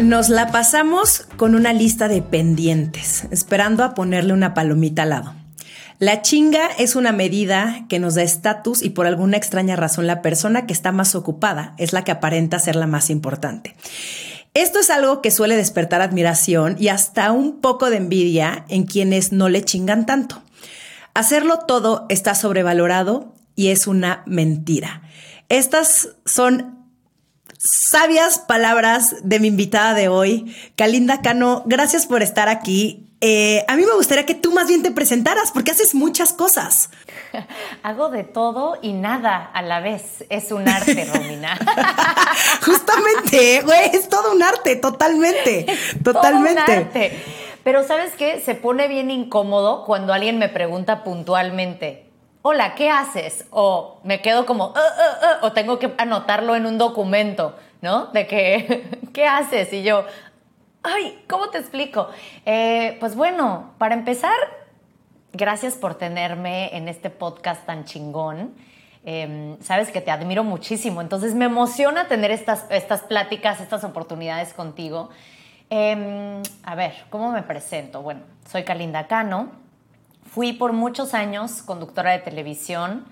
Nos 0.00 0.30
la 0.30 0.50
pasamos 0.50 1.26
con 1.36 1.54
una 1.54 1.74
lista 1.74 2.08
de 2.08 2.22
pendientes, 2.22 3.26
esperando 3.30 3.84
a 3.84 3.92
ponerle 3.94 4.32
una 4.32 4.54
palomita 4.54 5.02
al 5.02 5.10
lado. 5.10 5.34
La 5.98 6.22
chinga 6.22 6.66
es 6.78 6.96
una 6.96 7.12
medida 7.12 7.84
que 7.90 7.98
nos 7.98 8.14
da 8.14 8.22
estatus 8.22 8.82
y 8.82 8.90
por 8.90 9.06
alguna 9.06 9.36
extraña 9.36 9.76
razón 9.76 10.06
la 10.06 10.22
persona 10.22 10.66
que 10.66 10.72
está 10.72 10.92
más 10.92 11.14
ocupada 11.14 11.74
es 11.76 11.92
la 11.92 12.04
que 12.04 12.10
aparenta 12.10 12.58
ser 12.58 12.74
la 12.74 12.86
más 12.86 13.10
importante. 13.10 13.76
Esto 14.54 14.80
es 14.80 14.88
algo 14.88 15.20
que 15.20 15.30
suele 15.30 15.56
despertar 15.56 16.00
admiración 16.00 16.76
y 16.78 16.88
hasta 16.88 17.30
un 17.30 17.60
poco 17.60 17.90
de 17.90 17.98
envidia 17.98 18.64
en 18.68 18.84
quienes 18.84 19.30
no 19.30 19.50
le 19.50 19.62
chingan 19.62 20.06
tanto. 20.06 20.42
Hacerlo 21.12 21.58
todo 21.60 22.06
está 22.08 22.34
sobrevalorado 22.34 23.34
y 23.56 23.68
es 23.68 23.86
una 23.86 24.22
mentira. 24.26 25.02
Estas 25.50 26.08
son 26.24 26.81
sabias 27.62 28.40
palabras 28.40 29.16
de 29.22 29.38
mi 29.38 29.48
invitada 29.48 29.94
de 29.94 30.08
hoy, 30.08 30.56
Kalinda 30.76 31.22
Cano. 31.22 31.62
Gracias 31.66 32.06
por 32.06 32.22
estar 32.22 32.48
aquí. 32.48 33.08
Eh, 33.20 33.64
a 33.68 33.76
mí 33.76 33.84
me 33.86 33.94
gustaría 33.94 34.26
que 34.26 34.34
tú 34.34 34.50
más 34.50 34.66
bien 34.66 34.82
te 34.82 34.90
presentaras 34.90 35.52
porque 35.52 35.70
haces 35.70 35.94
muchas 35.94 36.32
cosas. 36.32 36.90
Hago 37.84 38.08
de 38.08 38.24
todo 38.24 38.78
y 38.82 38.94
nada 38.94 39.36
a 39.36 39.62
la 39.62 39.78
vez. 39.78 40.24
Es 40.28 40.50
un 40.50 40.68
arte, 40.68 41.04
Romina. 41.14 41.56
Justamente, 42.66 43.62
güey, 43.62 43.90
es 43.92 44.08
todo 44.08 44.32
un 44.32 44.42
arte, 44.42 44.74
totalmente, 44.74 45.66
totalmente. 46.02 46.62
Todo 46.62 46.74
un 46.74 46.80
arte. 46.80 47.22
Pero 47.62 47.86
sabes 47.86 48.12
qué, 48.18 48.40
se 48.40 48.56
pone 48.56 48.88
bien 48.88 49.08
incómodo 49.08 49.84
cuando 49.84 50.12
alguien 50.12 50.38
me 50.38 50.48
pregunta 50.48 51.04
puntualmente, 51.04 52.11
hola, 52.42 52.74
¿qué 52.74 52.90
haces? 52.90 53.46
O 53.50 54.00
me 54.02 54.20
quedo 54.20 54.44
como, 54.46 54.66
uh, 54.66 54.70
uh, 54.70 54.74
uh", 54.74 55.46
o 55.46 55.52
tengo 55.52 55.78
que 55.78 55.94
anotarlo 55.96 56.56
en 56.56 56.66
un 56.66 56.76
documento, 56.76 57.56
¿no? 57.80 58.06
De 58.06 58.26
que, 58.26 59.00
¿qué 59.14 59.26
haces? 59.26 59.72
Y 59.72 59.82
yo, 59.82 60.04
ay, 60.82 61.24
¿cómo 61.28 61.48
te 61.50 61.58
explico? 61.58 62.08
Eh, 62.44 62.96
pues 63.00 63.14
bueno, 63.14 63.72
para 63.78 63.94
empezar, 63.94 64.34
gracias 65.32 65.76
por 65.76 65.94
tenerme 65.94 66.76
en 66.76 66.88
este 66.88 67.10
podcast 67.10 67.64
tan 67.64 67.84
chingón. 67.84 68.54
Em, 69.04 69.60
sabes 69.60 69.90
que 69.90 70.00
te 70.00 70.10
admiro 70.10 70.44
muchísimo, 70.44 71.00
entonces 71.00 71.34
me 71.34 71.46
emociona 71.46 72.06
tener 72.06 72.30
estas, 72.30 72.66
estas 72.70 73.02
pláticas, 73.02 73.60
estas 73.60 73.82
oportunidades 73.82 74.52
contigo. 74.52 75.10
Em, 75.70 76.42
a 76.62 76.74
ver, 76.74 76.92
¿cómo 77.10 77.32
me 77.32 77.42
presento? 77.42 78.02
Bueno, 78.02 78.20
soy 78.48 78.62
Kalinda 78.62 79.06
Cano, 79.06 79.61
Fui 80.32 80.54
por 80.54 80.72
muchos 80.72 81.12
años 81.12 81.60
conductora 81.60 82.12
de 82.12 82.20
televisión, 82.20 83.04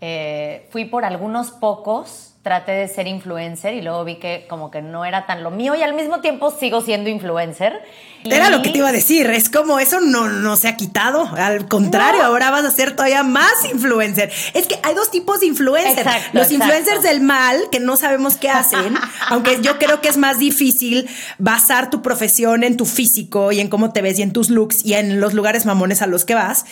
eh, 0.00 0.68
fui 0.70 0.84
por 0.84 1.04
algunos 1.04 1.50
pocos 1.50 2.29
traté 2.42 2.72
de 2.72 2.88
ser 2.88 3.06
influencer 3.06 3.74
y 3.74 3.82
luego 3.82 4.02
vi 4.04 4.16
que 4.16 4.46
como 4.48 4.70
que 4.70 4.80
no 4.80 5.04
era 5.04 5.26
tan 5.26 5.42
lo 5.42 5.50
mío 5.50 5.74
y 5.74 5.82
al 5.82 5.92
mismo 5.92 6.20
tiempo 6.20 6.50
sigo 6.50 6.80
siendo 6.80 7.10
influencer. 7.10 7.82
Era 8.24 8.48
lo 8.50 8.62
que 8.62 8.70
te 8.70 8.78
iba 8.78 8.88
a 8.88 8.92
decir, 8.92 9.28
es 9.30 9.50
como 9.50 9.78
eso 9.78 10.00
no, 10.00 10.28
no 10.28 10.56
se 10.56 10.68
ha 10.68 10.76
quitado, 10.76 11.28
al 11.36 11.68
contrario, 11.68 12.22
ahora 12.22 12.50
vas 12.50 12.64
a 12.64 12.70
ser 12.70 12.96
todavía 12.96 13.22
más 13.22 13.52
influencer. 13.70 14.32
Es 14.54 14.66
que 14.66 14.78
hay 14.82 14.94
dos 14.94 15.10
tipos 15.10 15.40
de 15.40 15.46
influencers, 15.46 16.10
los 16.32 16.50
influencers 16.50 17.02
del 17.02 17.20
mal, 17.20 17.58
que 17.70 17.80
no 17.80 17.96
sabemos 17.96 18.36
qué 18.36 18.48
hacen, 18.48 18.94
aunque 19.28 19.60
yo 19.62 19.78
creo 19.78 20.00
que 20.00 20.08
es 20.08 20.16
más 20.16 20.38
difícil 20.38 21.08
basar 21.38 21.90
tu 21.90 22.02
profesión 22.02 22.64
en 22.64 22.76
tu 22.76 22.86
físico 22.86 23.52
y 23.52 23.60
en 23.60 23.68
cómo 23.68 23.92
te 23.92 24.02
ves 24.02 24.18
y 24.18 24.22
en 24.22 24.32
tus 24.32 24.50
looks 24.50 24.84
y 24.84 24.94
en 24.94 25.20
los 25.20 25.34
lugares 25.34 25.66
mamones 25.66 26.02
a 26.02 26.06
los 26.06 26.24
que 26.24 26.34
vas, 26.34 26.64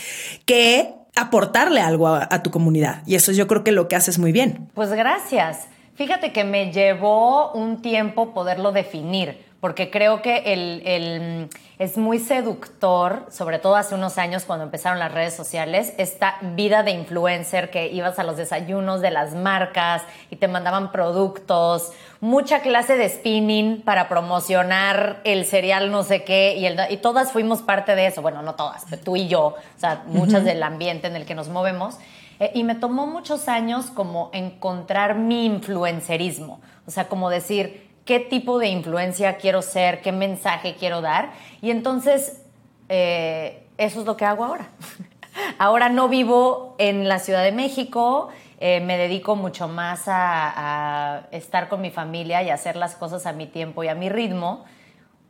que 0.45 0.98
aportarle 1.15 1.81
algo 1.81 2.09
a, 2.09 2.43
tu 2.43 2.51
comunidad. 2.51 3.03
Y 3.07 3.15
eso 3.15 3.33
yo 3.33 3.47
creo 3.47 3.65
que 3.65 3.73
lo 3.73 3.89
que 3.89 3.97
haces 3.97 4.19
muy 4.19 4.33
bien. 4.33 4.69
Pues 4.75 4.93
gracias. 4.93 5.69
Fíjate 5.95 6.33
que 6.33 6.45
me 6.45 6.73
llevó 6.73 7.53
un 7.53 7.83
tiempo 7.83 8.33
poderlo 8.33 8.71
definir 8.73 9.49
porque 9.61 9.91
creo 9.91 10.23
que 10.23 10.43
el, 10.47 11.49
es 11.79 11.99
muy 11.99 12.21
seductor, 12.21 13.27
sobre 13.29 13.59
todo 13.59 13.75
hace 13.75 13.95
unos 13.97 14.17
años 14.17 14.45
cuando 14.45 14.65
empezaron 14.65 15.01
las 15.01 15.13
redes 15.13 15.35
sociales, 15.35 15.95
esta 15.99 16.37
vida 16.55 16.85
de 16.85 16.93
influencer 16.93 17.71
que 17.71 17.89
ibas 17.89 18.21
a 18.21 18.25
los 18.25 18.37
desayunos 18.37 19.01
de 19.01 19.11
las 19.11 19.35
marcas 19.35 20.03
y 20.31 20.37
te 20.37 20.47
mandaban 20.47 20.93
productos, 20.93 21.91
mucha 22.21 22.61
clase 22.61 22.97
de 22.97 23.09
spinning 23.09 23.83
para 23.83 24.09
promocionar 24.09 25.21
el 25.25 25.45
cereal 25.45 25.91
no 25.91 26.03
sé 26.03 26.25
qué, 26.25 26.57
y, 26.57 26.93
y 26.93 26.97
todas 26.99 27.33
fuimos 27.33 27.63
parte 27.63 27.95
de 27.95 28.07
eso, 28.07 28.23
bueno, 28.23 28.43
no 28.43 28.55
todas, 28.55 28.85
pero 28.89 29.03
tú 29.03 29.17
y 29.17 29.29
yo, 29.29 29.47
o 29.47 29.81
sea, 29.81 30.03
muchas 30.07 30.45
del 30.45 30.63
ambiente 30.63 31.07
en 31.07 31.17
el 31.17 31.25
que 31.25 31.35
nos 31.35 31.49
movemos. 31.49 31.97
Eh, 32.41 32.53
y 32.55 32.65
me 32.65 32.75
tomó 32.75 33.07
muchos 33.07 33.49
años 33.49 33.87
como 33.87 34.31
encontrar 34.33 35.17
mi 35.17 35.45
influencerismo, 35.45 36.61
o 36.87 36.91
sea, 36.91 37.09
como 37.09 37.31
decir, 37.31 37.89
qué 38.05 38.21
tipo 38.21 38.59
de 38.59 38.69
influencia 38.69 39.37
quiero 39.37 39.61
ser, 39.61 40.01
qué 40.01 40.13
mensaje 40.13 40.77
quiero 40.79 41.01
dar. 41.01 41.33
Y 41.61 41.71
entonces, 41.71 42.43
eh, 42.89 43.67
eso 43.77 44.01
es 44.01 44.07
lo 44.07 44.17
que 44.17 44.25
hago 44.25 44.45
ahora. 44.45 44.71
ahora 45.59 45.89
no 45.89 46.09
vivo 46.09 46.75
en 46.79 47.09
la 47.09 47.19
Ciudad 47.19 47.43
de 47.43 47.53
México, 47.53 48.29
eh, 48.61 48.81
me 48.81 48.99
dedico 48.99 49.37
mucho 49.37 49.69
más 49.69 50.05
a, 50.07 51.29
estar 51.31 51.69
con 51.69 51.81
mi 51.81 51.91
familia 51.91 52.43
y 52.43 52.51
hacer 52.51 52.75
las 52.75 52.97
cosas 52.97 53.25
a 53.27 53.33
mi 53.33 53.47
tiempo 53.47 53.85
y 53.85 53.89
a 53.89 53.95
mi 53.95 54.09
ritmo 54.09 54.65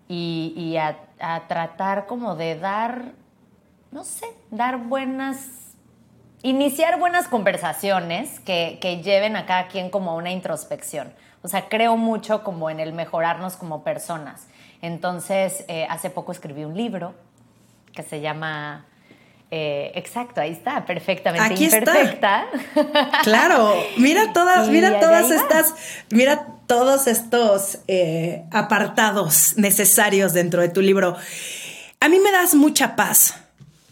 y, 0.08 0.76
a, 0.78 0.96
tratar 1.46 2.06
como 2.06 2.36
de 2.36 2.58
dar, 2.58 3.12
no 3.90 4.04
sé, 4.04 4.26
dar 4.50 4.78
buenas, 4.78 5.74
iniciar 6.42 6.98
buenas 6.98 7.28
conversaciones 7.28 8.40
que, 8.40 9.00
lleven 9.04 9.36
a 9.36 9.44
cada 9.44 9.68
quien 9.68 9.90
como 9.90 10.12
a 10.12 10.14
una 10.14 10.30
introspección. 10.30 11.12
O 11.42 11.48
sea, 11.48 11.68
creo 11.68 11.98
mucho 11.98 12.42
como 12.42 12.70
en 12.70 12.80
el 12.80 12.94
mejorarnos 12.94 13.56
como 13.56 13.84
personas. 13.84 14.48
Entonces, 14.80 15.66
eh, 15.68 15.86
hace 15.90 16.08
poco 16.08 16.32
escribí 16.32 16.64
un 16.64 16.76
libro 16.76 17.14
que 17.92 18.02
se 18.02 18.22
llama... 18.22 18.86
Eh, 19.50 19.92
exacto, 19.94 20.42
ahí 20.42 20.52
está, 20.52 20.84
perfectamente 20.84 21.54
Aquí 21.54 21.64
imperfecta. 21.64 22.44
Está. 22.52 23.22
Claro, 23.22 23.74
mira 23.96 24.32
todas, 24.34 24.68
mira 24.68 25.00
todas 25.00 25.30
estas, 25.30 25.74
mira 26.10 26.46
todos 26.66 27.06
estos 27.06 27.78
eh, 27.88 28.44
apartados 28.50 29.56
necesarios 29.56 30.34
dentro 30.34 30.60
de 30.60 30.68
tu 30.68 30.82
libro. 30.82 31.16
A 32.00 32.08
mí 32.08 32.18
me 32.18 32.30
das 32.30 32.54
mucha 32.54 32.94
paz 32.94 33.36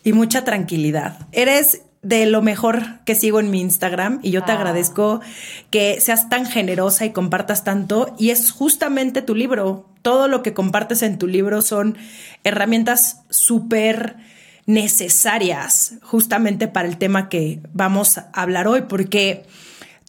y 0.05 0.13
mucha 0.13 0.45
tranquilidad. 0.45 1.19
Eres 1.33 1.83
de 2.03 2.27
lo 2.27 2.43
mejor 2.43 3.01
que 3.05 3.15
sigo 3.15 3.41
en 3.41 3.51
mi 3.51 3.61
Instagram 3.61 4.21
y 4.23 4.31
yo 4.31 4.45
te 4.45 4.53
ah. 4.53 4.57
agradezco 4.57 5.21
que 5.71 6.01
seas 6.01 6.29
tan 6.29 6.47
generosa 6.47 7.07
y 7.07 7.11
compartas 7.11 7.65
tanto 7.65 8.15
y 8.19 8.31
es 8.31 8.53
justamente 8.53 9.23
tu 9.23 9.35
libro. 9.35 9.89
Todo 10.03 10.29
lo 10.29 10.43
que 10.43 10.53
compartes 10.53 11.03
en 11.03 11.19
tu 11.19 11.27
libro 11.27 11.63
son 11.63 11.97
herramientas 12.45 13.23
súper 13.31 14.17
necesarias 14.67 15.95
justamente 16.03 16.69
para 16.69 16.89
el 16.89 16.99
tema 16.99 17.29
que 17.29 17.61
vamos 17.73 18.19
a 18.19 18.29
hablar 18.33 18.69
hoy 18.69 18.83
porque 18.89 19.45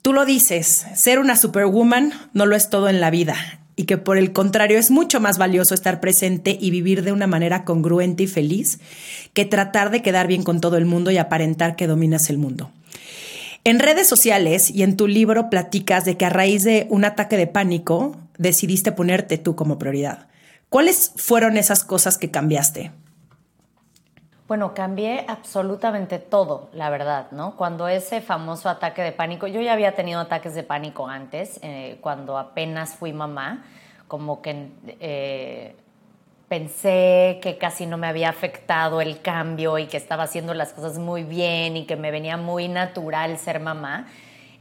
tú 0.01 0.13
lo 0.13 0.25
dices, 0.25 0.85
ser 0.95 1.19
una 1.19 1.37
superwoman 1.37 2.11
no 2.33 2.45
lo 2.45 2.55
es 2.55 2.69
todo 2.69 2.89
en 2.89 2.99
la 2.99 3.11
vida 3.11 3.35
y 3.75 3.83
que 3.83 3.97
por 3.97 4.17
el 4.17 4.33
contrario 4.33 4.79
es 4.79 4.89
mucho 4.89 5.19
más 5.19 5.37
valioso 5.37 5.75
estar 5.75 5.99
presente 5.99 6.57
y 6.59 6.71
vivir 6.71 7.03
de 7.03 7.11
una 7.11 7.27
manera 7.27 7.63
congruente 7.63 8.23
y 8.23 8.27
feliz 8.27 8.79
que 9.33 9.45
tratar 9.45 9.91
de 9.91 10.01
quedar 10.01 10.27
bien 10.27 10.43
con 10.43 10.59
todo 10.59 10.77
el 10.77 10.85
mundo 10.85 11.11
y 11.11 11.17
aparentar 11.17 11.75
que 11.75 11.85
dominas 11.85 12.29
el 12.31 12.39
mundo. 12.39 12.71
En 13.63 13.79
redes 13.79 14.07
sociales 14.07 14.71
y 14.71 14.81
en 14.81 14.97
tu 14.97 15.07
libro 15.07 15.49
platicas 15.51 16.05
de 16.05 16.17
que 16.17 16.25
a 16.25 16.29
raíz 16.29 16.63
de 16.63 16.87
un 16.89 17.05
ataque 17.05 17.37
de 17.37 17.47
pánico 17.47 18.17
decidiste 18.37 18.91
ponerte 18.91 19.37
tú 19.37 19.55
como 19.55 19.77
prioridad. 19.77 20.27
¿Cuáles 20.69 21.11
fueron 21.15 21.57
esas 21.57 21.83
cosas 21.83 22.17
que 22.17 22.31
cambiaste? 22.31 22.91
Bueno, 24.47 24.73
cambié 24.73 25.25
absolutamente 25.27 26.19
todo, 26.19 26.69
la 26.71 26.89
verdad, 26.89 27.31
¿no? 27.31 27.57
Cuando 27.57 27.89
ese 27.89 28.21
famoso 28.21 28.69
ataque 28.69 29.01
de 29.01 29.11
pánico, 29.11 29.45
yo 29.47 29.59
ya 29.59 29.73
había 29.73 29.93
tenido 29.93 30.21
ataques 30.21 30.55
de 30.55 30.63
pánico 30.63 31.09
antes, 31.09 31.59
eh, 31.63 31.97
cuando 31.99 32.37
apenas 32.37 32.95
fui 32.95 33.11
mamá, 33.11 33.65
como 34.07 34.41
que 34.41 34.69
eh, 35.01 35.75
pensé 36.47 37.39
que 37.41 37.57
casi 37.57 37.85
no 37.87 37.97
me 37.97 38.07
había 38.07 38.29
afectado 38.29 39.01
el 39.01 39.21
cambio 39.21 39.79
y 39.79 39.87
que 39.87 39.97
estaba 39.97 40.23
haciendo 40.23 40.53
las 40.53 40.71
cosas 40.71 40.97
muy 40.97 41.23
bien 41.23 41.75
y 41.75 41.85
que 41.85 41.97
me 41.97 42.09
venía 42.09 42.37
muy 42.37 42.69
natural 42.69 43.37
ser 43.39 43.59
mamá. 43.59 44.07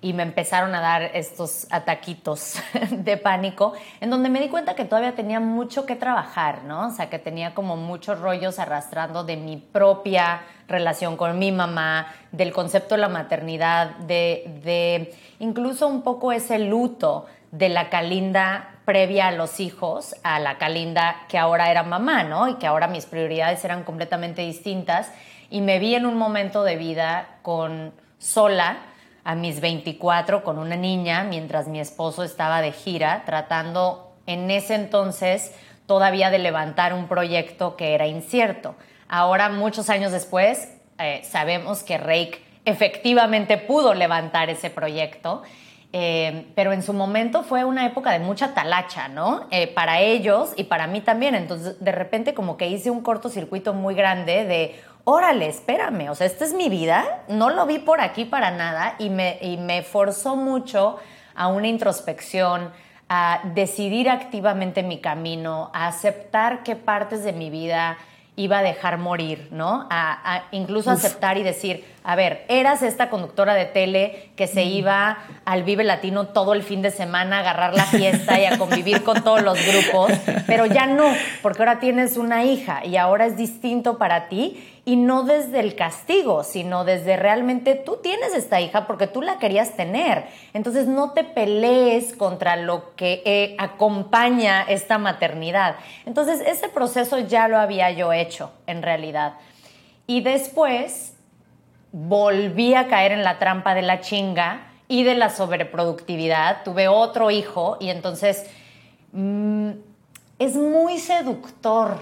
Y 0.00 0.12
me 0.12 0.22
empezaron 0.22 0.75
a 0.75 0.81
dar 0.81 1.02
estos 1.14 1.66
ataquitos 1.70 2.56
de 2.90 3.16
pánico, 3.16 3.72
en 4.00 4.10
donde 4.10 4.28
me 4.28 4.40
di 4.40 4.48
cuenta 4.48 4.75
que 4.75 4.84
todavía 4.84 5.14
tenía 5.14 5.40
mucho 5.40 5.87
que 5.87 5.96
trabajar, 5.96 6.64
¿no? 6.64 6.88
O 6.88 6.90
sea, 6.90 7.08
que 7.08 7.19
tenía 7.19 7.54
como 7.54 7.76
muchos 7.76 8.20
rollos 8.20 8.58
arrastrando 8.58 9.25
de 9.25 9.37
mi 9.37 9.56
propia 9.56 10.43
relación 10.69 11.16
con 11.16 11.38
mi 11.38 11.52
mamá, 11.52 12.12
del 12.32 12.52
concepto 12.52 12.94
de 12.94 13.00
la 13.00 13.08
maternidad, 13.08 13.96
de, 13.96 14.60
de 14.64 15.14
incluso 15.38 15.87
un 15.87 16.02
poco 16.02 16.32
ese 16.32 16.58
luto 16.58 17.26
de 17.50 17.69
la 17.69 17.88
Calinda 17.88 18.70
previa 18.84 19.28
a 19.28 19.32
los 19.32 19.60
hijos, 19.60 20.14
a 20.22 20.38
la 20.38 20.58
Calinda 20.58 21.25
que 21.28 21.38
ahora 21.38 21.70
era 21.70 21.82
mamá, 21.82 22.22
¿no? 22.22 22.49
Y 22.49 22.54
que 22.54 22.66
ahora 22.66 22.87
mis 22.87 23.06
prioridades 23.06 23.64
eran 23.64 23.82
completamente 23.84 24.42
distintas. 24.42 25.10
Y 25.50 25.60
me 25.60 25.78
vi 25.78 25.94
en 25.94 26.06
un 26.06 26.16
momento 26.16 26.64
de 26.64 26.76
vida 26.76 27.28
con 27.42 27.92
sola, 28.19 28.78
a 29.26 29.34
mis 29.34 29.61
24 29.61 30.44
con 30.44 30.56
una 30.56 30.76
niña 30.76 31.25
mientras 31.25 31.67
mi 31.67 31.81
esposo 31.81 32.23
estaba 32.23 32.62
de 32.62 32.70
gira 32.70 33.25
tratando 33.26 34.14
en 34.25 34.52
ese 34.52 34.76
entonces 34.76 35.52
todavía 35.87 36.31
de 36.31 36.38
levantar 36.38 36.94
un 36.94 37.08
proyecto 37.08 37.75
que 37.75 37.94
era 37.94 38.06
incierto. 38.06 38.76
Ahora, 39.08 39.49
muchos 39.49 39.90
años 39.90 40.12
después, 40.12 40.69
eh, 41.00 41.23
sabemos 41.25 41.82
que 41.82 41.99
Rake 41.99 42.40
efectivamente 42.64 43.58
pudo 43.58 43.94
levantar 43.94 44.49
ese 44.49 44.70
proyecto, 44.70 45.43
eh, 45.93 46.46
pero 46.55 46.73
en 46.73 46.84
su 46.84 46.93
momento 46.93 47.43
fue 47.43 47.64
una 47.64 47.84
época 47.84 48.12
de 48.12 48.20
mucha 48.20 48.55
talacha, 48.55 49.08
¿no? 49.08 49.49
Eh, 49.50 49.67
para 49.67 50.00
ellos 50.02 50.52
y 50.56 50.64
para 50.64 50.87
mí 50.87 51.00
también. 51.00 51.34
Entonces, 51.34 51.82
de 51.82 51.93
repente 51.93 52.32
como 52.32 52.56
que 52.56 52.69
hice 52.69 52.90
un 52.90 53.00
cortocircuito 53.00 53.75
muy 53.75 53.96
grande 53.96 54.44
de, 54.44 54.81
órale, 55.08 55.46
espérame, 55.46 56.10
o 56.10 56.16
sea, 56.16 56.26
esta 56.26 56.44
es 56.44 56.52
mi 56.52 56.68
vida, 56.68 57.22
no 57.28 57.50
lo 57.50 57.64
vi 57.64 57.78
por 57.78 58.00
aquí 58.00 58.24
para 58.24 58.50
nada 58.50 58.96
y 58.98 59.08
me, 59.08 59.38
y 59.40 59.56
me 59.56 59.84
forzó 59.84 60.34
mucho 60.34 60.98
a 61.36 61.46
una 61.46 61.68
introspección, 61.68 62.72
a 63.08 63.40
decidir 63.54 64.10
activamente 64.10 64.82
mi 64.82 65.00
camino, 65.00 65.70
a 65.72 65.86
aceptar 65.86 66.64
qué 66.64 66.74
partes 66.74 67.22
de 67.22 67.32
mi 67.32 67.50
vida 67.50 67.98
iba 68.34 68.58
a 68.58 68.62
dejar 68.62 68.98
morir, 68.98 69.46
¿no? 69.52 69.86
A, 69.90 70.42
incluso 70.50 70.90
aceptar 70.90 71.38
y 71.38 71.44
decir, 71.44 71.84
a 72.08 72.14
ver, 72.14 72.44
eras 72.46 72.82
esta 72.82 73.10
conductora 73.10 73.54
de 73.54 73.64
tele 73.64 74.30
que 74.36 74.46
se 74.46 74.62
iba 74.62 75.18
al 75.44 75.64
Vive 75.64 75.82
Latino 75.82 76.28
todo 76.28 76.52
el 76.54 76.62
fin 76.62 76.80
de 76.80 76.92
semana 76.92 77.38
a 77.38 77.40
agarrar 77.40 77.74
la 77.74 77.84
fiesta 77.84 78.38
y 78.38 78.44
a 78.44 78.58
convivir 78.58 79.02
con 79.02 79.24
todos 79.24 79.42
los 79.42 79.58
grupos, 79.66 80.12
pero 80.46 80.66
ya 80.66 80.86
no, 80.86 81.04
porque 81.42 81.62
ahora 81.62 81.80
tienes 81.80 82.16
una 82.16 82.44
hija 82.44 82.86
y 82.86 82.96
ahora 82.96 83.26
es 83.26 83.36
distinto 83.36 83.98
para 83.98 84.28
ti 84.28 84.80
y 84.84 84.94
no 84.94 85.24
desde 85.24 85.58
el 85.58 85.74
castigo, 85.74 86.44
sino 86.44 86.84
desde 86.84 87.16
realmente 87.16 87.74
tú 87.74 87.98
tienes 88.00 88.34
esta 88.34 88.60
hija 88.60 88.86
porque 88.86 89.08
tú 89.08 89.20
la 89.20 89.40
querías 89.40 89.74
tener. 89.74 90.26
Entonces 90.54 90.86
no 90.86 91.10
te 91.10 91.24
pelees 91.24 92.14
contra 92.14 92.54
lo 92.54 92.94
que 92.94 93.20
eh, 93.24 93.56
acompaña 93.58 94.62
esta 94.62 94.98
maternidad. 94.98 95.74
Entonces 96.04 96.40
ese 96.46 96.68
proceso 96.68 97.18
ya 97.18 97.48
lo 97.48 97.58
había 97.58 97.90
yo 97.90 98.12
hecho 98.12 98.52
en 98.68 98.82
realidad. 98.82 99.34
Y 100.06 100.20
después 100.20 101.15
volví 101.98 102.75
a 102.75 102.88
caer 102.88 103.12
en 103.12 103.25
la 103.25 103.38
trampa 103.38 103.75
de 103.75 103.81
la 103.81 104.02
chinga 104.02 104.66
y 104.87 105.02
de 105.02 105.14
la 105.14 105.31
sobreproductividad. 105.31 106.62
Tuve 106.62 106.88
otro 106.88 107.31
hijo 107.31 107.78
y 107.81 107.88
entonces 107.88 108.44
mm, 109.12 109.70
es 110.38 110.54
muy 110.56 110.98
seductor 110.98 111.96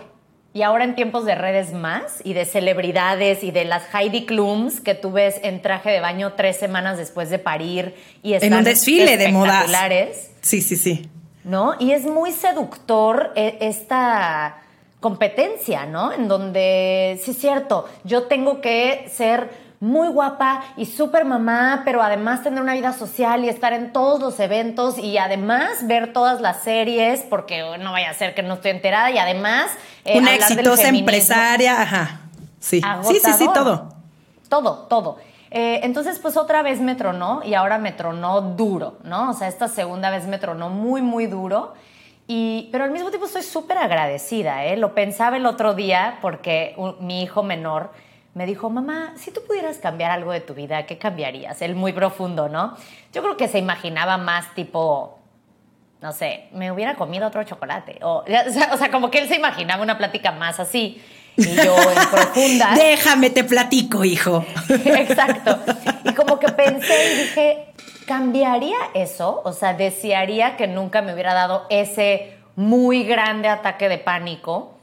y 0.52 0.62
ahora 0.62 0.82
en 0.82 0.96
tiempos 0.96 1.24
de 1.24 1.36
redes 1.36 1.72
más 1.72 2.20
y 2.24 2.32
de 2.32 2.44
celebridades 2.44 3.44
y 3.44 3.52
de 3.52 3.64
las 3.64 3.84
Heidi 3.94 4.26
Klums 4.26 4.80
que 4.80 4.96
tú 4.96 5.12
ves 5.12 5.36
en 5.44 5.62
traje 5.62 5.90
de 5.90 6.00
baño 6.00 6.32
tres 6.32 6.56
semanas 6.56 6.98
después 6.98 7.30
de 7.30 7.38
parir 7.38 7.94
y 8.24 8.34
están 8.34 8.52
en 8.52 8.58
un 8.58 8.64
desfile 8.64 9.16
de 9.16 9.28
modas. 9.28 9.70
Sí, 10.40 10.60
sí, 10.60 10.76
sí. 10.76 11.08
¿No? 11.44 11.74
Y 11.78 11.92
es 11.92 12.04
muy 12.04 12.32
seductor 12.32 13.32
eh, 13.36 13.58
esta 13.60 14.60
competencia, 14.98 15.86
¿no? 15.86 16.12
En 16.12 16.26
donde, 16.26 17.20
sí 17.22 17.32
es 17.32 17.38
cierto, 17.38 17.86
yo 18.04 18.22
tengo 18.24 18.60
que 18.60 19.08
ser 19.12 19.63
muy 19.84 20.08
guapa 20.08 20.64
y 20.78 20.86
súper 20.86 21.26
mamá, 21.26 21.82
pero 21.84 22.02
además 22.02 22.42
tener 22.42 22.62
una 22.62 22.72
vida 22.72 22.94
social 22.94 23.44
y 23.44 23.50
estar 23.50 23.74
en 23.74 23.92
todos 23.92 24.18
los 24.18 24.40
eventos 24.40 24.96
y 24.96 25.18
además 25.18 25.86
ver 25.86 26.14
todas 26.14 26.40
las 26.40 26.62
series, 26.62 27.20
porque 27.20 27.62
no 27.78 27.92
vaya 27.92 28.08
a 28.08 28.14
ser 28.14 28.34
que 28.34 28.42
no 28.42 28.54
estoy 28.54 28.70
enterada, 28.70 29.10
y 29.10 29.18
además... 29.18 29.70
Eh, 30.06 30.18
una 30.18 30.34
exitosa 30.34 30.88
empresaria, 30.88 31.82
ajá. 31.82 32.20
Sí. 32.60 32.80
sí, 33.02 33.20
sí, 33.22 33.32
sí, 33.34 33.46
todo. 33.52 33.92
Todo, 34.48 34.86
todo. 34.88 35.18
Eh, 35.50 35.80
entonces, 35.82 36.18
pues 36.18 36.38
otra 36.38 36.62
vez 36.62 36.80
me 36.80 36.94
tronó 36.94 37.42
y 37.44 37.52
ahora 37.52 37.76
me 37.76 37.92
tronó 37.92 38.40
duro, 38.40 38.96
¿no? 39.04 39.30
O 39.30 39.34
sea, 39.34 39.48
esta 39.48 39.68
segunda 39.68 40.08
vez 40.08 40.26
me 40.26 40.38
tronó 40.38 40.70
muy, 40.70 41.02
muy 41.02 41.26
duro. 41.26 41.74
Y, 42.26 42.70
pero 42.72 42.84
al 42.84 42.90
mismo 42.90 43.10
tiempo 43.10 43.26
estoy 43.26 43.42
súper 43.42 43.76
agradecida, 43.76 44.64
¿eh? 44.64 44.78
Lo 44.78 44.94
pensaba 44.94 45.36
el 45.36 45.44
otro 45.44 45.74
día 45.74 46.20
porque 46.22 46.74
mi 47.00 47.22
hijo 47.22 47.42
menor 47.42 47.90
me 48.34 48.46
dijo, 48.46 48.68
mamá, 48.68 49.14
si 49.16 49.30
tú 49.30 49.40
pudieras 49.46 49.78
cambiar 49.78 50.10
algo 50.10 50.32
de 50.32 50.40
tu 50.40 50.54
vida, 50.54 50.86
¿qué 50.86 50.98
cambiarías? 50.98 51.62
Él 51.62 51.76
muy 51.76 51.92
profundo, 51.92 52.48
¿no? 52.48 52.76
Yo 53.12 53.22
creo 53.22 53.36
que 53.36 53.46
se 53.46 53.58
imaginaba 53.58 54.18
más 54.18 54.52
tipo, 54.54 55.20
no 56.02 56.12
sé, 56.12 56.48
me 56.52 56.72
hubiera 56.72 56.96
comido 56.96 57.28
otro 57.28 57.44
chocolate. 57.44 57.98
O, 58.02 58.24
o 58.72 58.76
sea, 58.76 58.90
como 58.90 59.10
que 59.10 59.18
él 59.18 59.28
se 59.28 59.36
imaginaba 59.36 59.82
una 59.82 59.96
plática 59.96 60.32
más 60.32 60.58
así. 60.58 61.00
Y 61.36 61.54
yo 61.54 61.76
en 61.76 62.08
profunda. 62.10 62.74
Déjame, 62.74 63.30
te 63.30 63.44
platico, 63.44 64.04
hijo. 64.04 64.44
Exacto. 64.68 65.58
Y 66.04 66.12
como 66.14 66.38
que 66.40 66.48
pensé 66.48 67.12
y 67.12 67.16
dije, 67.22 67.66
¿cambiaría 68.06 68.76
eso? 68.94 69.42
O 69.44 69.52
sea, 69.52 69.74
desearía 69.74 70.56
que 70.56 70.66
nunca 70.66 71.02
me 71.02 71.14
hubiera 71.14 71.34
dado 71.34 71.66
ese 71.70 72.36
muy 72.56 73.04
grande 73.04 73.48
ataque 73.48 73.88
de 73.88 73.98
pánico. 73.98 74.74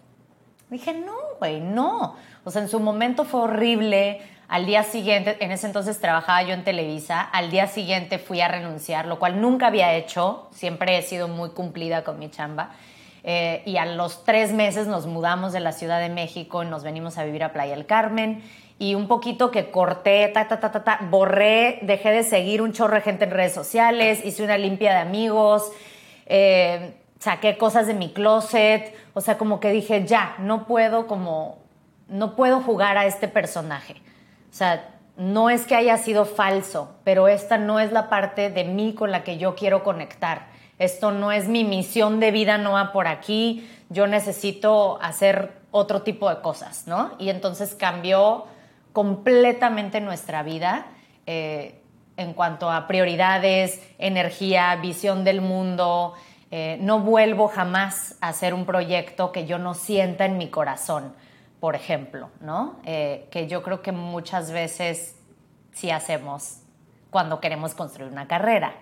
Dije, 0.69 0.94
no, 0.94 1.18
güey, 1.39 1.59
no. 1.59 2.15
O 2.44 2.52
sea, 2.52 2.62
en 2.62 2.70
su 2.70 2.80
momento 2.80 3.26
fue 3.26 3.42
horrible. 3.42 4.22
Al 4.48 4.66
día 4.66 4.84
siguiente, 4.84 5.38
en 5.40 5.52
ese 5.52 5.68
entonces 5.68 6.00
trabajaba 6.00 6.44
yo 6.44 6.54
en 6.54 6.66
Televisa, 6.66 7.22
al 7.22 7.52
día 7.52 7.68
siguiente 7.68 8.20
fui 8.20 8.42
a 8.42 8.50
renunciar, 8.50 9.06
lo 9.06 9.18
cual 9.18 9.40
nunca 9.40 9.68
había 9.68 9.94
hecho, 9.94 10.50
siempre 10.52 10.98
he 10.98 11.02
sido 11.04 11.30
muy 11.30 11.52
cumplida 11.52 12.04
con 12.04 12.20
mi 12.20 12.30
chamba. 12.30 12.72
Eh, 13.24 13.62
y 13.66 13.78
a 13.78 13.86
los 13.86 14.26
tres 14.26 14.52
meses 14.52 14.88
nos 14.88 15.06
mudamos 15.06 15.54
de 15.54 15.60
la 15.60 15.72
Ciudad 15.72 16.02
de 16.02 16.10
México 16.10 16.64
y 16.64 16.66
nos 16.66 16.84
venimos 16.84 17.18
a 17.18 17.24
vivir 17.24 17.44
a 17.44 17.54
Playa 17.54 17.76
del 17.76 17.86
Carmen. 17.86 18.44
Y 18.78 18.96
un 18.96 19.08
poquito 19.08 19.52
que 19.52 19.70
corté, 19.70 20.28
ta, 20.30 20.48
ta, 20.48 20.60
ta, 20.60 20.72
ta, 20.72 20.84
ta, 20.84 21.00
borré, 21.10 21.80
dejé 21.84 22.10
de 22.10 22.24
seguir 22.24 22.62
un 22.62 22.74
chorro 22.74 22.96
de 22.96 23.02
gente 23.02 23.26
en 23.26 23.32
redes 23.32 23.54
sociales, 23.54 24.26
hice 24.26 24.44
una 24.44 24.58
limpia 24.58 24.92
de 24.92 25.00
amigos, 25.00 25.72
eh, 26.26 26.96
saqué 27.20 27.58
cosas 27.58 27.86
de 27.86 27.94
mi 27.94 28.12
closet, 28.12 28.94
o 29.14 29.21
sea, 29.21 29.38
como 29.38 29.60
que 29.60 29.71
dije, 29.71 30.04
ya, 30.06 30.36
no 30.40 30.66
puedo 30.66 31.06
como 31.06 31.60
no 32.11 32.35
puedo 32.35 32.61
jugar 32.61 32.97
a 32.97 33.06
este 33.06 33.27
personaje. 33.27 33.95
O 34.51 34.53
sea, 34.53 34.89
no 35.15 35.49
es 35.49 35.65
que 35.65 35.75
haya 35.75 35.97
sido 35.97 36.25
falso, 36.25 36.95
pero 37.03 37.27
esta 37.27 37.57
no 37.57 37.80
es 37.80 37.91
la 37.91 38.09
parte 38.09 38.49
de 38.49 38.65
mí 38.65 38.94
con 38.94 39.11
la 39.11 39.23
que 39.23 39.37
yo 39.37 39.56
quiero 39.56 39.83
conectar. 39.83 40.47
Esto 40.77 41.11
no 41.11 41.31
es 41.31 41.47
mi 41.47 41.63
misión 41.63 42.19
de 42.19 42.31
vida, 42.31 42.57
no 42.57 42.73
va 42.73 42.91
por 42.91 43.07
aquí. 43.07 43.68
Yo 43.89 44.07
necesito 44.07 44.99
hacer 45.01 45.53
otro 45.71 46.01
tipo 46.01 46.30
de 46.30 46.41
cosas, 46.41 46.85
¿no? 46.85 47.11
Y 47.18 47.30
entonces 47.30 47.75
cambió 47.75 48.45
completamente 48.94 50.01
nuestra 50.01 50.44
vida 50.44 50.87
eh, 51.25 51.81
en 52.18 52.33
cuanto 52.33 52.69
a 52.69 52.87
prioridades, 52.87 53.81
energía, 53.99 54.75
visión 54.77 55.23
del 55.23 55.39
mundo. 55.39 56.13
Eh, 56.49 56.77
no 56.81 56.99
vuelvo 56.99 57.47
jamás 57.47 58.18
a 58.19 58.30
hacer 58.30 58.53
un 58.53 58.65
proyecto 58.65 59.31
que 59.31 59.45
yo 59.45 59.59
no 59.59 59.75
sienta 59.75 60.25
en 60.25 60.37
mi 60.37 60.49
corazón 60.49 61.13
por 61.61 61.75
ejemplo, 61.75 62.31
¿no? 62.41 62.80
Eh, 62.85 63.27
que 63.31 63.47
yo 63.47 63.61
creo 63.61 63.83
que 63.83 63.91
muchas 63.91 64.51
veces 64.51 65.13
sí 65.71 65.91
hacemos 65.91 66.57
cuando 67.11 67.39
queremos 67.39 67.75
construir 67.75 68.11
una 68.11 68.27
carrera, 68.27 68.73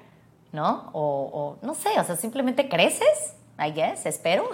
¿no? 0.54 0.90
O, 0.94 1.58
no 1.62 1.76
sé, 1.76 1.90
o 2.00 2.04
sea, 2.06 2.16
simplemente 2.16 2.70
creces, 2.70 3.36
I 3.60 3.74
guess, 3.74 4.06
espero, 4.06 4.50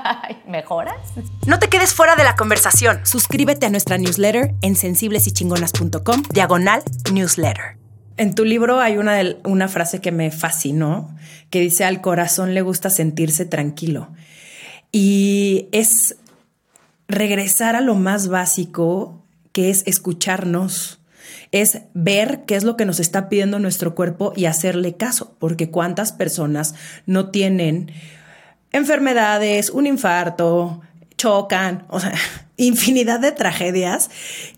mejoras. 0.46 1.00
No 1.46 1.58
te 1.58 1.68
quedes 1.68 1.94
fuera 1.94 2.16
de 2.16 2.24
la 2.24 2.36
conversación. 2.36 3.00
Suscríbete 3.06 3.64
a 3.64 3.70
nuestra 3.70 3.96
newsletter 3.96 4.54
en 4.60 4.76
sensiblesychingonas.com, 4.76 6.22
diagonal 6.34 6.82
newsletter. 7.10 7.78
En 8.18 8.34
tu 8.34 8.44
libro 8.44 8.80
hay 8.80 8.98
una, 8.98 9.18
una 9.44 9.68
frase 9.68 10.02
que 10.02 10.12
me 10.12 10.30
fascinó, 10.30 11.16
que 11.48 11.60
dice, 11.60 11.86
al 11.86 12.02
corazón 12.02 12.52
le 12.52 12.60
gusta 12.60 12.90
sentirse 12.90 13.46
tranquilo. 13.46 14.08
Y 14.92 15.68
es 15.72 16.16
regresar 17.10 17.76
a 17.76 17.80
lo 17.80 17.94
más 17.94 18.28
básico, 18.28 19.22
que 19.52 19.70
es 19.70 19.82
escucharnos, 19.86 21.00
es 21.52 21.82
ver 21.94 22.44
qué 22.46 22.54
es 22.54 22.64
lo 22.64 22.76
que 22.76 22.84
nos 22.84 23.00
está 23.00 23.28
pidiendo 23.28 23.58
nuestro 23.58 23.94
cuerpo 23.94 24.32
y 24.36 24.44
hacerle 24.44 24.96
caso, 24.96 25.36
porque 25.38 25.70
cuántas 25.70 26.12
personas 26.12 26.74
no 27.06 27.30
tienen 27.30 27.92
enfermedades, 28.72 29.70
un 29.70 29.86
infarto, 29.86 30.80
chocan, 31.16 31.84
o 31.88 32.00
sea, 32.00 32.14
infinidad 32.56 33.20
de 33.20 33.32
tragedias 33.32 34.10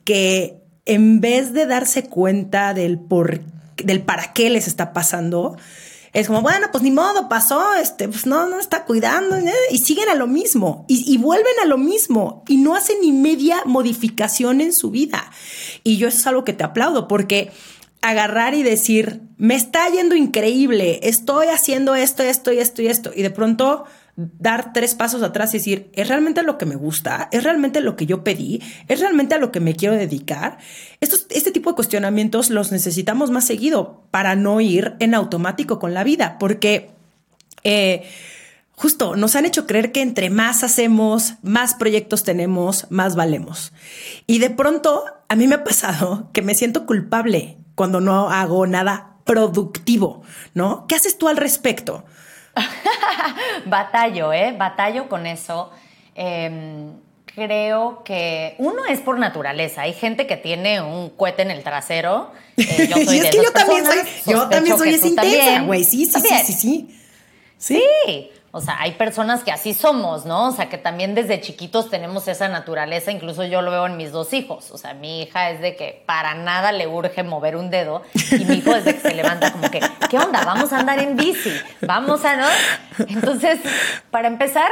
que 0.05 0.59
en 0.85 1.21
vez 1.21 1.53
de 1.53 1.67
darse 1.67 2.05
cuenta 2.05 2.75
del 2.75 2.99
por 2.99 3.41
del 3.77 4.03
para 4.03 4.33
qué 4.33 4.51
les 4.51 4.69
está 4.69 4.93
pasando, 4.93 5.57
es 6.13 6.27
como, 6.27 6.43
bueno, 6.43 6.69
pues 6.71 6.85
ni 6.85 6.91
modo, 6.91 7.29
pasó, 7.29 7.75
este, 7.75 8.07
pues 8.07 8.27
no, 8.27 8.47
no 8.47 8.61
está 8.61 8.85
cuidando, 8.85 9.37
¿eh? 9.37 9.53
y 9.71 9.79
siguen 9.79 10.11
a 10.11 10.15
lo 10.15 10.27
mismo, 10.27 10.85
y, 10.87 11.17
vuelven 11.17 11.55
a 11.63 11.67
lo 11.67 11.79
mismo, 11.79 12.45
y 12.49 12.59
no 12.59 12.75
hacen 12.77 13.01
ni 13.01 13.13
media 13.13 13.63
modificación 13.65 14.61
en 14.61 14.75
su 14.75 14.91
vida. 14.91 15.31
Y 15.85 15.97
yo 15.97 16.09
eso 16.09 16.19
es 16.19 16.27
algo 16.27 16.45
que 16.45 16.53
te 16.53 16.65
aplaudo, 16.65 17.09
porque 17.09 17.51
agarrar 18.03 18.53
y 18.53 18.63
decir, 18.63 19.23
me 19.39 19.55
está 19.55 19.89
yendo 19.89 20.15
increíble, 20.15 21.01
estoy 21.03 21.47
haciendo 21.47 21.95
esto, 21.95 22.23
esto 22.23 22.53
y 22.53 22.59
esto 22.59 22.83
y 22.83 22.89
esto, 22.89 23.11
y 23.15 23.23
de 23.23 23.31
pronto 23.31 23.87
dar 24.17 24.73
tres 24.73 24.95
pasos 24.95 25.23
atrás 25.23 25.55
y 25.55 25.59
decir, 25.59 25.91
¿es 25.95 26.09
realmente 26.09 26.43
lo 26.43 26.59
que 26.59 26.67
me 26.67 26.77
gusta? 26.77 27.29
¿Es 27.33 27.45
realmente 27.45 27.81
lo 27.81 27.97
que 27.97 28.07
yo 28.07 28.23
pedí? 28.23 28.63
¿Es 28.89 29.01
realmente 29.01 29.35
a 29.35 29.39
lo 29.39 29.51
que 29.51 29.61
me 29.61 29.75
quiero 29.75 29.95
dedicar? 29.95 30.59
Estos, 31.01 31.27
este 31.31 31.51
tipo 31.51 31.71
de 31.71 31.77
cuestionamientos 31.77 32.51
los 32.51 32.73
necesitamos 32.73 33.31
más 33.31 33.45
seguido 33.45 34.03
para 34.11 34.35
no 34.35 34.61
ir 34.61 34.95
en 34.99 35.15
automático 35.15 35.79
con 35.79 35.95
la 35.95 36.05
vida, 36.05 36.37
porque 36.39 36.91
eh, 37.65 38.03
justo 38.73 39.17
nos 39.17 39.35
han 39.35 39.47
hecho 39.47 39.67
creer 39.67 39.93
que 39.93 40.03
entre 40.03 40.29
más 40.29 40.63
hacemos, 40.63 41.35
más 41.43 41.75
proyectos 41.75 42.23
tenemos, 42.23 42.87
más 42.91 43.17
valemos. 43.17 43.73
Y 44.27 44.41
de 44.41 44.51
pronto 44.51 45.05
a 45.29 45.37
mí 45.37 45.47
me 45.47 45.55
ha 45.55 45.65
pasado 45.65 46.29
que 46.35 46.43
me 46.43 46.55
siento 46.55 46.85
culpable 46.85 47.57
cuando 47.75 48.03
no 48.03 48.31
hago 48.31 48.67
nada 48.67 49.17
productivo, 49.25 50.23
¿no? 50.53 50.87
¿Qué 50.87 50.97
haces 50.97 51.17
tú 51.17 51.29
al 51.29 51.37
respecto? 51.37 52.05
Batallo, 53.67 54.33
¿eh? 54.33 54.55
Batallo 54.57 55.09
con 55.09 55.27
eso. 55.27 55.71
Em, 56.15 56.93
creo 57.35 58.03
que 58.05 58.55
uno 58.59 58.85
es 58.87 59.01
por 59.01 59.19
naturaleza. 59.19 59.83
Hay 59.83 59.95
gente 59.95 60.27
que 60.27 60.37
tiene 60.37 60.81
un 60.81 61.11
cohete 61.11 61.43
en 61.43 61.51
el 61.51 61.63
trasero. 61.63 62.31
Eh, 62.57 62.89
yo 62.91 63.05
soy 63.05 63.17
y 63.17 63.21
es 63.21 63.31
que 63.31 63.37
yo 63.43 63.53
también 63.53 63.85
soy, 63.87 63.99
yo 64.27 64.49
también 64.49 64.79
soy 64.79 64.95
intensa, 64.95 65.63
güey. 65.63 65.85
Sí, 65.85 66.07
sí, 66.07 66.21
sí, 66.21 66.29
sí, 66.29 66.45
sí, 66.45 66.53
sí. 66.53 66.99
Sí. 67.59 68.33
O 68.55 68.61
sea, 68.61 68.77
hay 68.81 68.93
personas 68.93 69.43
que 69.45 69.51
así 69.51 69.73
somos, 69.73 70.27
¿no? 70.27 70.49
O 70.49 70.53
sea, 70.53 70.69
que 70.69 70.77
también 70.77 71.15
desde 71.15 71.41
chiquitos 71.41 71.89
tenemos 71.89 72.29
esa 72.29 72.49
naturaleza, 72.49 73.11
incluso 73.11 73.45
yo 73.45 73.63
lo 73.63 73.71
veo 73.71 73.87
en 73.87 73.97
mis 73.97 74.13
dos 74.13 74.35
hijos. 74.35 74.71
O 74.73 74.77
sea, 74.77 74.93
mi 74.93 75.23
hija 75.23 75.51
es 75.51 75.63
de 75.63 75.75
que 75.75 76.03
para 76.05 76.35
nada 76.35 76.71
le 76.71 76.87
urge 76.87 77.23
mover 77.23 77.57
un 77.57 77.71
dedo 77.71 78.03
y 78.31 78.45
mi 78.45 78.57
hijo 78.57 78.75
desde 78.75 78.95
que 78.95 79.01
se 79.01 79.15
levanta 79.15 79.53
como 79.53 79.71
que, 79.71 79.81
¿qué 80.11 80.19
onda? 80.19 80.45
Vamos 80.45 80.71
a 80.75 80.81
andar 80.81 80.99
en 80.99 81.17
bici, 81.17 81.51
vamos 81.81 82.27
a, 82.27 82.37
¿no? 82.37 82.47
Entonces, 83.09 83.59
para 84.11 84.29
empezar, 84.29 84.71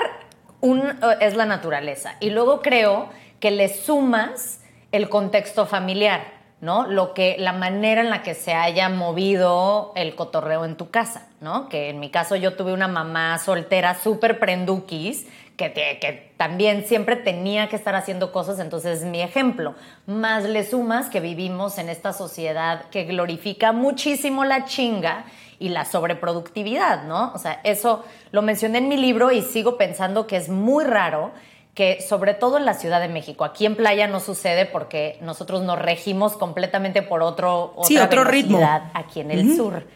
un, 0.61 0.99
es 1.21 1.35
la 1.35 1.47
naturaleza. 1.47 2.17
Y 2.21 2.31
luego 2.31 2.61
creo 2.61 3.09
que 3.41 3.51
le 3.51 3.69
sumas 3.69 4.61
el 4.93 5.09
contexto 5.09 5.65
familiar. 5.65 6.40
¿No? 6.61 6.87
Lo 6.87 7.14
que, 7.14 7.37
la 7.38 7.52
manera 7.52 8.00
en 8.00 8.11
la 8.11 8.23
que 8.23 8.35
se 8.35 8.52
haya 8.52 8.88
movido 8.88 9.93
el 9.97 10.14
cotorreo 10.14 10.64
en 10.64 10.76
tu 10.76 10.90
casa, 10.90 11.29
¿no? 11.40 11.69
Que 11.69 11.88
en 11.88 12.00
mi 12.00 12.11
caso 12.11 12.37
yo 12.37 12.55
tuve 12.55 12.73
una 12.73 12.88
mamá 12.88 13.38
soltera 13.38 13.95
súper 13.95 14.38
prenduquis, 14.38 15.26
que, 15.57 15.73
que 15.73 16.33
también 16.37 16.87
siempre 16.87 17.17
tenía 17.17 17.69
que 17.69 17.76
estar 17.76 17.95
haciendo 17.95 18.33
cosas, 18.33 18.59
entonces 18.59 19.05
mi 19.05 19.21
ejemplo. 19.21 19.75
Más 20.07 20.45
le 20.45 20.64
sumas 20.64 21.09
que 21.09 21.21
vivimos 21.21 21.79
en 21.79 21.88
esta 21.88 22.12
sociedad 22.12 22.87
que 22.90 23.05
glorifica 23.05 23.73
muchísimo 23.73 24.45
la 24.45 24.64
chinga 24.64 25.25
y 25.59 25.69
la 25.69 25.85
sobreproductividad, 25.85 27.05
¿no? 27.05 27.33
O 27.35 27.38
sea, 27.38 27.61
eso 27.64 28.05
lo 28.33 28.40
mencioné 28.40 28.79
en 28.79 28.88
mi 28.88 28.97
libro 28.97 29.31
y 29.31 29.43
sigo 29.43 29.76
pensando 29.76 30.26
que 30.26 30.37
es 30.37 30.49
muy 30.49 30.85
raro 30.85 31.33
que 31.81 32.03
sobre 32.03 32.35
todo 32.35 32.59
en 32.59 32.67
la 32.67 32.75
Ciudad 32.75 33.01
de 33.01 33.09
México, 33.09 33.43
aquí 33.43 33.65
en 33.65 33.75
Playa 33.75 34.07
no 34.07 34.21
sucede 34.21 34.67
porque 34.67 35.17
nosotros 35.23 35.63
nos 35.63 35.79
regimos 35.79 36.35
completamente 36.35 37.01
por 37.01 37.23
otro, 37.23 37.73
sí, 37.85 37.97
otro 37.97 38.23
ritmo 38.23 38.61
aquí 38.93 39.21
en 39.21 39.31
el 39.31 39.57
sur. 39.57 39.87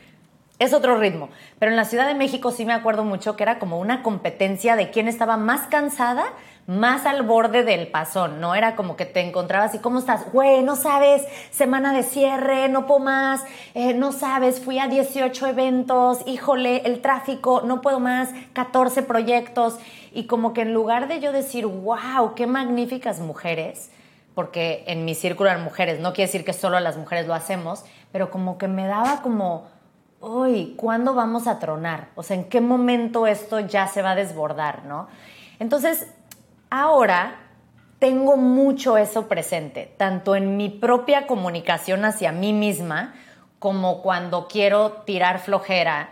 Es 0.59 0.73
otro 0.73 0.97
ritmo. 0.97 1.29
Pero 1.59 1.73
en 1.73 1.77
la 1.77 1.85
Ciudad 1.85 2.07
de 2.07 2.15
México 2.15 2.53
sí 2.53 2.65
me 2.65 2.73
acuerdo 2.73 3.05
mucho 3.05 3.37
que 3.37 3.43
era 3.43 3.59
como 3.59 3.79
una 3.79 4.03
competencia 4.03 4.77
de 4.77 4.93
quién 4.93 5.09
estaba 5.09 5.37
más 5.37 5.67
cansada, 5.67 6.25
más 6.67 7.05
al 7.05 7.23
borde 7.23 7.63
del 7.63 7.89
pasón, 7.89 8.41
¿no? 8.41 8.55
Era 8.55 8.75
como 8.75 8.97
que 8.97 9.05
te 9.05 9.21
encontrabas 9.21 9.75
y 9.75 9.79
¿cómo 9.79 9.99
estás? 9.99 10.31
Güey, 10.33 10.63
no 10.63 10.77
sabes, 10.77 11.23
semana 11.51 11.93
de 11.93 12.03
cierre, 12.03 12.69
no 12.69 12.87
puedo 12.87 13.01
más, 13.01 13.45
eh, 13.75 13.93
no 13.93 14.13
sabes, 14.13 14.61
fui 14.61 14.79
a 14.79 14.89
18 14.89 15.47
eventos, 15.47 16.21
híjole, 16.27 16.83
el 16.87 17.03
tráfico, 17.03 17.63
no 17.65 17.83
puedo 17.83 18.01
más, 18.01 18.31
14 18.55 19.03
proyectos. 19.03 19.79
Y 20.13 20.27
como 20.27 20.53
que 20.53 20.63
en 20.63 20.73
lugar 20.73 21.09
de 21.09 21.21
yo 21.21 21.33
decir, 21.33 21.67
wow, 21.67 22.35
qué 22.35 22.47
magníficas 22.47 23.21
mujeres, 23.21 23.91
porque 24.35 24.85
en 24.87 25.05
mi 25.05 25.15
círculo 25.15 25.51
de 25.51 25.59
mujeres, 25.59 26.01
no 26.01 26.13
quiere 26.13 26.29
decir 26.29 26.45
que 26.45 26.53
solo 26.53 26.81
las 26.81 26.97
mujeres 26.97 27.27
lo 27.27 27.35
hacemos, 27.35 27.85
pero 28.11 28.31
como 28.31 28.57
que 28.57 28.69
me 28.69 28.87
daba 28.87 29.21
como, 29.23 29.67
uy, 30.21 30.75
¿cuándo 30.77 31.15
vamos 31.15 31.47
a 31.47 31.59
tronar? 31.59 32.09
O 32.15 32.23
sea, 32.23 32.37
¿en 32.37 32.45
qué 32.45 32.61
momento 32.61 33.27
esto 33.27 33.61
ya 33.61 33.87
se 33.87 34.03
va 34.03 34.13
a 34.13 34.15
desbordar, 34.15 34.85
no? 34.87 35.09
Entonces, 35.59 36.09
ahora 36.81 37.37
tengo 38.01 38.37
mucho 38.37 38.99
eso 38.99 39.29
presente, 39.29 39.95
tanto 39.97 40.35
en 40.35 40.57
mi 40.57 40.69
propia 40.69 41.29
comunicación 41.29 42.05
hacia 42.05 42.33
mí 42.33 42.53
misma, 42.53 43.15
como 43.61 44.03
cuando 44.03 44.49
quiero 44.49 44.91
tirar 45.07 45.39
flojera 45.39 46.09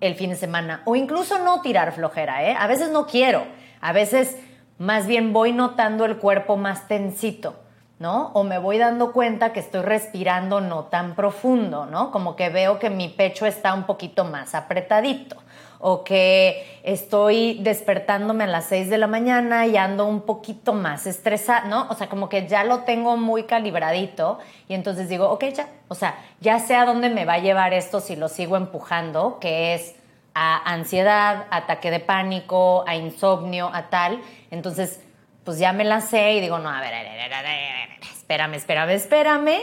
el 0.00 0.16
fin 0.16 0.30
de 0.30 0.36
semana 0.36 0.82
o 0.84 0.96
incluso 0.96 1.38
no 1.38 1.60
tirar 1.60 1.92
flojera, 1.92 2.44
¿eh? 2.44 2.56
A 2.58 2.66
veces 2.66 2.90
no 2.90 3.06
quiero, 3.06 3.46
a 3.80 3.92
veces 3.92 4.36
más 4.76 5.06
bien 5.06 5.32
voy 5.32 5.52
notando 5.52 6.04
el 6.04 6.16
cuerpo 6.16 6.56
más 6.56 6.88
tensito, 6.88 7.54
¿no? 8.00 8.32
O 8.34 8.42
me 8.42 8.58
voy 8.58 8.78
dando 8.78 9.12
cuenta 9.12 9.52
que 9.52 9.60
estoy 9.60 9.82
respirando 9.82 10.60
no 10.60 10.86
tan 10.86 11.14
profundo, 11.14 11.86
¿no? 11.86 12.10
Como 12.10 12.34
que 12.34 12.48
veo 12.48 12.80
que 12.80 12.90
mi 12.90 13.08
pecho 13.08 13.46
está 13.46 13.72
un 13.72 13.84
poquito 13.84 14.24
más 14.24 14.56
apretadito 14.56 15.36
o 15.84 16.04
que 16.04 16.64
estoy 16.84 17.58
despertándome 17.60 18.44
a 18.44 18.46
las 18.46 18.66
6 18.66 18.88
de 18.88 18.98
la 18.98 19.08
mañana 19.08 19.66
y 19.66 19.76
ando 19.76 20.06
un 20.06 20.22
poquito 20.22 20.72
más 20.72 21.08
estresada, 21.08 21.64
¿no? 21.64 21.88
O 21.90 21.94
sea, 21.94 22.08
como 22.08 22.28
que 22.28 22.46
ya 22.46 22.62
lo 22.62 22.84
tengo 22.84 23.16
muy 23.16 23.44
calibradito 23.44 24.38
y 24.68 24.74
entonces 24.74 25.08
digo, 25.08 25.28
ok, 25.28 25.44
ya, 25.52 25.68
o 25.88 25.96
sea, 25.96 26.14
ya 26.40 26.60
sé 26.60 26.76
a 26.76 26.84
dónde 26.84 27.10
me 27.10 27.24
va 27.24 27.34
a 27.34 27.38
llevar 27.38 27.74
esto 27.74 28.00
si 28.00 28.14
lo 28.14 28.28
sigo 28.28 28.56
empujando, 28.56 29.40
que 29.40 29.74
es 29.74 29.96
a 30.34 30.72
ansiedad, 30.72 31.46
ataque 31.50 31.90
de 31.90 31.98
pánico, 31.98 32.84
a 32.86 32.94
insomnio, 32.94 33.68
a 33.74 33.90
tal. 33.90 34.22
Entonces, 34.52 35.00
pues 35.44 35.58
ya 35.58 35.72
me 35.72 35.82
la 35.82 36.00
sé 36.00 36.34
y 36.34 36.40
digo, 36.40 36.60
no, 36.60 36.70
a 36.70 36.80
ver, 36.80 36.94
a 36.94 37.02
ver, 37.02 37.34
a 37.34 37.42
ver, 37.42 37.88
espérame, 38.12 38.54
espérame, 38.54 38.90
espérame. 38.90 39.58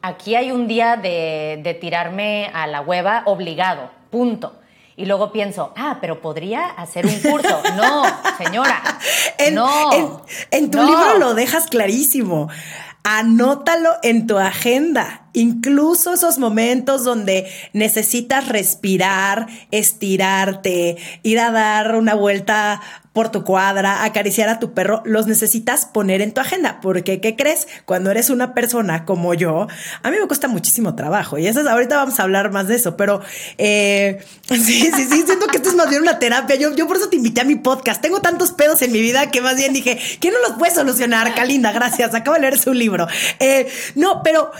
Aquí 0.00 0.36
hay 0.36 0.52
un 0.52 0.68
día 0.68 0.96
de, 0.96 1.58
de 1.60 1.74
tirarme 1.74 2.52
a 2.54 2.68
la 2.68 2.82
hueva 2.82 3.24
obligado, 3.26 3.90
punto. 4.10 4.60
Y 4.98 5.04
luego 5.04 5.30
pienso, 5.30 5.74
ah, 5.76 5.98
pero 6.00 6.22
podría 6.22 6.68
hacer 6.68 7.04
un 7.04 7.20
curso. 7.20 7.60
No, 7.76 8.04
señora. 8.38 8.82
no. 9.52 10.22
En, 10.50 10.70
tu 10.70 10.78
libro 10.78 11.18
lo 11.18 11.34
dejas 11.34 11.66
clarísimo. 11.66 12.48
Anótalo 13.04 13.90
en 14.02 14.26
tu 14.26 14.38
agenda. 14.38 15.25
Incluso 15.36 16.14
esos 16.14 16.38
momentos 16.38 17.04
donde 17.04 17.46
necesitas 17.74 18.48
respirar, 18.48 19.48
estirarte, 19.70 20.96
ir 21.22 21.40
a 21.40 21.50
dar 21.50 21.94
una 21.94 22.14
vuelta 22.14 22.80
por 23.12 23.30
tu 23.30 23.44
cuadra, 23.44 24.04
acariciar 24.04 24.48
a 24.48 24.58
tu 24.58 24.72
perro, 24.72 25.02
los 25.04 25.26
necesitas 25.26 25.84
poner 25.84 26.22
en 26.22 26.32
tu 26.32 26.40
agenda. 26.40 26.80
Porque, 26.80 27.20
¿qué 27.20 27.36
crees? 27.36 27.68
Cuando 27.84 28.10
eres 28.10 28.30
una 28.30 28.54
persona 28.54 29.04
como 29.04 29.34
yo, 29.34 29.66
a 30.02 30.10
mí 30.10 30.16
me 30.18 30.26
cuesta 30.26 30.48
muchísimo 30.48 30.94
trabajo. 30.94 31.36
Y 31.36 31.46
eso 31.46 31.60
es, 31.60 31.66
ahorita 31.66 31.96
vamos 31.96 32.18
a 32.18 32.22
hablar 32.22 32.50
más 32.50 32.66
de 32.66 32.76
eso. 32.76 32.96
Pero 32.96 33.20
eh, 33.58 34.24
sí, 34.48 34.56
sí, 34.56 34.90
sí, 34.90 35.22
siento 35.22 35.48
que 35.48 35.58
esto 35.58 35.68
es 35.68 35.74
más 35.74 35.90
bien 35.90 36.00
una 36.00 36.18
terapia. 36.18 36.56
Yo, 36.56 36.86
por 36.86 36.96
eso 36.96 37.10
te 37.10 37.16
invité 37.16 37.42
a 37.42 37.44
mi 37.44 37.56
podcast. 37.56 38.00
Tengo 38.00 38.22
tantos 38.22 38.52
pedos 38.52 38.80
en 38.80 38.90
mi 38.90 39.02
vida 39.02 39.30
que 39.30 39.42
más 39.42 39.56
bien 39.56 39.74
dije, 39.74 39.98
¿quién 40.18 40.32
no 40.32 40.48
los 40.48 40.58
puede 40.58 40.74
solucionar? 40.74 41.34
Calinda, 41.34 41.72
gracias. 41.72 42.14
Acabo 42.14 42.36
de 42.36 42.40
leer 42.40 42.58
su 42.58 42.72
libro. 42.72 43.06
Eh, 43.38 43.68
no, 43.96 44.22
pero 44.22 44.50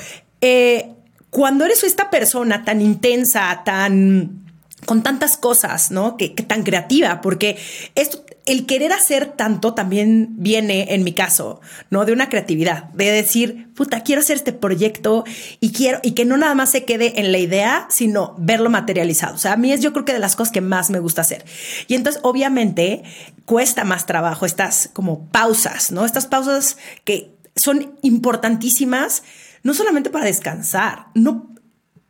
eh, 0.48 0.94
cuando 1.30 1.64
eres 1.64 1.82
esta 1.82 2.08
persona 2.08 2.64
tan 2.64 2.80
intensa, 2.80 3.62
tan 3.64 4.46
con 4.84 5.02
tantas 5.02 5.36
cosas, 5.36 5.90
¿no? 5.90 6.16
Que, 6.16 6.28
tan 6.28 6.62
creativa, 6.62 7.20
porque 7.20 7.58
esto 7.96 8.24
el 8.44 8.64
querer 8.64 8.92
hacer 8.92 9.32
tanto 9.32 9.74
también 9.74 10.36
viene, 10.38 10.94
en 10.94 11.02
mi 11.02 11.12
caso, 11.12 11.60
¿no? 11.90 12.04
De 12.04 12.12
una 12.12 12.28
creatividad, 12.28 12.84
de 12.90 13.10
decir, 13.10 13.72
puta, 13.74 14.02
quiero 14.02 14.20
hacer 14.20 14.36
este 14.36 14.52
proyecto 14.52 15.24
y 15.58 15.72
quiero, 15.72 15.98
y 16.04 16.12
que 16.12 16.24
no 16.24 16.36
nada 16.36 16.54
más 16.54 16.70
se 16.70 16.84
quede 16.84 17.18
en 17.18 17.32
la 17.32 17.38
idea, 17.38 17.88
sino 17.90 18.36
verlo 18.38 18.70
materializado. 18.70 19.34
O 19.34 19.38
sea, 19.38 19.54
a 19.54 19.56
mí 19.56 19.72
es 19.72 19.80
yo 19.80 19.92
creo 19.92 20.04
que 20.04 20.12
de 20.12 20.20
las 20.20 20.36
cosas 20.36 20.52
que 20.52 20.60
más 20.60 20.90
me 20.90 21.00
gusta 21.00 21.22
hacer. 21.22 21.44
Y 21.88 21.94
entonces, 21.94 22.22
obviamente, 22.22 23.02
cuesta 23.46 23.82
más 23.82 24.06
trabajo 24.06 24.46
estas 24.46 24.90
como 24.92 25.26
pausas, 25.30 25.90
¿no? 25.90 26.06
Estas 26.06 26.26
pausas 26.26 26.76
que 27.02 27.36
son 27.56 27.96
importantísimas, 28.02 29.24
no 29.66 29.74
solamente 29.74 30.10
para 30.10 30.24
descansar, 30.24 31.08
no. 31.14 31.52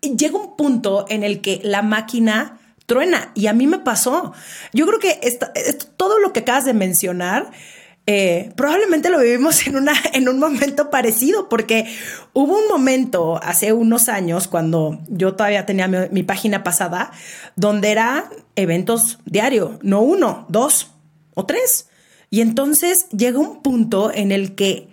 Llega 0.02 0.38
un 0.38 0.56
punto 0.56 1.06
en 1.08 1.24
el 1.24 1.40
que 1.40 1.60
la 1.64 1.80
máquina 1.80 2.60
truena. 2.84 3.32
Y 3.34 3.46
a 3.46 3.54
mí 3.54 3.66
me 3.66 3.78
pasó. 3.78 4.34
Yo 4.74 4.86
creo 4.86 4.98
que 4.98 5.18
todo 5.96 6.18
lo 6.18 6.32
que 6.32 6.40
acabas 6.40 6.66
de 6.66 6.74
mencionar 6.74 7.50
eh, 8.06 8.52
probablemente 8.56 9.08
lo 9.10 9.18
vivimos 9.18 9.66
en, 9.66 10.28
un 10.28 10.38
momento 10.38 10.90
parecido, 10.90 11.48
porque 11.48 11.86
hubo 12.34 12.58
un 12.58 12.68
momento 12.68 13.40
hace 13.42 13.72
unos 13.72 14.08
años, 14.08 14.46
cuando 14.46 15.00
yo 15.08 15.34
todavía 15.34 15.66
tenía 15.66 15.88
mi, 15.88 16.22
página 16.22 16.62
pasada, 16.62 17.10
donde 17.56 17.90
eran 17.90 18.24
eventos 18.54 19.18
diario, 19.24 19.78
no 19.82 20.02
uno, 20.02 20.46
dos 20.50 20.92
o 21.34 21.46
tres. 21.46 21.88
Y 22.30 22.42
entonces 22.42 23.08
llega 23.08 23.38
un 23.38 23.62
punto 23.62 24.12
en 24.14 24.30
el 24.30 24.54
que 24.54 24.88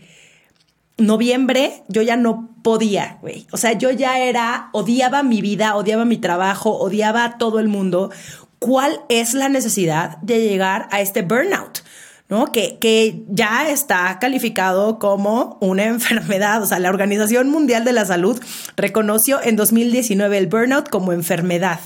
noviembre 1.06 1.84
yo 1.88 2.02
ya 2.02 2.16
no 2.16 2.50
podía, 2.64 3.18
güey. 3.22 3.46
O 3.52 3.58
sea, 3.58 3.74
yo 3.74 3.92
ya 3.92 4.20
era, 4.20 4.70
odiaba 4.72 5.24
mi 5.24 5.42
vida, 5.42 5.76
odiaba 5.76 6.06
mi 6.06 6.18
trabajo, 6.18 6.78
odiaba 6.78 7.24
a 7.26 7.38
todo 7.38 7.60
el 7.60 7.68
mundo. 7.68 8.12
¿Cuál 8.60 9.02
es 9.10 9.34
la 9.34 9.50
necesidad 9.50 10.18
de 10.20 10.42
llegar 10.42 10.88
a 10.92 11.02
este 11.02 11.22
burnout? 11.22 11.84
¿no? 12.30 12.52
Que, 12.52 12.80
que, 12.80 13.24
ya 13.28 13.70
está 13.70 14.18
calificado 14.20 14.98
como 14.98 15.58
una 15.62 15.86
enfermedad. 15.88 16.64
O 16.64 16.66
sea, 16.66 16.80
la 16.80 16.90
Organización 16.90 17.50
Mundial 17.50 17.84
de 17.86 17.94
la 17.94 18.06
Salud 18.06 18.42
reconoció 18.76 19.42
en 19.44 19.56
2019 19.56 20.38
el 20.38 20.48
burnout 20.48 20.90
como 20.90 21.14
enfermedad. 21.14 21.80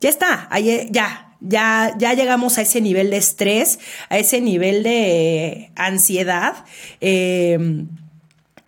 Ya 0.00 0.08
está, 0.08 0.46
ahí, 0.50 0.88
ya, 0.90 1.36
ya, 1.40 1.94
ya 1.96 2.12
llegamos 2.14 2.58
a 2.58 2.62
ese 2.62 2.80
nivel 2.80 3.10
de 3.10 3.16
estrés, 3.16 3.78
a 4.08 4.18
ese 4.18 4.40
nivel 4.40 4.82
de 4.82 5.72
ansiedad. 5.76 6.64
Eh, 7.00 7.86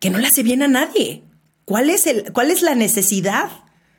que 0.05 0.11
no 0.11 0.19
le 0.19 0.27
hace 0.27 0.43
bien 0.43 0.63
a 0.63 0.69
nadie. 0.69 1.25
¿Cuál 1.65 1.89
es, 1.89 2.07
el, 2.07 2.31
cuál 2.35 2.51
es 2.51 2.61
la 2.61 2.75
necesidad? 2.75 3.49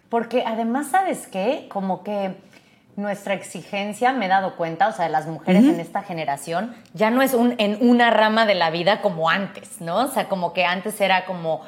Porque 0.08 0.44
además, 0.46 0.90
¿sabes 0.92 1.26
qué? 1.26 1.66
Como 1.68 2.04
que 2.04 2.36
nuestra 2.96 3.34
exigencia, 3.34 4.14
me 4.14 4.28
he 4.28 4.30
dado 4.30 4.56
cuenta, 4.56 4.88
o 4.88 4.92
sea, 4.92 5.06
de 5.06 5.12
las 5.12 5.26
mujeres 5.26 5.64
en 5.64 5.80
esta 5.80 6.04
generación, 6.04 6.76
ya 6.94 7.10
no 7.10 7.24
es 7.24 7.34
un, 7.34 7.56
en 7.58 7.80
una 7.82 8.12
rama 8.12 8.46
de 8.46 8.54
la 8.54 8.70
vida 8.70 9.02
como 9.02 9.32
antes, 9.32 9.82
¿no? 9.82 10.02
O 10.02 10.08
sea, 10.08 10.30
como 10.30 10.54
que 10.54 10.64
antes 10.64 11.02
era 11.02 11.26
como, 11.26 11.62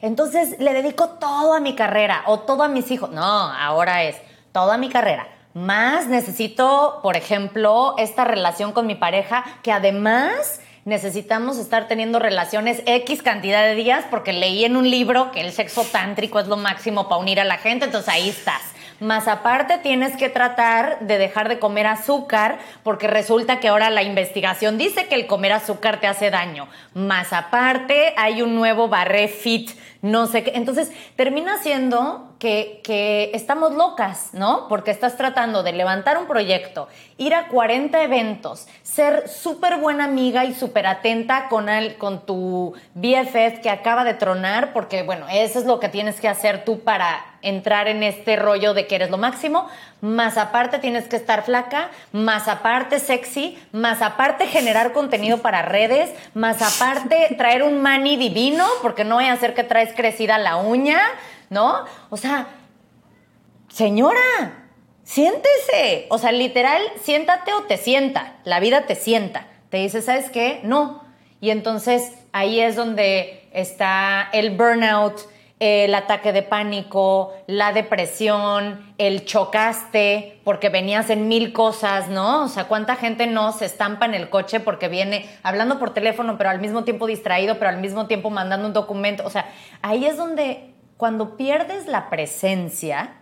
entonces 0.00 0.58
le 0.58 0.72
dedico 0.72 1.10
todo 1.20 1.52
a 1.52 1.60
mi 1.60 1.74
carrera 1.76 2.22
o 2.24 2.38
todo 2.38 2.62
a 2.62 2.68
mis 2.68 2.90
hijos. 2.90 3.10
No, 3.10 3.22
ahora 3.22 4.02
es 4.04 4.16
todo 4.52 4.72
a 4.72 4.78
mi 4.78 4.88
carrera. 4.88 5.28
Más 5.52 6.06
necesito, 6.06 7.00
por 7.02 7.18
ejemplo, 7.18 7.96
esta 7.98 8.24
relación 8.24 8.72
con 8.72 8.86
mi 8.86 8.94
pareja 8.94 9.44
que 9.62 9.72
además 9.72 10.62
necesitamos 10.88 11.58
estar 11.58 11.86
teniendo 11.86 12.18
relaciones 12.18 12.82
X 12.86 13.22
cantidad 13.22 13.62
de 13.62 13.74
días 13.74 14.06
porque 14.10 14.32
leí 14.32 14.64
en 14.64 14.74
un 14.74 14.90
libro 14.90 15.30
que 15.32 15.42
el 15.42 15.52
sexo 15.52 15.84
tántrico 15.84 16.40
es 16.40 16.48
lo 16.48 16.56
máximo 16.56 17.10
para 17.10 17.20
unir 17.20 17.40
a 17.40 17.44
la 17.44 17.58
gente, 17.58 17.84
entonces 17.84 18.08
ahí 18.08 18.30
estás. 18.30 18.62
Más 18.98 19.28
aparte 19.28 19.78
tienes 19.78 20.16
que 20.16 20.30
tratar 20.30 20.98
de 21.00 21.18
dejar 21.18 21.48
de 21.48 21.58
comer 21.58 21.86
azúcar 21.86 22.58
porque 22.82 23.06
resulta 23.06 23.60
que 23.60 23.68
ahora 23.68 23.90
la 23.90 24.02
investigación 24.02 24.78
dice 24.78 25.06
que 25.06 25.14
el 25.14 25.26
comer 25.26 25.52
azúcar 25.52 26.00
te 26.00 26.06
hace 26.06 26.30
daño. 26.30 26.68
Más 26.94 27.32
aparte 27.32 28.14
hay 28.16 28.40
un 28.40 28.56
nuevo 28.56 28.88
barré 28.88 29.28
fit, 29.28 29.70
no 30.02 30.26
sé 30.26 30.44
qué. 30.44 30.52
Entonces 30.54 30.92
termina 31.16 31.58
siendo 31.58 32.34
que, 32.38 32.80
que 32.84 33.30
estamos 33.34 33.74
locas, 33.74 34.30
¿no? 34.32 34.68
Porque 34.68 34.90
estás 34.90 35.16
tratando 35.16 35.62
de 35.62 35.72
levantar 35.72 36.18
un 36.18 36.26
proyecto, 36.26 36.88
ir 37.16 37.34
a 37.34 37.48
40 37.48 38.00
eventos, 38.02 38.68
ser 38.82 39.28
súper 39.28 39.78
buena 39.78 40.04
amiga 40.04 40.44
y 40.44 40.54
súper 40.54 40.86
atenta 40.86 41.48
con, 41.48 41.68
el, 41.68 41.96
con 41.96 42.24
tu 42.24 42.74
BFF 42.94 43.60
que 43.60 43.70
acaba 43.70 44.04
de 44.04 44.14
tronar, 44.14 44.72
porque 44.72 45.02
bueno, 45.02 45.26
eso 45.28 45.58
es 45.58 45.64
lo 45.64 45.80
que 45.80 45.88
tienes 45.88 46.20
que 46.20 46.28
hacer 46.28 46.64
tú 46.64 46.80
para 46.80 47.24
entrar 47.42 47.88
en 47.88 48.02
este 48.02 48.36
rollo 48.36 48.74
de 48.74 48.86
que 48.86 48.96
eres 48.96 49.10
lo 49.10 49.18
máximo, 49.18 49.68
más 50.00 50.36
aparte 50.36 50.78
tienes 50.78 51.08
que 51.08 51.16
estar 51.16 51.44
flaca, 51.44 51.90
más 52.12 52.48
aparte 52.48 53.00
sexy, 53.00 53.58
más 53.72 54.00
aparte 54.02 54.46
generar 54.46 54.92
contenido 54.92 55.38
para 55.38 55.62
redes, 55.62 56.10
más 56.34 56.62
aparte 56.62 57.34
traer 57.36 57.62
un 57.62 57.82
mani 57.82 58.16
divino, 58.16 58.64
porque 58.82 59.04
no 59.04 59.16
voy 59.16 59.24
a 59.24 59.32
hacer 59.32 59.54
que 59.54 59.64
traes 59.64 59.92
crecida 59.94 60.38
la 60.38 60.56
uña, 60.56 61.00
¿no? 61.50 61.84
O 62.10 62.16
sea, 62.16 62.46
señora, 63.68 64.68
siéntese. 65.04 66.06
O 66.10 66.18
sea, 66.18 66.32
literal, 66.32 66.82
siéntate 67.02 67.52
o 67.54 67.62
te 67.62 67.76
sienta. 67.76 68.36
La 68.44 68.60
vida 68.60 68.82
te 68.82 68.94
sienta. 68.94 69.46
Te 69.70 69.78
dice, 69.78 70.02
¿sabes 70.02 70.30
qué? 70.30 70.60
No. 70.62 71.02
Y 71.40 71.50
entonces 71.50 72.12
ahí 72.32 72.60
es 72.60 72.76
donde 72.76 73.48
está 73.52 74.28
el 74.32 74.56
burnout, 74.56 75.20
el 75.60 75.94
ataque 75.94 76.32
de 76.32 76.42
pánico, 76.42 77.34
la 77.46 77.72
depresión, 77.72 78.94
el 78.96 79.24
chocaste 79.24 80.40
porque 80.44 80.68
venías 80.68 81.10
en 81.10 81.26
mil 81.26 81.52
cosas, 81.52 82.08
¿no? 82.08 82.44
O 82.44 82.48
sea, 82.48 82.64
¿cuánta 82.68 82.94
gente 82.94 83.26
no 83.26 83.52
se 83.52 83.64
estampa 83.64 84.06
en 84.06 84.14
el 84.14 84.30
coche 84.30 84.60
porque 84.60 84.88
viene 84.88 85.28
hablando 85.42 85.78
por 85.78 85.92
teléfono, 85.92 86.38
pero 86.38 86.50
al 86.50 86.60
mismo 86.60 86.84
tiempo 86.84 87.06
distraído, 87.06 87.58
pero 87.58 87.70
al 87.70 87.80
mismo 87.80 88.06
tiempo 88.06 88.30
mandando 88.30 88.68
un 88.68 88.72
documento? 88.72 89.24
O 89.26 89.30
sea, 89.30 89.46
ahí 89.82 90.06
es 90.06 90.16
donde 90.16 90.74
cuando 90.96 91.36
pierdes 91.36 91.86
la 91.86 92.08
presencia, 92.08 93.14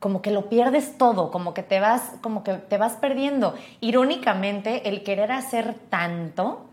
como 0.00 0.22
que 0.22 0.30
lo 0.30 0.48
pierdes 0.48 0.98
todo, 0.98 1.30
como 1.30 1.54
que 1.54 1.62
te 1.62 1.80
vas, 1.80 2.12
como 2.20 2.44
que 2.44 2.54
te 2.54 2.76
vas 2.76 2.94
perdiendo. 2.94 3.54
Irónicamente, 3.80 4.88
el 4.88 5.02
querer 5.02 5.32
hacer 5.32 5.74
tanto, 5.88 6.66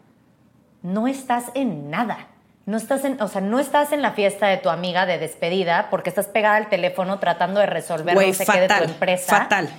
no 0.81 1.07
estás 1.07 1.51
en 1.53 1.89
nada 1.89 2.27
no 2.67 2.75
estás 2.75 3.05
en, 3.05 3.19
o 3.21 3.29
sea, 3.29 3.39
no 3.39 3.59
estás 3.59 3.93
en 3.93 4.01
la 4.01 4.11
fiesta 4.11 4.47
de 4.47 4.57
tu 4.57 4.69
amiga 4.69 5.05
de 5.05 5.17
despedida 5.17 5.87
porque 5.89 6.09
estás 6.09 6.27
pegada 6.27 6.57
al 6.57 6.67
teléfono 6.67 7.17
tratando 7.17 7.61
de 7.61 7.65
resolver 7.65 8.13
no 8.13 8.33
sé 8.33 8.45
qué 8.45 8.59
de 8.59 8.67
tu 8.67 8.83
empresa. 8.83 9.37
Fatal. 9.37 9.69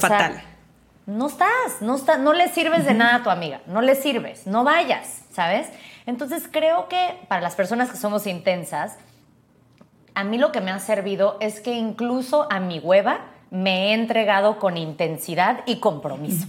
fatal. 0.00 0.42
no 1.04 1.26
estás, 1.26 1.82
no 1.82 1.94
está, 1.94 2.16
no 2.16 2.32
le 2.32 2.48
sirves 2.48 2.86
de 2.86 2.94
nada 2.94 3.16
a 3.16 3.22
tu 3.22 3.28
amiga, 3.28 3.60
no 3.66 3.82
le 3.82 3.94
sirves, 3.94 4.46
no 4.46 4.64
vayas, 4.64 5.20
¿sabes? 5.32 5.68
Entonces 6.06 6.44
creo 6.50 6.88
que 6.88 7.20
para 7.28 7.42
las 7.42 7.56
personas 7.56 7.90
que 7.90 7.98
somos 7.98 8.26
intensas, 8.26 8.96
a 10.14 10.24
mí 10.24 10.38
lo 10.38 10.50
que 10.50 10.62
me 10.62 10.70
ha 10.70 10.78
servido 10.80 11.36
es 11.40 11.60
que 11.60 11.74
incluso 11.74 12.50
a 12.50 12.58
mi 12.58 12.78
hueva 12.78 13.20
me 13.50 13.90
he 13.90 13.92
entregado 13.92 14.58
con 14.58 14.78
intensidad 14.78 15.60
y 15.66 15.76
compromiso. 15.76 16.46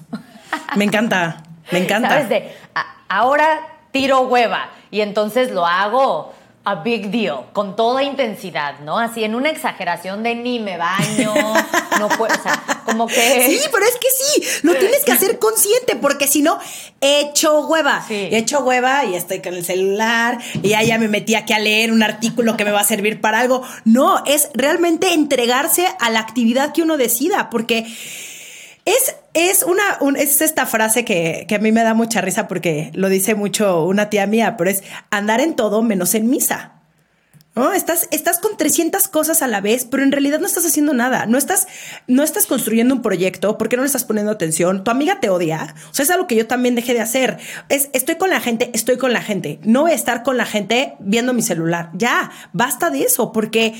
Me 0.77 0.85
encanta, 0.85 1.43
me 1.71 1.79
encanta. 1.79 2.09
¿Sabes? 2.09 2.29
De, 2.29 2.55
ahora 3.09 3.59
tiro 3.91 4.21
hueva 4.21 4.69
y 4.95 5.01
entonces 5.01 5.51
lo 5.51 5.65
hago 5.65 6.31
a 6.63 6.75
big 6.75 7.11
deal, 7.11 7.47
con 7.51 7.75
toda 7.75 8.01
intensidad, 8.01 8.79
¿no? 8.79 8.97
Así 8.97 9.25
en 9.25 9.35
una 9.35 9.49
exageración 9.49 10.23
de 10.23 10.35
ni 10.35 10.59
me 10.59 10.77
baño, 10.77 11.33
no 11.99 12.07
puedo, 12.07 12.33
o 12.33 12.41
sea, 12.41 12.63
como 12.85 13.05
que... 13.05 13.45
Sí, 13.45 13.59
pero 13.73 13.85
es 13.85 13.97
que 13.97 14.07
sí, 14.09 14.61
lo 14.63 14.73
tienes 14.73 15.03
que 15.03 15.11
hacer 15.11 15.37
consciente, 15.37 15.97
porque 15.97 16.29
si 16.29 16.41
no, 16.41 16.57
hecho 17.01 17.67
hueva, 17.67 18.05
sí. 18.07 18.29
hecho 18.31 18.61
hueva 18.61 19.03
y 19.03 19.15
estoy 19.15 19.41
con 19.41 19.53
el 19.53 19.65
celular 19.65 20.39
y 20.63 20.69
ya, 20.69 20.81
ya 20.81 20.97
me 20.97 21.09
metí 21.09 21.35
aquí 21.35 21.51
a 21.51 21.59
leer 21.59 21.91
un 21.91 22.01
artículo 22.01 22.55
que 22.55 22.63
me 22.63 22.71
va 22.71 22.79
a 22.79 22.85
servir 22.85 23.19
para 23.19 23.41
algo. 23.41 23.63
No, 23.83 24.23
es 24.25 24.47
realmente 24.53 25.11
entregarse 25.13 25.89
a 25.99 26.09
la 26.09 26.21
actividad 26.21 26.71
que 26.71 26.83
uno 26.83 26.95
decida, 26.95 27.49
porque 27.49 27.85
es, 28.85 29.15
es 29.33 29.63
una, 29.63 29.83
es 30.17 30.41
esta 30.41 30.67
frase 30.67 31.03
que, 31.03 31.47
a 31.53 31.57
mí 31.57 31.71
me 31.71 31.83
da 31.83 31.95
mucha 31.95 32.21
risa 32.21 32.47
porque 32.47 32.91
lo 32.93 33.09
dice 33.09 33.33
mucho 33.33 33.83
una 33.85 34.09
tía 34.11 34.27
mía, 34.27 34.55
pero 34.57 34.69
es 34.69 34.83
andar 35.09 35.41
en 35.41 35.55
todo 35.55 35.81
menos 35.81 36.13
en 36.13 36.29
misa. 36.29 36.71
¿No? 37.55 37.71
Estás, 37.71 38.09
estás 38.11 38.39
con 38.39 38.57
300 38.57 39.07
cosas 39.07 39.41
a 39.41 39.47
la 39.47 39.61
vez, 39.61 39.85
pero 39.85 40.03
en 40.03 40.11
realidad 40.11 40.39
no 40.39 40.45
estás 40.45 40.65
haciendo 40.65 40.93
nada. 40.93 41.25
No 41.25 41.37
estás, 41.37 41.69
no 42.05 42.21
estás 42.21 42.47
construyendo 42.47 42.93
un 42.93 43.01
proyecto 43.01 43.57
porque 43.57 43.77
no 43.77 43.83
le 43.83 43.87
estás 43.87 44.03
poniendo 44.03 44.33
atención. 44.33 44.83
Tu 44.83 44.91
amiga 44.91 45.21
te 45.21 45.29
odia. 45.29 45.73
O 45.89 45.93
sea, 45.93 46.03
es 46.03 46.11
algo 46.11 46.27
que 46.27 46.35
yo 46.35 46.47
también 46.47 46.75
dejé 46.75 46.93
de 46.93 46.99
hacer. 46.99 47.37
Es, 47.69 47.89
estoy 47.93 48.15
con 48.15 48.29
la 48.29 48.41
gente, 48.41 48.71
estoy 48.73 48.97
con 48.97 49.13
la 49.13 49.21
gente. 49.21 49.61
No 49.63 49.83
voy 49.83 49.91
a 49.91 49.95
estar 49.95 50.21
con 50.21 50.35
la 50.35 50.45
gente 50.45 50.95
viendo 50.99 51.31
mi 51.31 51.41
celular. 51.41 51.91
Ya, 51.93 52.29
basta 52.51 52.89
de 52.89 53.03
eso, 53.03 53.31
porque 53.31 53.73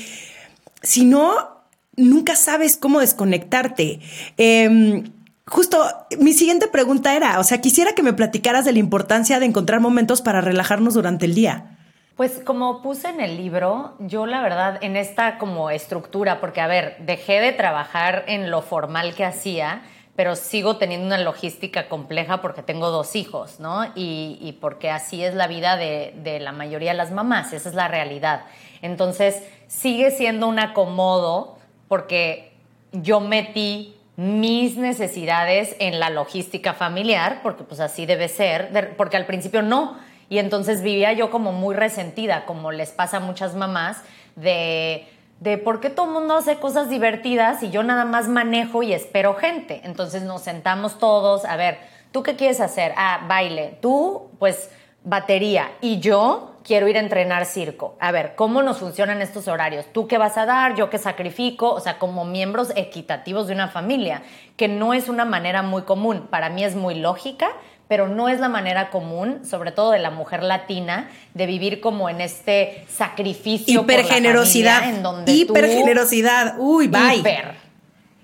si 0.82 1.04
no, 1.04 1.55
nunca 1.96 2.36
sabes 2.36 2.76
cómo 2.76 3.00
desconectarte. 3.00 4.00
Em, 4.36 5.04
justo 5.46 5.84
mi 6.18 6.32
siguiente 6.32 6.68
pregunta 6.68 7.14
era, 7.14 7.40
o 7.40 7.44
sea, 7.44 7.60
quisiera 7.60 7.92
que 7.92 8.02
me 8.02 8.12
platicaras 8.12 8.64
de 8.64 8.72
la 8.72 8.78
importancia 8.78 9.40
de 9.40 9.46
encontrar 9.46 9.80
momentos 9.80 10.22
para 10.22 10.40
relajarnos 10.40 10.94
durante 10.94 11.26
el 11.26 11.34
día. 11.34 11.76
Pues 12.16 12.40
como 12.44 12.80
puse 12.80 13.08
en 13.08 13.20
el 13.20 13.36
libro, 13.36 13.94
yo 13.98 14.24
la 14.24 14.40
verdad 14.40 14.78
en 14.80 14.96
esta 14.96 15.36
como 15.36 15.68
estructura, 15.68 16.40
porque 16.40 16.62
a 16.62 16.66
ver, 16.66 16.96
dejé 17.00 17.40
de 17.40 17.52
trabajar 17.52 18.24
en 18.26 18.50
lo 18.50 18.62
formal 18.62 19.14
que 19.14 19.24
hacía, 19.24 19.82
pero 20.16 20.34
sigo 20.34 20.78
teniendo 20.78 21.06
una 21.06 21.18
logística 21.18 21.90
compleja 21.90 22.40
porque 22.40 22.62
tengo 22.62 22.90
dos 22.90 23.14
hijos, 23.16 23.60
¿no? 23.60 23.84
Y, 23.94 24.56
porque 24.62 24.90
así 24.90 25.22
es 25.22 25.34
la 25.34 25.46
vida 25.46 25.76
de, 25.76 26.14
de, 26.22 26.40
la 26.40 26.52
mayoría 26.52 26.92
de 26.92 26.96
las 26.96 27.10
mamás, 27.10 27.52
esa 27.52 27.68
es 27.68 27.74
la 27.74 27.86
realidad. 27.86 28.46
Entonces, 28.80 29.42
sigue 29.66 30.10
siendo 30.10 30.48
un 30.48 30.58
acomodo 30.58 31.55
porque 31.88 32.52
yo 32.92 33.20
metí 33.20 33.96
mis 34.16 34.76
necesidades 34.76 35.76
en 35.78 36.00
la 36.00 36.10
logística 36.10 36.72
familiar, 36.72 37.40
porque 37.42 37.64
pues 37.64 37.80
así 37.80 38.06
debe 38.06 38.28
ser, 38.28 38.94
porque 38.96 39.16
al 39.16 39.26
principio 39.26 39.62
no. 39.62 39.98
Y 40.28 40.38
entonces 40.38 40.82
vivía 40.82 41.12
yo 41.12 41.30
como 41.30 41.52
muy 41.52 41.74
resentida, 41.74 42.46
como 42.46 42.72
les 42.72 42.90
pasa 42.90 43.18
a 43.18 43.20
muchas 43.20 43.54
mamás, 43.54 44.02
de, 44.34 45.06
de 45.40 45.58
por 45.58 45.80
qué 45.80 45.90
todo 45.90 46.06
el 46.06 46.12
mundo 46.12 46.36
hace 46.36 46.56
cosas 46.56 46.88
divertidas 46.88 47.62
y 47.62 47.70
yo 47.70 47.82
nada 47.82 48.04
más 48.04 48.26
manejo 48.26 48.82
y 48.82 48.92
espero 48.92 49.34
gente. 49.34 49.82
Entonces 49.84 50.22
nos 50.22 50.42
sentamos 50.42 50.98
todos, 50.98 51.44
a 51.44 51.56
ver, 51.56 51.78
¿tú 52.10 52.22
qué 52.22 52.36
quieres 52.36 52.60
hacer? 52.60 52.92
Ah, 52.96 53.24
baile. 53.28 53.78
Tú, 53.80 54.30
pues, 54.38 54.70
batería. 55.04 55.70
Y 55.80 56.00
yo 56.00 56.55
quiero 56.66 56.88
ir 56.88 56.96
a 56.96 57.00
entrenar 57.00 57.46
circo. 57.46 57.96
A 58.00 58.10
ver, 58.10 58.34
¿cómo 58.34 58.60
nos 58.60 58.78
funcionan 58.78 59.22
estos 59.22 59.46
horarios? 59.46 59.86
¿Tú 59.92 60.08
qué 60.08 60.18
vas 60.18 60.36
a 60.36 60.46
dar? 60.46 60.74
¿Yo 60.74 60.90
qué 60.90 60.98
sacrifico? 60.98 61.70
O 61.70 61.80
sea, 61.80 61.98
como 61.98 62.24
miembros 62.24 62.72
equitativos 62.74 63.46
de 63.46 63.54
una 63.54 63.68
familia, 63.68 64.22
que 64.56 64.66
no 64.66 64.92
es 64.92 65.08
una 65.08 65.24
manera 65.24 65.62
muy 65.62 65.82
común. 65.82 66.26
Para 66.28 66.50
mí 66.50 66.64
es 66.64 66.74
muy 66.74 66.96
lógica, 66.96 67.48
pero 67.86 68.08
no 68.08 68.28
es 68.28 68.40
la 68.40 68.48
manera 68.48 68.90
común, 68.90 69.46
sobre 69.48 69.70
todo 69.70 69.92
de 69.92 70.00
la 70.00 70.10
mujer 70.10 70.42
latina, 70.42 71.08
de 71.34 71.46
vivir 71.46 71.80
como 71.80 72.10
en 72.10 72.20
este 72.20 72.84
sacrificio. 72.88 73.82
Hipergenerosidad. 73.82 74.82
Hipergenerosidad. 75.26 76.56
Uy, 76.58 76.88
bye. 76.88 77.18
Hiper 77.18 77.65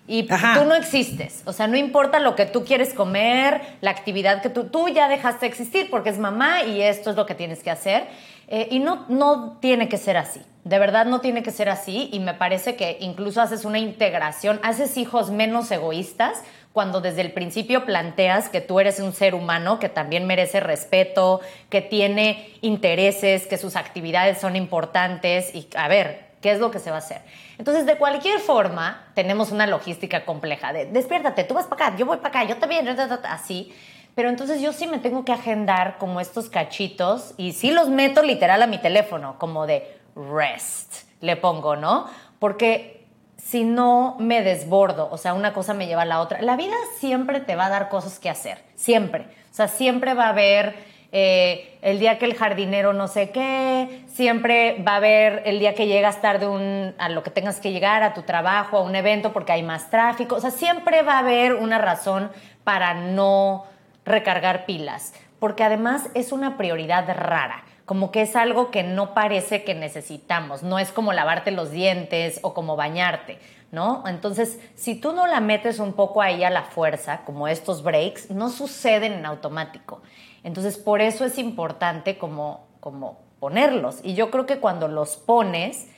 y 0.06 0.24
tú 0.24 0.64
no 0.66 0.74
existes. 0.74 1.42
O 1.46 1.52
sea, 1.52 1.68
no 1.68 1.76
importa 1.76 2.18
lo 2.18 2.34
que 2.34 2.46
tú 2.46 2.64
quieres 2.64 2.92
comer, 2.92 3.60
la 3.80 3.90
actividad 3.90 4.42
que 4.42 4.50
tú, 4.50 4.64
tú 4.64 4.88
ya 4.88 5.08
dejaste 5.08 5.46
de 5.46 5.50
existir 5.50 5.90
porque 5.90 6.10
es 6.10 6.18
mamá 6.18 6.64
y 6.64 6.82
esto 6.82 7.10
es 7.10 7.16
lo 7.16 7.24
que 7.24 7.34
tienes 7.34 7.62
que 7.62 7.70
hacer. 7.70 8.08
Eh, 8.48 8.68
y 8.70 8.80
no, 8.80 9.06
no 9.08 9.58
tiene 9.60 9.88
que 9.88 9.96
ser 9.96 10.16
así. 10.16 10.42
De 10.64 10.78
verdad 10.78 11.06
no 11.06 11.20
tiene 11.20 11.42
que 11.42 11.50
ser 11.50 11.68
así 11.68 12.10
y 12.12 12.20
me 12.20 12.34
parece 12.34 12.76
que 12.76 12.98
incluso 13.00 13.40
haces 13.40 13.64
una 13.64 13.78
integración, 13.78 14.60
haces 14.62 14.96
hijos 14.96 15.30
menos 15.30 15.70
egoístas 15.70 16.42
cuando 16.72 17.00
desde 17.00 17.20
el 17.20 17.32
principio 17.32 17.84
planteas 17.84 18.48
que 18.48 18.60
tú 18.60 18.80
eres 18.80 18.98
un 18.98 19.12
ser 19.12 19.34
humano 19.34 19.78
que 19.78 19.88
también 19.88 20.26
merece 20.26 20.60
respeto, 20.60 21.40
que 21.68 21.80
tiene 21.80 22.50
intereses, 22.60 23.46
que 23.46 23.58
sus 23.58 23.76
actividades 23.76 24.38
son 24.38 24.56
importantes 24.56 25.54
y 25.54 25.68
a 25.76 25.88
ver, 25.88 26.31
¿qué 26.42 26.52
es 26.52 26.58
lo 26.58 26.70
que 26.70 26.78
se 26.78 26.90
va 26.90 26.96
a 26.96 26.98
hacer? 26.98 27.22
Entonces, 27.56 27.86
de 27.86 27.96
cualquier 27.96 28.40
forma, 28.40 29.06
tenemos 29.14 29.52
una 29.52 29.66
logística 29.66 30.26
compleja 30.26 30.72
de 30.74 30.86
despiértate, 30.86 31.44
tú 31.44 31.54
vas 31.54 31.66
para 31.66 31.86
acá, 31.86 31.96
yo 31.96 32.04
voy 32.04 32.18
para 32.18 32.28
acá, 32.28 32.44
yo 32.44 32.58
también, 32.58 32.86
así. 33.24 33.72
Pero 34.14 34.28
entonces 34.28 34.60
yo 34.60 34.74
sí 34.74 34.86
me 34.86 34.98
tengo 34.98 35.24
que 35.24 35.32
agendar 35.32 35.96
como 35.96 36.20
estos 36.20 36.50
cachitos 36.50 37.32
y 37.38 37.52
sí 37.52 37.70
los 37.70 37.88
meto 37.88 38.22
literal 38.22 38.60
a 38.62 38.66
mi 38.66 38.76
teléfono, 38.76 39.38
como 39.38 39.66
de 39.66 39.96
rest, 40.14 41.08
le 41.20 41.36
pongo, 41.36 41.76
¿no? 41.76 42.06
Porque 42.38 43.06
si 43.38 43.64
no 43.64 44.16
me 44.18 44.42
desbordo, 44.42 45.08
o 45.10 45.16
sea, 45.16 45.32
una 45.32 45.54
cosa 45.54 45.72
me 45.72 45.86
lleva 45.86 46.02
a 46.02 46.06
la 46.06 46.20
otra. 46.20 46.42
La 46.42 46.56
vida 46.56 46.74
siempre 46.98 47.40
te 47.40 47.56
va 47.56 47.66
a 47.66 47.70
dar 47.70 47.88
cosas 47.88 48.18
que 48.18 48.28
hacer, 48.28 48.58
siempre. 48.74 49.26
O 49.50 49.54
sea, 49.54 49.68
siempre 49.68 50.14
va 50.14 50.26
a 50.26 50.30
haber 50.30 50.74
eh, 51.12 51.78
el 51.82 51.98
día 51.98 52.18
que 52.18 52.24
el 52.24 52.34
jardinero 52.34 52.92
no 52.94 53.06
sé 53.06 53.30
qué, 53.30 54.02
siempre 54.08 54.82
va 54.82 54.94
a 54.94 54.96
haber 54.96 55.42
el 55.44 55.58
día 55.58 55.74
que 55.74 55.86
llegas 55.86 56.20
tarde 56.20 56.94
a 56.98 57.08
lo 57.10 57.22
que 57.22 57.30
tengas 57.30 57.60
que 57.60 57.70
llegar, 57.70 58.02
a 58.02 58.14
tu 58.14 58.22
trabajo, 58.22 58.78
a 58.78 58.82
un 58.82 58.96
evento 58.96 59.32
porque 59.32 59.52
hay 59.52 59.62
más 59.62 59.90
tráfico, 59.90 60.36
o 60.36 60.40
sea, 60.40 60.50
siempre 60.50 61.02
va 61.02 61.14
a 61.14 61.18
haber 61.18 61.54
una 61.54 61.78
razón 61.78 62.30
para 62.64 62.94
no 62.94 63.66
recargar 64.04 64.64
pilas, 64.64 65.14
porque 65.38 65.64
además 65.64 66.08
es 66.14 66.32
una 66.32 66.56
prioridad 66.56 67.06
rara 67.14 67.64
como 67.84 68.10
que 68.10 68.22
es 68.22 68.36
algo 68.36 68.70
que 68.70 68.82
no 68.82 69.12
parece 69.12 69.64
que 69.64 69.74
necesitamos, 69.74 70.62
no 70.62 70.78
es 70.78 70.92
como 70.92 71.12
lavarte 71.12 71.50
los 71.50 71.70
dientes 71.70 72.38
o 72.42 72.54
como 72.54 72.76
bañarte, 72.76 73.38
¿no? 73.70 74.04
Entonces, 74.06 74.58
si 74.76 74.94
tú 74.94 75.12
no 75.12 75.26
la 75.26 75.40
metes 75.40 75.78
un 75.78 75.92
poco 75.92 76.22
ahí 76.22 76.44
a 76.44 76.50
la 76.50 76.62
fuerza, 76.62 77.20
como 77.26 77.48
estos 77.48 77.82
breaks, 77.82 78.30
no 78.30 78.48
suceden 78.50 79.12
en 79.12 79.26
automático. 79.26 80.00
Entonces, 80.44 80.76
por 80.76 81.00
eso 81.00 81.24
es 81.24 81.38
importante 81.38 82.18
como, 82.18 82.66
como 82.80 83.18
ponerlos. 83.40 84.00
Y 84.02 84.14
yo 84.14 84.30
creo 84.30 84.46
que 84.46 84.58
cuando 84.58 84.88
los 84.88 85.16
pones, 85.16 85.88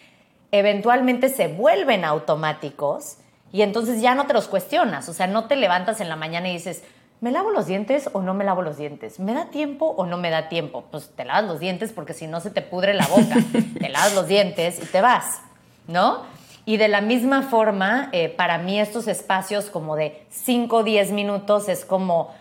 eventualmente 0.51 1.29
se 1.29 1.49
vuelven 1.49 2.05
automáticos 2.05 3.17
y 3.53 3.63
entonces 3.63 4.01
ya 4.01 4.15
no 4.15 4.27
te 4.27 4.35
los 4.35 4.49
cuestionas. 4.49 5.09
O 5.09 5.15
sea, 5.15 5.27
no 5.27 5.45
te 5.45 5.57
levantas 5.57 6.01
en 6.01 6.09
la 6.09 6.17
mañana 6.17 6.49
y 6.49 6.55
dices, 6.55 6.83
¿me 7.21 7.31
lavo 7.31 7.51
los 7.51 7.67
dientes 7.67 8.11
o 8.13 8.21
no 8.21 8.35
me 8.35 8.45
lavo 8.45 8.63
los 8.63 8.77
dientes? 8.77 9.19
¿Me 9.21 9.33
da 9.33 9.47
tiempo 9.47 9.87
o 9.87 10.07
no 10.07 10.17
me 10.17 10.31
da 10.31 10.49
tiempo? 10.49 10.85
Pues 10.91 11.11
te 11.15 11.25
lavas 11.25 11.45
los 11.45 11.61
dientes 11.61 11.93
porque 11.93 12.15
si 12.15 12.27
no 12.27 12.41
se 12.41 12.51
te 12.51 12.63
pudre 12.63 12.95
la 12.95 13.07
boca. 13.07 13.37
te 13.81 13.89
lavas 13.89 14.15
los 14.15 14.27
dientes 14.27 14.83
y 14.83 14.87
te 14.87 15.01
vas, 15.01 15.41
¿no? 15.87 16.23
Y 16.67 16.79
de 16.79 16.89
la 16.89 17.01
misma 17.01 17.43
forma, 17.43 18.09
eh, 18.13 18.29
para 18.29 18.59
mí 18.59 18.81
estos 18.81 19.07
espacios 19.07 19.67
como 19.67 19.97
de 19.97 20.25
5 20.31 20.77
o 20.77 20.83
10 20.83 21.13
minutos 21.13 21.69
es 21.69 21.85
como 21.85 22.35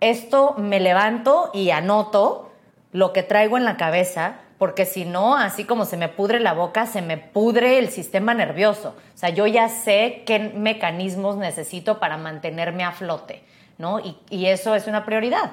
esto 0.00 0.54
me 0.58 0.80
levanto 0.80 1.50
y 1.52 1.70
anoto 1.70 2.50
lo 2.92 3.12
que 3.12 3.22
traigo 3.22 3.56
en 3.56 3.64
la 3.64 3.76
cabeza, 3.76 4.36
porque 4.58 4.86
si 4.86 5.04
no, 5.04 5.36
así 5.36 5.64
como 5.64 5.84
se 5.84 5.96
me 5.96 6.08
pudre 6.08 6.40
la 6.40 6.52
boca, 6.52 6.86
se 6.86 7.02
me 7.02 7.16
pudre 7.16 7.78
el 7.78 7.90
sistema 7.90 8.34
nervioso. 8.34 8.94
O 9.14 9.18
sea, 9.18 9.30
yo 9.30 9.46
ya 9.46 9.68
sé 9.68 10.22
qué 10.26 10.38
mecanismos 10.38 11.36
necesito 11.36 12.00
para 12.00 12.16
mantenerme 12.16 12.84
a 12.84 12.92
flote, 12.92 13.42
¿no? 13.76 14.00
Y, 14.00 14.46
eso 14.46 14.74
es 14.74 14.86
una 14.86 15.04
prioridad. 15.04 15.52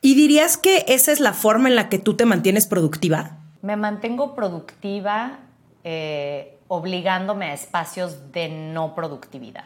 ¿Y 0.00 0.14
dirías 0.14 0.56
que 0.56 0.84
esa 0.88 1.12
es 1.12 1.20
la 1.20 1.32
forma 1.32 1.68
en 1.68 1.76
la 1.76 1.88
que 1.88 1.98
tú 1.98 2.14
te 2.14 2.24
mantienes 2.24 2.66
productiva? 2.66 3.38
Me 3.62 3.76
mantengo 3.76 4.34
productiva 4.34 5.38
eh, 5.84 6.58
obligándome 6.68 7.46
a 7.46 7.54
espacios 7.54 8.30
de 8.32 8.48
no 8.48 8.94
productividad. 8.94 9.64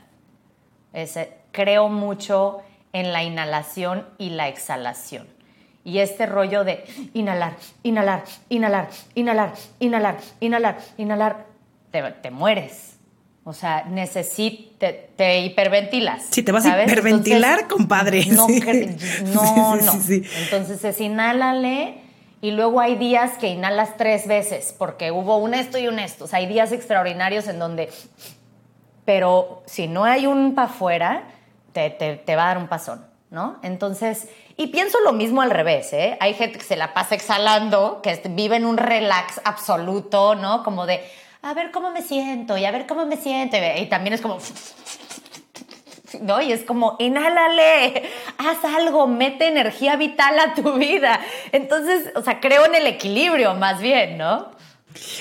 creo 1.52 1.88
mucho 1.88 2.62
en 2.92 3.12
la 3.12 3.22
inhalación 3.22 4.06
y 4.18 4.30
la 4.30 4.48
exhalación. 4.48 5.26
Y 5.84 5.98
este 5.98 6.26
rollo 6.26 6.64
de 6.64 6.84
inhalar, 7.12 7.56
inhalar, 7.82 8.24
inhalar, 8.48 8.88
inhalar, 9.14 9.52
inhalar, 9.80 10.18
inhalar, 10.40 10.78
inhalar, 10.96 11.46
te, 11.90 12.30
mueres. 12.30 12.96
O 13.44 13.52
sea, 13.52 13.84
necesitas, 13.90 14.92
te, 15.16 15.40
hiperventilas. 15.40 16.26
Si 16.30 16.44
te 16.44 16.52
vas 16.52 16.64
a 16.66 16.82
hiperventilar, 16.82 17.66
compadre. 17.66 18.26
No, 18.26 18.46
no, 19.34 19.76
no. 19.76 19.92
Entonces 19.92 20.84
es 20.84 21.00
inhálale 21.00 21.96
y 22.40 22.52
luego 22.52 22.80
hay 22.80 22.94
días 22.94 23.38
que 23.38 23.48
inhalas 23.48 23.96
tres 23.96 24.28
veces 24.28 24.74
porque 24.78 25.10
hubo 25.10 25.38
un 25.38 25.54
esto 25.54 25.78
y 25.78 25.88
un 25.88 25.98
esto. 25.98 26.24
O 26.24 26.28
sea, 26.28 26.38
hay 26.38 26.46
días 26.46 26.70
extraordinarios 26.72 27.48
en 27.48 27.58
donde... 27.58 27.88
Pero 29.04 29.64
si 29.66 29.88
no 29.88 30.04
hay 30.04 30.26
un 30.26 30.54
para 30.54 30.68
afuera, 30.68 31.24
te, 31.72 32.36
va 32.36 32.44
a 32.44 32.46
dar 32.48 32.58
un 32.58 32.68
pasón, 32.68 33.04
¿no? 33.30 33.58
Entonces, 33.62 34.28
y 34.56 34.68
pienso 34.68 35.00
lo 35.00 35.12
mismo 35.12 35.42
al 35.42 35.50
revés, 35.50 35.92
¿eh? 35.92 36.16
Hay 36.20 36.34
gente 36.34 36.58
que 36.58 36.64
se 36.64 36.76
la 36.76 36.94
pasa 36.94 37.14
exhalando, 37.14 38.00
que 38.02 38.20
vive 38.30 38.56
en 38.56 38.66
un 38.66 38.76
relax 38.76 39.40
absoluto, 39.44 40.34
¿no? 40.34 40.62
Como 40.62 40.86
de, 40.86 41.00
a 41.42 41.54
ver 41.54 41.70
cómo 41.70 41.90
me 41.90 42.02
siento 42.02 42.56
y 42.56 42.64
a 42.64 42.70
ver 42.70 42.86
cómo 42.86 43.06
me 43.06 43.16
siento. 43.16 43.56
Y 43.76 43.86
también 43.86 44.14
es 44.14 44.20
como, 44.20 44.38
¿no? 46.20 46.40
Y 46.40 46.52
es 46.52 46.64
como, 46.64 46.96
inhálale, 46.98 48.08
haz 48.38 48.64
algo, 48.64 49.06
mete 49.06 49.48
energía 49.48 49.96
vital 49.96 50.38
a 50.38 50.54
tu 50.54 50.74
vida. 50.74 51.20
Entonces, 51.52 52.12
o 52.14 52.22
sea, 52.22 52.40
creo 52.40 52.66
en 52.66 52.74
el 52.74 52.86
equilibrio 52.86 53.54
más 53.54 53.80
bien, 53.80 54.18
¿no? 54.18 54.50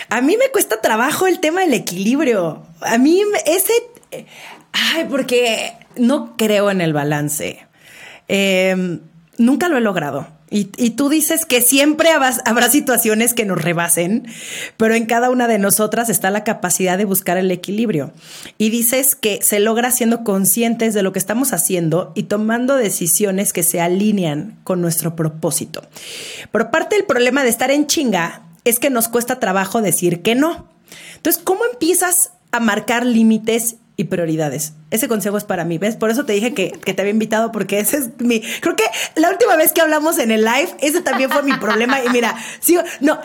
A 0.09 0.21
mí 0.21 0.37
me 0.37 0.49
cuesta 0.49 0.81
trabajo 0.81 1.27
el 1.27 1.39
tema 1.39 1.61
del 1.61 1.73
equilibrio. 1.73 2.63
A 2.81 2.97
mí 2.97 3.21
ese... 3.45 3.73
Ay, 4.73 5.05
porque 5.09 5.73
no 5.95 6.35
creo 6.37 6.71
en 6.71 6.81
el 6.81 6.93
balance. 6.93 7.65
Em, 8.27 8.99
nunca 9.37 9.67
lo 9.67 9.77
he 9.77 9.81
logrado. 9.81 10.27
Y, 10.53 10.65
tú 10.65 11.07
dices 11.07 11.45
que 11.45 11.61
siempre 11.61 12.09
habrá, 12.09 12.69
situaciones 12.69 13.33
que 13.33 13.45
nos 13.45 13.61
rebasen, 13.61 14.27
pero 14.75 14.95
en 14.95 15.05
cada 15.05 15.29
una 15.29 15.47
de 15.47 15.57
nosotras 15.59 16.09
está 16.09 16.29
la 16.29 16.43
capacidad 16.43 16.97
de 16.97 17.05
buscar 17.05 17.37
el 17.37 17.49
equilibrio. 17.51 18.11
Y 18.57 18.69
dices 18.69 19.15
que 19.15 19.39
se 19.41 19.61
logra 19.61 19.91
siendo 19.91 20.25
conscientes 20.25 20.93
de 20.93 21.03
lo 21.03 21.13
que 21.13 21.19
estamos 21.19 21.53
haciendo 21.53 22.11
y 22.15 22.23
tomando 22.23 22.75
decisiones 22.75 23.53
que 23.53 23.63
se 23.63 23.79
alinean 23.79 24.59
con 24.65 24.81
nuestro 24.81 25.15
propósito. 25.15 25.83
Pero 26.51 26.69
parte 26.69 26.97
del 26.97 27.05
problema 27.05 27.43
de 27.43 27.49
estar 27.49 27.71
en 27.71 27.87
chinga 27.87 28.41
es 28.65 28.77
que 28.77 28.89
nos 28.89 29.07
cuesta 29.07 29.39
trabajo 29.39 29.81
decir 29.81 30.21
que 30.21 30.35
no. 30.35 30.67
Entonces, 31.15 31.41
¿cómo 31.41 31.61
empiezas 31.71 32.31
a 32.51 32.59
marcar 32.59 33.05
límites 33.05 33.77
y 34.01 34.05
prioridades. 34.05 34.73
Ese 34.89 35.07
consejo 35.07 35.37
es 35.37 35.43
para 35.43 35.63
mí, 35.63 35.77
¿ves? 35.77 35.95
Por 35.95 36.09
eso 36.09 36.25
te 36.25 36.33
dije 36.33 36.53
que, 36.53 36.71
te 36.71 37.01
había 37.01 37.11
invitado 37.11 37.51
porque 37.51 37.79
ese 37.79 37.97
es 37.97 38.09
mi... 38.19 38.41
Creo 38.41 38.75
que 38.75 38.83
la 39.15 39.29
última 39.29 39.55
vez 39.55 39.71
que 39.71 39.81
hablamos 39.81 40.19
en 40.19 40.31
el 40.31 40.43
live, 40.43 40.69
ese 40.79 41.01
también 41.01 41.29
fue 41.29 41.43
mi 41.43 41.53
problema 41.53 42.03
y 42.03 42.09
mira, 42.09 42.35
sigo... 42.59 42.81
No, 42.99 43.19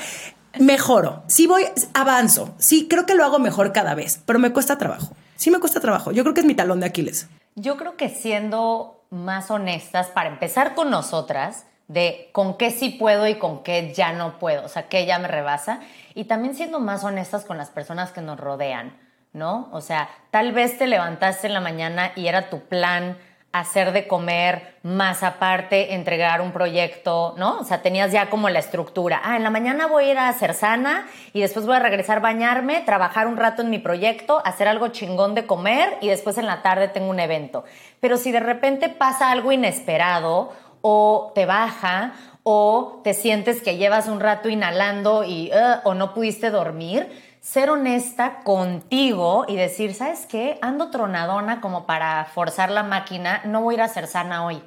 mejoro, 0.58 1.24
sí 1.26 1.46
voy, 1.46 1.64
avanzo, 1.94 2.54
sí 2.58 2.86
creo 2.88 3.06
que 3.06 3.14
lo 3.14 3.24
hago 3.24 3.38
mejor 3.38 3.72
cada 3.72 3.94
vez, 3.94 4.20
pero 4.24 4.38
me 4.38 4.52
cuesta 4.52 4.78
trabajo. 4.78 5.14
Sí 5.36 5.50
me 5.50 5.58
cuesta 5.58 5.80
trabajo. 5.80 6.12
Yo 6.12 6.22
creo 6.22 6.34
que 6.34 6.40
es 6.40 6.46
mi 6.46 6.54
talón 6.54 6.80
de 6.80 6.86
Aquiles. 6.86 7.28
Yo 7.56 7.76
creo 7.76 7.96
que 7.96 8.08
siendo 8.08 9.04
más 9.10 9.50
honestas, 9.50 10.08
para 10.08 10.30
empezar 10.30 10.74
con 10.74 10.90
nosotras, 10.90 11.66
de 11.88 12.30
con 12.32 12.56
qué 12.56 12.70
sí 12.70 12.90
puedo 12.90 13.28
y 13.28 13.36
con 13.36 13.62
qué 13.62 13.92
ya 13.94 14.12
no 14.12 14.38
puedo, 14.38 14.64
o 14.64 14.68
sea, 14.68 14.88
qué 14.88 15.06
ya 15.06 15.18
me 15.18 15.28
rebasa, 15.28 15.80
y 16.14 16.24
también 16.24 16.54
siendo 16.54 16.80
más 16.80 17.04
honestas 17.04 17.44
con 17.44 17.58
las 17.58 17.70
personas 17.70 18.10
que 18.10 18.20
nos 18.20 18.40
rodean 18.40 19.05
¿no? 19.36 19.68
O 19.70 19.80
sea, 19.80 20.08
tal 20.30 20.52
vez 20.52 20.78
te 20.78 20.86
levantaste 20.86 21.46
en 21.46 21.54
la 21.54 21.60
mañana 21.60 22.10
y 22.16 22.26
era 22.26 22.48
tu 22.48 22.60
plan 22.60 23.18
hacer 23.52 23.92
de 23.92 24.06
comer 24.06 24.76
más 24.82 25.22
aparte, 25.22 25.94
entregar 25.94 26.40
un 26.40 26.52
proyecto, 26.52 27.34
¿no? 27.38 27.58
O 27.58 27.64
sea, 27.64 27.82
tenías 27.82 28.12
ya 28.12 28.28
como 28.28 28.48
la 28.48 28.58
estructura. 28.58 29.20
Ah, 29.24 29.36
en 29.36 29.42
la 29.42 29.50
mañana 29.50 29.86
voy 29.86 30.04
a 30.04 30.10
ir 30.10 30.18
a 30.18 30.28
hacer 30.28 30.54
sana 30.54 31.06
y 31.32 31.40
después 31.40 31.66
voy 31.66 31.76
a 31.76 31.80
regresar 31.80 32.20
bañarme, 32.20 32.80
trabajar 32.82 33.26
un 33.26 33.36
rato 33.36 33.62
en 33.62 33.70
mi 33.70 33.78
proyecto, 33.78 34.42
hacer 34.44 34.68
algo 34.68 34.88
chingón 34.88 35.34
de 35.34 35.46
comer 35.46 35.96
y 36.00 36.08
después 36.08 36.38
en 36.38 36.46
la 36.46 36.62
tarde 36.62 36.88
tengo 36.88 37.08
un 37.08 37.20
evento. 37.20 37.64
Pero 38.00 38.18
si 38.18 38.32
de 38.32 38.40
repente 38.40 38.88
pasa 38.88 39.30
algo 39.30 39.52
inesperado 39.52 40.52
o 40.82 41.32
te 41.34 41.46
baja 41.46 42.12
o 42.42 43.00
te 43.02 43.14
sientes 43.14 43.62
que 43.62 43.76
llevas 43.76 44.06
un 44.06 44.20
rato 44.20 44.48
inhalando 44.48 45.24
y 45.24 45.50
uh, 45.50 45.88
o 45.88 45.94
no 45.94 46.14
pudiste 46.14 46.50
dormir, 46.50 47.08
ser 47.46 47.70
honesta 47.70 48.40
contigo 48.42 49.44
y 49.46 49.54
decir, 49.54 49.94
¿sabes 49.94 50.26
qué? 50.26 50.58
Ando 50.62 50.90
tronadona 50.90 51.60
como 51.60 51.86
para 51.86 52.24
forzar 52.24 52.72
la 52.72 52.82
máquina, 52.82 53.40
no 53.44 53.62
voy 53.62 53.74
a 53.74 53.76
ir 53.76 53.82
a 53.82 53.88
ser 53.88 54.08
sana 54.08 54.44
hoy. 54.44 54.60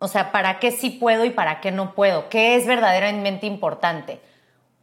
O 0.00 0.08
sea, 0.08 0.32
¿para 0.32 0.58
qué 0.58 0.72
sí 0.72 0.90
puedo 0.90 1.24
y 1.24 1.30
para 1.30 1.60
qué 1.60 1.70
no 1.70 1.94
puedo? 1.94 2.28
¿Qué 2.30 2.56
es 2.56 2.66
verdaderamente 2.66 3.46
importante? 3.46 4.20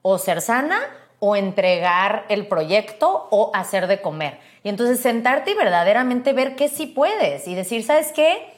O 0.03 0.17
ser 0.17 0.39
sana 0.39 0.79
o 1.19 1.35
entregar 1.35 2.23
el 2.29 2.47
proyecto 2.47 3.27
o 3.29 3.51
hacer 3.53 3.87
de 3.87 4.01
comer. 4.01 4.39
Y 4.63 4.69
entonces 4.69 5.01
sentarte 5.01 5.51
y 5.51 5.55
verdaderamente 5.55 6.31
ver 6.31 6.55
qué 6.55 6.69
sí 6.69 6.85
puedes 6.85 7.45
y 7.49 7.55
decir, 7.55 7.83
¿sabes 7.83 8.13
qué? 8.13 8.53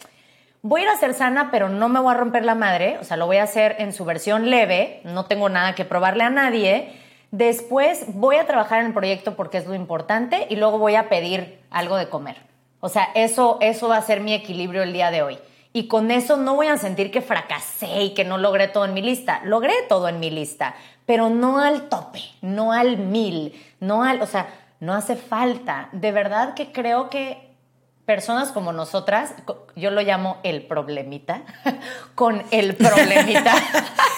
Voy 0.62 0.82
a 0.82 0.84
ir 0.84 0.90
a 0.92 0.98
ser 0.98 1.16
sana, 1.16 1.50
pero 1.50 1.70
no 1.70 1.90
me 1.90 2.00
voy 2.00 2.14
a 2.14 2.18
romper 2.18 2.46
la 2.46 2.54
madre, 2.54 3.00
o 3.02 3.04
sea, 3.04 3.18
lo 3.18 3.26
voy 3.26 3.38
a 3.38 3.44
hacer 3.44 3.78
en 3.80 3.94
su 3.94 4.06
versión 4.06 4.52
leve, 4.52 5.02
no 5.06 5.26
tengo 5.26 5.50
nada 5.50 5.74
que 5.74 5.86
probarle 5.86 6.24
a 6.24 6.30
nadie 6.30 7.07
Después 7.32 8.06
voy 8.08 8.38
a 8.38 8.48
trabajar 8.48 8.80
en 8.80 8.88
el 8.88 8.94
proyecto 8.94 9.36
porque 9.36 9.58
es 9.58 9.68
lo 9.68 9.76
importante 9.76 10.48
y 10.50 10.56
luego 10.56 10.78
voy 10.78 10.96
a 10.96 11.10
pedir 11.10 11.60
algo 11.70 11.98
de 11.98 12.10
comer. 12.10 12.38
O 12.80 12.90
sea, 12.90 13.10
eso, 13.16 13.58
eso 13.62 13.90
va 13.90 13.98
a 13.98 14.02
ser 14.02 14.22
mi 14.22 14.34
equilibrio 14.34 14.84
el 14.84 14.94
día 14.94 15.12
de 15.12 15.22
hoy. 15.22 15.40
Y 15.74 15.88
con 15.88 16.10
eso 16.10 16.38
no 16.38 16.56
voy 16.56 16.68
a 16.68 16.78
sentir 16.78 17.12
que 17.12 17.22
fracasé 17.22 18.04
y 18.04 18.14
que 18.14 18.24
no 18.24 18.38
logré 18.38 18.68
todo 18.68 18.86
en 18.86 18.94
mi 18.94 19.02
lista. 19.02 19.42
Logré 19.44 19.74
todo 19.90 20.08
en 20.08 20.20
mi 20.20 20.30
lista, 20.30 20.76
pero 21.06 21.30
no 21.30 21.60
al 21.60 21.90
tope, 21.90 22.22
no 22.42 22.72
al 22.72 22.98
mil, 22.98 23.54
no 23.80 24.04
al, 24.04 24.22
o 24.22 24.26
sea, 24.26 24.48
no 24.80 24.94
hace 24.94 25.16
falta. 25.16 25.90
De 25.92 26.12
verdad 26.12 26.54
que 26.54 26.72
creo 26.72 27.10
que 27.10 27.48
personas 28.06 28.52
como 28.54 28.72
nosotras, 28.72 29.34
yo 29.76 29.92
lo 29.92 30.02
llamo 30.02 30.38
el 30.44 30.64
problemita, 30.64 31.42
con 32.16 32.42
el 32.52 32.76
problemita. 32.76 33.54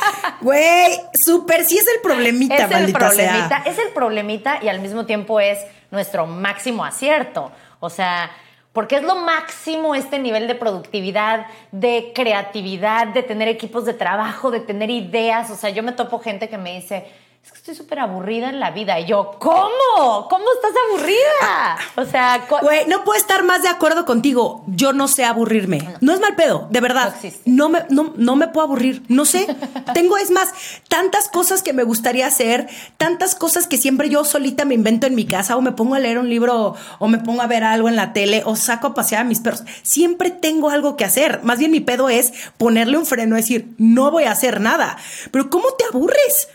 Güey, 0.59 0.99
súper 1.13 1.63
sí 1.63 1.77
es 1.77 1.87
el 1.87 2.01
problemita, 2.01 2.55
es 2.55 2.71
el 2.71 2.91
problemita, 2.91 3.63
Es 3.65 3.79
el 3.79 3.89
problemita 3.93 4.59
y 4.61 4.67
al 4.67 4.81
mismo 4.81 5.05
tiempo 5.05 5.39
es 5.39 5.59
nuestro 5.89 6.27
máximo 6.27 6.83
acierto. 6.83 7.51
O 7.79 7.89
sea, 7.89 8.29
porque 8.73 8.97
es 8.97 9.03
lo 9.03 9.15
máximo 9.15 9.95
este 9.95 10.19
nivel 10.19 10.47
de 10.47 10.55
productividad, 10.55 11.45
de 11.71 12.11
creatividad, 12.13 13.07
de 13.07 13.23
tener 13.23 13.47
equipos 13.47 13.85
de 13.85 13.93
trabajo, 13.93 14.51
de 14.51 14.59
tener 14.59 14.89
ideas. 14.89 15.49
O 15.49 15.55
sea, 15.55 15.69
yo 15.69 15.81
me 15.81 15.93
topo 15.93 16.19
gente 16.19 16.49
que 16.49 16.57
me 16.57 16.75
dice, 16.75 17.05
es 17.49 17.53
que 17.53 17.57
estoy 17.57 17.75
súper 17.75 17.99
aburrida 17.99 18.49
en 18.49 18.59
la 18.59 18.69
vida. 18.69 18.99
Y 18.99 19.07
yo, 19.07 19.31
¿cómo? 19.39 20.27
¿Cómo 20.29 20.45
estás 20.53 20.71
aburrida? 20.87 21.77
O 21.95 22.05
sea, 22.05 22.45
güey, 22.61 22.85
no 22.87 23.03
puedo 23.03 23.17
estar 23.17 23.43
más 23.43 23.63
de 23.63 23.69
acuerdo 23.69 24.05
contigo. 24.05 24.63
Yo 24.67 24.93
no 24.93 25.07
sé 25.07 25.25
aburrirme. 25.25 25.95
No, 25.99 26.13
es 26.13 26.19
mal 26.19 26.35
pedo, 26.35 26.67
de 26.69 26.79
verdad. 26.79 27.15
No, 27.45 27.69
me, 27.69 27.85
no, 27.89 28.35
me 28.35 28.49
puedo 28.49 28.67
aburrir. 28.67 29.01
No 29.07 29.25
sé. 29.25 29.47
Tengo, 29.95 30.17
es 30.17 30.29
más, 30.29 30.53
tantas 30.87 31.27
cosas 31.27 31.63
que 31.63 31.73
me 31.73 31.81
gustaría 31.83 32.27
hacer, 32.27 32.67
tantas 32.97 33.33
cosas 33.33 33.65
que 33.65 33.77
siempre 33.77 34.09
yo 34.09 34.25
solita 34.25 34.63
me 34.63 34.75
invento 34.75 35.07
en 35.07 35.15
mi 35.15 35.25
casa, 35.25 35.57
o 35.57 35.61
me 35.61 35.71
pongo 35.71 35.95
a 35.95 35.99
leer 35.99 36.19
un 36.19 36.29
libro, 36.29 36.75
o 36.99 37.07
me 37.07 37.17
pongo 37.17 37.41
a 37.41 37.47
ver 37.47 37.63
algo 37.63 37.89
en 37.89 37.95
la 37.95 38.13
tele, 38.13 38.43
o 38.45 38.55
saco 38.55 38.87
a 38.87 38.93
pasear 38.93 39.21
a 39.21 39.25
mis 39.25 39.39
perros. 39.39 39.63
Siempre 39.81 40.29
tengo 40.29 40.69
algo 40.69 40.95
que 40.95 41.05
hacer. 41.05 41.39
Más 41.41 41.57
bien 41.57 41.71
mi 41.71 41.79
pedo 41.79 42.09
es 42.09 42.31
ponerle 42.57 42.99
un 42.99 43.07
freno, 43.07 43.35
decir, 43.35 43.73
no 43.79 44.11
voy 44.11 44.25
a 44.25 44.31
hacer 44.31 44.61
nada. 44.61 44.97
Pero 45.31 45.49
¿cómo 45.49 45.71
te 45.71 45.85
aburres? 45.85 46.49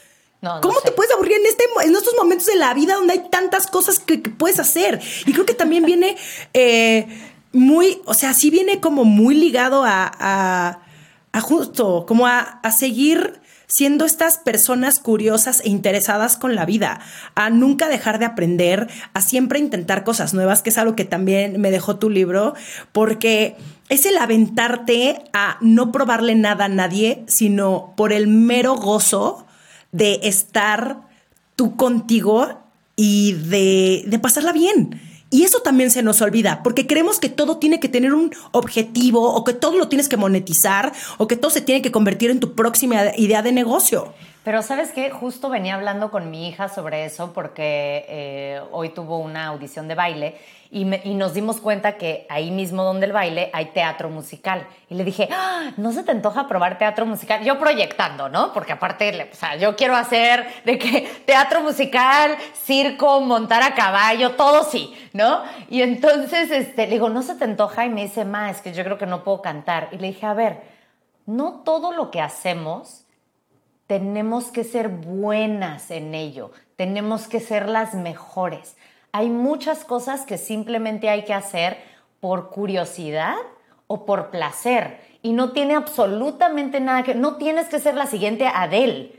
¿Cómo 0.63 0.81
te 0.81 0.93
puedes 0.93 1.13
aburrir 1.13 1.37
en, 1.39 1.47
este, 1.47 1.65
en 1.85 1.95
estos 1.95 2.15
momentos 2.17 2.47
de 2.47 2.57
la 2.57 2.75
vida 2.75 2.95
donde 2.95 3.15
hay 3.15 3.29
tantas 3.31 3.67
cosas 3.67 3.99
que, 3.99 4.19
puedes 4.19 4.59
hacer? 4.59 5.01
Y 5.27 5.33
creo 5.33 5.47
que 5.47 5.55
también 5.55 5.85
viene 5.85 6.17
eh, 6.55 7.07
muy, 7.53 8.03
o 8.05 8.15
sea, 8.15 8.35
sí 8.35 8.51
viene 8.51 8.81
como 8.81 9.05
muy 9.05 9.35
ligado 9.35 9.85
a, 9.85 10.81
a, 11.33 11.41
justo, 11.41 12.05
como 12.07 12.27
a, 12.27 12.41
a 12.41 12.73
seguir 12.73 13.41
siendo 13.67 14.05
estas 14.05 14.39
personas 14.39 14.99
curiosas 14.99 15.61
e 15.65 15.69
interesadas 15.69 16.37
con 16.37 16.55
la 16.55 16.65
vida, 16.65 17.01
a 17.35 17.51
nunca 17.51 17.89
dejar 17.89 18.19
de 18.19 18.27
aprender, 18.27 18.89
a 19.15 19.21
siempre 19.21 19.59
intentar 19.59 20.05
cosas 20.05 20.35
nuevas, 20.35 20.63
que 20.63 20.71
es 20.71 20.79
algo 20.79 20.95
que 20.95 21.05
también 21.05 21.61
me 21.61 21.71
dejó 21.71 21.97
tu 21.97 22.11
libro, 22.11 22.55
porque 22.93 23.57
es 23.89 24.07
el 24.07 24.17
aventarte 24.19 25.25
a 25.33 25.57
no 25.61 25.93
probarle 25.93 26.35
nada 26.35 26.67
a 26.67 26.69
nadie, 26.69 27.25
sino 27.27 27.95
por 27.97 28.13
el 28.13 28.29
mero 28.29 28.77
gozo 28.77 29.44
de 29.95 30.19
estar 30.25 31.03
tú 31.55 31.77
contigo 31.77 32.49
y 32.97 33.33
de, 33.33 34.19
pasarla 34.21 34.53
bien. 34.53 35.01
Y 35.31 35.45
eso 35.45 35.61
también 35.61 35.91
se 35.93 36.03
nos 36.03 36.21
olvida, 36.21 36.63
porque 36.65 36.87
creemos 36.87 37.21
que 37.21 37.29
todo 37.29 37.59
tiene 37.59 37.79
que 37.79 37.89
tener 37.89 38.13
un 38.13 38.33
objetivo 38.51 39.33
o 39.33 39.45
que 39.45 39.53
todo 39.53 39.79
lo 39.79 39.89
tienes 39.89 40.09
que 40.09 40.17
monetizar 40.17 40.93
o 41.19 41.29
que 41.29 41.37
todo 41.37 41.51
se 41.51 41.61
tiene 41.61 41.81
que 41.81 41.93
convertir 41.93 42.31
en 42.31 42.41
tu 42.41 42.55
próxima 42.55 43.17
idea 43.17 43.43
de 43.43 43.53
negocio. 43.53 44.15
Pero 44.45 44.61
sabes 44.61 44.93
qué, 44.93 45.09
justo 45.09 45.49
venía 45.49 45.75
hablando 45.75 46.11
con 46.11 46.31
mi 46.31 46.47
hija 46.49 46.69
sobre 46.69 47.07
eso 47.07 47.33
porque 47.33 48.05
eh, 48.09 48.61
hoy 48.73 48.91
tuvo 48.91 49.17
una 49.17 49.47
audición 49.47 49.89
de 49.89 49.95
baile 49.95 50.35
y, 50.71 50.85
nos 50.85 51.33
dimos 51.33 51.61
cuenta 51.61 51.97
que 51.97 52.27
ahí 52.29 52.51
mismo 52.51 52.83
donde 52.83 53.07
el 53.07 53.13
baile 53.13 53.49
hay 53.55 53.67
teatro 53.67 54.11
musical. 54.11 54.67
Y 54.91 54.97
le 54.97 55.05
dije, 55.05 55.29
¡Ah, 55.33 55.71
¿no 55.79 55.93
se 55.93 56.03
te 56.03 56.11
antoja 56.11 56.47
probar 56.47 56.77
teatro 56.77 57.07
musical? 57.07 57.43
Yo 57.43 57.59
proyectando, 57.59 58.29
¿no? 58.29 58.53
Porque 58.53 58.73
aparte, 58.73 59.31
o 59.33 59.35
sea, 59.35 59.57
yo 59.57 59.77
quiero 59.77 59.97
hacer 59.97 60.47
de 60.65 60.77
que 60.79 61.09
teatro 61.27 61.63
musical, 61.63 62.37
circo, 62.53 63.21
montar 63.21 63.63
a 63.63 63.75
caballo, 63.75 64.33
todo 64.33 64.65
sí, 64.65 64.95
¿no? 65.15 65.43
Y 65.71 65.81
entonces 65.81 66.51
este, 66.51 66.87
le 66.87 66.95
digo, 66.95 67.09
¿no 67.09 67.23
se 67.23 67.37
te 67.37 67.45
antoja? 67.45 67.87
Y 67.87 67.89
me 67.89 68.03
dice, 68.03 68.27
ma, 68.27 68.51
es 68.51 68.61
que 68.61 68.75
yo 68.75 68.85
creo 68.85 68.99
que 68.99 69.07
no 69.07 69.25
puedo 69.25 69.41
cantar. 69.41 69.89
Y 69.93 69.99
le 69.99 70.09
dije, 70.09 70.27
a 70.27 70.35
ver, 70.35 70.61
no 71.25 71.63
todo 71.65 71.93
lo 71.93 72.11
que 72.11 72.21
hacemos 72.21 73.04
tenemos 73.87 74.47
que 74.47 74.65
ser 74.65 74.89
buenas 74.89 75.91
en 75.91 76.15
ello, 76.15 76.51
tenemos 76.77 77.29
que 77.29 77.41
ser 77.41 77.69
las 77.69 77.95
mejores. 77.95 78.77
Hay 79.13 79.29
muchas 79.31 79.85
cosas 79.85 80.23
que 80.23 80.39
simplemente 80.39 81.09
hay 81.09 81.25
que 81.25 81.35
hacer 81.35 81.77
por 82.21 82.51
curiosidad 82.51 83.37
o 83.87 84.07
por 84.07 84.31
placer 84.31 85.01
y 85.23 85.33
no 85.33 85.53
tiene 85.53 85.75
absolutamente 85.75 86.81
nada 86.81 87.03
que 87.03 87.15
no 87.15 87.37
tienes 87.37 87.69
que 87.69 87.81
ser 87.81 87.95
la 87.95 88.07
siguiente 88.07 88.47
Adele. 88.47 89.13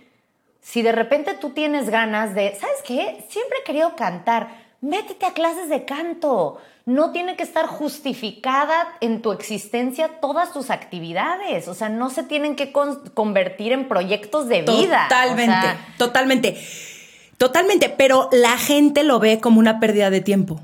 Si 0.62 0.82
de 0.82 0.92
repente 0.92 1.36
tú 1.36 1.52
tienes 1.52 1.90
ganas 1.90 2.34
de, 2.34 2.56
¿sabes 2.56 2.82
qué? 2.84 3.24
Siempre 3.30 3.60
he 3.60 3.64
querido 3.64 3.96
cantar, 3.96 4.50
métete 4.82 5.28
a 5.28 5.34
clases 5.34 5.70
de 5.70 5.86
canto 5.86 6.60
no 6.86 7.12
tiene 7.12 7.36
que 7.36 7.44
estar 7.44 7.66
justificada 7.66 8.88
en 9.02 9.22
tu 9.22 9.32
existencia 9.32 10.20
todas 10.22 10.54
tus 10.54 10.70
actividades. 10.70 11.68
O 11.68 11.74
sea, 11.74 11.90
no 11.90 12.10
se 12.10 12.24
tienen 12.24 12.56
que 12.56 12.72
convertir 12.72 13.72
en 13.72 13.88
proyectos 13.88 14.48
de 14.48 14.62
vida. 14.62 15.08
Totalmente, 15.10 15.68
totalmente. 15.98 16.58
Totalmente, 17.38 17.90
pero 17.90 18.30
la 18.32 18.58
gente 18.58 19.04
lo 19.04 19.20
ve 19.20 19.40
como 19.40 19.60
una 19.60 19.80
pérdida 19.80 20.10
de 20.10 20.22
tiempo. 20.22 20.62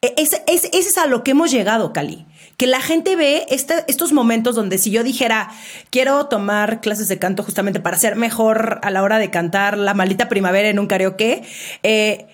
E, 0.00 0.14
ese 0.16 0.42
es, 0.46 0.96
a 0.98 1.06
lo 1.06 1.22
que 1.22 1.32
hemos 1.32 1.50
llegado, 1.50 1.92
Cali. 1.92 2.24
Que 2.56 2.66
la 2.66 2.80
gente 2.80 3.16
ve 3.16 3.44
este, 3.50 3.84
estos 3.88 4.12
momentos 4.12 4.54
donde 4.54 4.78
si 4.78 4.90
yo 4.90 5.02
dijera, 5.02 5.50
quiero 5.90 6.26
tomar 6.26 6.80
clases 6.80 7.08
de 7.08 7.18
canto 7.18 7.42
justamente 7.42 7.80
para 7.80 7.98
ser 7.98 8.16
mejor 8.16 8.78
a 8.82 8.90
la 8.90 9.02
hora 9.02 9.18
de 9.18 9.30
cantar 9.30 9.76
la 9.76 9.94
maldita 9.94 10.28
primavera 10.28 10.68
en 10.68 10.78
un 10.78 10.86
karaoke, 10.86 11.42
eh, 11.82 12.26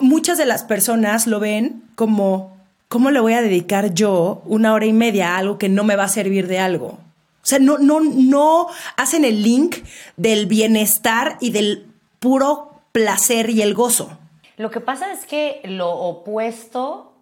muchas 0.00 0.38
de 0.38 0.46
las 0.46 0.64
personas 0.64 1.26
lo 1.26 1.40
ven 1.40 1.84
como, 1.94 2.56
¿cómo 2.88 3.10
le 3.10 3.20
voy 3.20 3.34
a 3.34 3.42
dedicar 3.42 3.94
yo 3.94 4.42
una 4.46 4.74
hora 4.74 4.86
y 4.86 4.92
media 4.92 5.34
a 5.34 5.38
algo 5.38 5.58
que 5.58 5.68
no 5.68 5.84
me 5.84 5.96
va 5.96 6.04
a 6.04 6.08
servir 6.08 6.46
de 6.46 6.58
algo? 6.58 6.98
O 7.42 7.44
sea, 7.46 7.58
no, 7.58 7.78
no, 7.78 8.00
no 8.00 8.68
hacen 8.96 9.24
el 9.24 9.42
link 9.42 9.76
del 10.16 10.46
bienestar 10.46 11.38
y 11.40 11.50
del 11.50 11.86
puro 12.20 12.82
placer 12.92 13.50
y 13.50 13.62
el 13.62 13.74
gozo. 13.74 14.16
Lo 14.56 14.70
que 14.70 14.80
pasa 14.80 15.12
es 15.12 15.26
que 15.26 15.60
lo 15.64 15.90
opuesto 15.90 17.12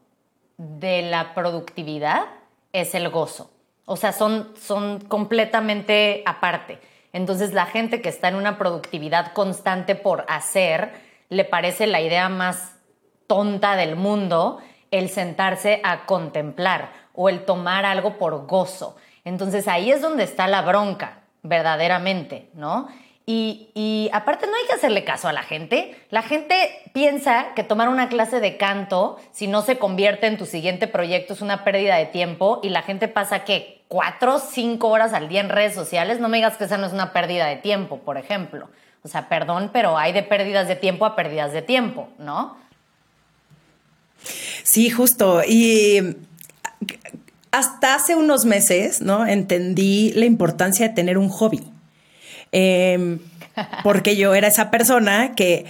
de 0.58 1.02
la 1.02 1.32
productividad 1.34 2.24
es 2.72 2.94
el 2.94 3.08
gozo. 3.08 3.50
O 3.86 3.96
sea, 3.96 4.12
son, 4.12 4.52
son 4.60 5.00
completamente 5.00 6.22
aparte. 6.26 6.78
Entonces, 7.12 7.52
la 7.54 7.66
gente 7.66 8.02
que 8.02 8.08
está 8.08 8.28
en 8.28 8.34
una 8.34 8.58
productividad 8.58 9.32
constante 9.32 9.94
por 9.94 10.26
hacer, 10.28 10.92
le 11.30 11.44
parece 11.44 11.86
la 11.86 12.02
idea 12.02 12.28
más 12.28 12.76
tonta 13.26 13.76
del 13.76 13.96
mundo 13.96 14.60
el 14.90 15.08
sentarse 15.08 15.80
a 15.84 16.04
contemplar 16.04 16.92
o 17.14 17.28
el 17.28 17.44
tomar 17.44 17.86
algo 17.86 18.18
por 18.18 18.46
gozo. 18.46 18.96
Entonces 19.24 19.68
ahí 19.68 19.90
es 19.90 20.02
donde 20.02 20.24
está 20.24 20.48
la 20.48 20.62
bronca, 20.62 21.22
verdaderamente, 21.42 22.50
¿no? 22.54 22.88
Y, 23.32 24.10
aparte 24.12 24.48
no 24.48 24.56
hay 24.56 24.66
que 24.66 24.72
hacerle 24.72 25.04
caso 25.04 25.28
a 25.28 25.32
la 25.32 25.44
gente. 25.44 25.96
La 26.10 26.22
gente 26.22 26.54
piensa 26.92 27.54
que 27.54 27.62
tomar 27.62 27.88
una 27.88 28.08
clase 28.08 28.40
de 28.40 28.56
canto, 28.56 29.18
si 29.30 29.46
no 29.46 29.62
se 29.62 29.78
convierte 29.78 30.26
en 30.26 30.36
tu 30.36 30.46
siguiente 30.46 30.88
proyecto, 30.88 31.34
es 31.34 31.40
una 31.40 31.62
pérdida 31.62 31.94
de 31.94 32.06
tiempo 32.06 32.58
y 32.64 32.70
la 32.70 32.82
gente 32.82 33.06
pasa 33.06 33.44
que 33.44 33.84
cuatro, 33.86 34.40
cinco 34.40 34.88
horas 34.88 35.12
al 35.12 35.28
día 35.28 35.40
en 35.40 35.48
redes 35.48 35.74
sociales. 35.74 36.18
No 36.18 36.28
me 36.28 36.38
digas 36.38 36.56
que 36.56 36.64
esa 36.64 36.76
no 36.76 36.88
es 36.88 36.92
una 36.92 37.12
pérdida 37.12 37.46
de 37.46 37.56
tiempo, 37.56 37.98
por 37.98 38.18
ejemplo. 38.18 38.68
O 39.02 39.08
sea, 39.08 39.28
perdón, 39.28 39.70
pero 39.72 39.96
hay 39.96 40.12
de 40.12 40.22
pérdidas 40.22 40.68
de 40.68 40.76
tiempo 40.76 41.06
a 41.06 41.16
pérdidas 41.16 41.52
de 41.52 41.62
tiempo, 41.62 42.08
¿no? 42.18 42.56
Sí, 44.62 44.90
justo. 44.90 45.42
Y 45.46 46.16
hasta 47.50 47.94
hace 47.94 48.14
unos 48.14 48.44
meses, 48.44 49.00
¿no? 49.00 49.26
Entendí 49.26 50.12
la 50.14 50.26
importancia 50.26 50.88
de 50.88 50.94
tener 50.94 51.18
un 51.18 51.28
hobby. 51.28 51.62
Em, 52.52 53.18
porque 53.82 54.16
yo 54.16 54.34
era 54.34 54.48
esa 54.48 54.70
persona 54.70 55.34
que 55.34 55.66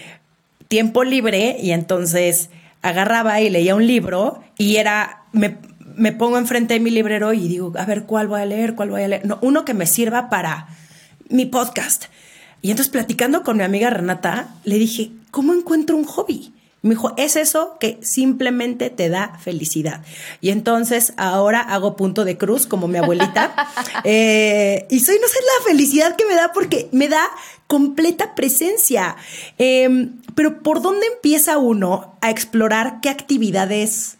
tiempo 0.68 1.04
libre 1.04 1.56
y 1.60 1.72
entonces 1.72 2.50
agarraba 2.82 3.40
y 3.40 3.50
leía 3.50 3.74
un 3.74 3.86
libro 3.86 4.42
y 4.56 4.76
era, 4.76 5.24
me, 5.32 5.56
me 5.96 6.12
pongo 6.12 6.38
enfrente 6.38 6.74
de 6.74 6.80
mi 6.80 6.90
librero 6.90 7.32
y 7.32 7.48
digo, 7.48 7.72
a 7.76 7.84
ver, 7.84 8.04
¿cuál 8.04 8.28
voy 8.28 8.40
a 8.40 8.46
leer? 8.46 8.74
¿Cuál 8.74 8.90
voy 8.90 9.02
a 9.02 9.08
leer? 9.08 9.26
No, 9.26 9.38
uno 9.42 9.64
que 9.64 9.74
me 9.74 9.86
sirva 9.86 10.30
para 10.30 10.68
mi 11.28 11.46
podcast. 11.46 12.06
Y 12.62 12.70
entonces 12.70 12.90
platicando 12.90 13.42
con 13.42 13.56
mi 13.56 13.62
amiga 13.62 13.90
Renata, 13.90 14.54
le 14.64 14.78
dije, 14.78 15.12
¿cómo 15.30 15.54
encuentro 15.54 15.96
un 15.96 16.04
hobby? 16.04 16.52
Me 16.82 16.90
dijo, 16.90 17.12
es 17.18 17.36
eso 17.36 17.76
que 17.78 17.98
simplemente 18.02 18.88
te 18.88 19.10
da 19.10 19.38
felicidad. 19.38 20.02
Y 20.40 20.48
entonces 20.48 21.12
ahora 21.18 21.60
hago 21.60 21.94
punto 21.94 22.24
de 22.24 22.38
cruz 22.38 22.66
como 22.66 22.88
mi 22.88 22.98
abuelita. 22.98 23.54
Eh, 24.04 24.86
y 24.88 25.00
soy, 25.00 25.16
no 25.20 25.28
sé, 25.28 25.38
la 25.58 25.70
felicidad 25.70 26.16
que 26.16 26.24
me 26.24 26.34
da 26.34 26.52
porque 26.54 26.88
me 26.90 27.08
da 27.08 27.22
completa 27.66 28.34
presencia. 28.34 29.16
Em, 29.58 30.16
pero 30.34 30.62
¿por 30.62 30.80
dónde 30.80 31.06
empieza 31.06 31.58
uno 31.58 32.16
a 32.22 32.30
explorar 32.30 33.00
qué 33.02 33.10
actividades 33.10 34.16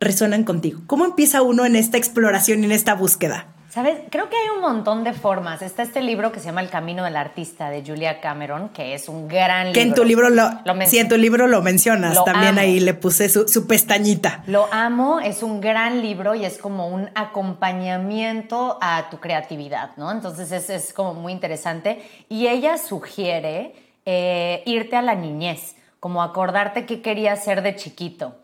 resuenan 0.00 0.44
contigo? 0.44 0.80
¿Cómo 0.86 1.04
empieza 1.04 1.42
uno 1.42 1.66
en 1.66 1.76
esta 1.76 1.98
exploración 1.98 2.62
y 2.62 2.66
en 2.66 2.72
esta 2.72 2.94
búsqueda? 2.94 3.48
Sabes, 3.76 3.98
creo 4.08 4.30
que 4.30 4.36
hay 4.36 4.48
un 4.56 4.62
montón 4.62 5.04
de 5.04 5.12
formas. 5.12 5.60
Está 5.60 5.82
este 5.82 6.00
libro 6.00 6.32
que 6.32 6.40
se 6.40 6.46
llama 6.46 6.62
El 6.62 6.70
Camino 6.70 7.04
del 7.04 7.14
Artista 7.14 7.68
de 7.68 7.84
Julia 7.86 8.22
Cameron, 8.22 8.70
que 8.70 8.94
es 8.94 9.06
un 9.06 9.28
gran 9.28 9.66
libro. 9.66 9.74
Que 9.74 9.82
en 9.82 9.92
tu 9.92 10.02
libro 10.02 10.30
lo, 10.30 10.48
sí, 10.86 10.96
en 10.96 11.10
tu 11.10 11.18
libro 11.18 11.46
lo 11.46 11.60
mencionas. 11.60 12.24
También 12.24 12.58
ahí 12.58 12.80
le 12.80 12.94
puse 12.94 13.28
su, 13.28 13.66
pestañita. 13.66 14.42
Lo 14.46 14.66
amo, 14.72 15.20
es 15.20 15.42
un 15.42 15.60
gran 15.60 16.00
libro 16.00 16.34
y 16.34 16.46
es 16.46 16.56
como 16.56 16.88
un 16.88 17.10
acompañamiento 17.14 18.78
a 18.80 19.10
tu 19.10 19.20
creatividad, 19.20 19.90
¿no? 19.98 20.10
Entonces 20.10 20.52
es, 20.52 20.70
es 20.70 20.94
como 20.94 21.12
muy 21.12 21.34
interesante. 21.34 22.00
Y 22.30 22.46
ella 22.46 22.78
sugiere 22.78 23.74
eh, 24.06 24.62
irte 24.64 24.96
a 24.96 25.02
la 25.02 25.14
niñez, 25.16 25.76
como 26.00 26.22
acordarte 26.22 26.86
qué 26.86 27.02
querías 27.02 27.44
ser 27.44 27.60
de 27.60 27.76
chiquito. 27.76 28.36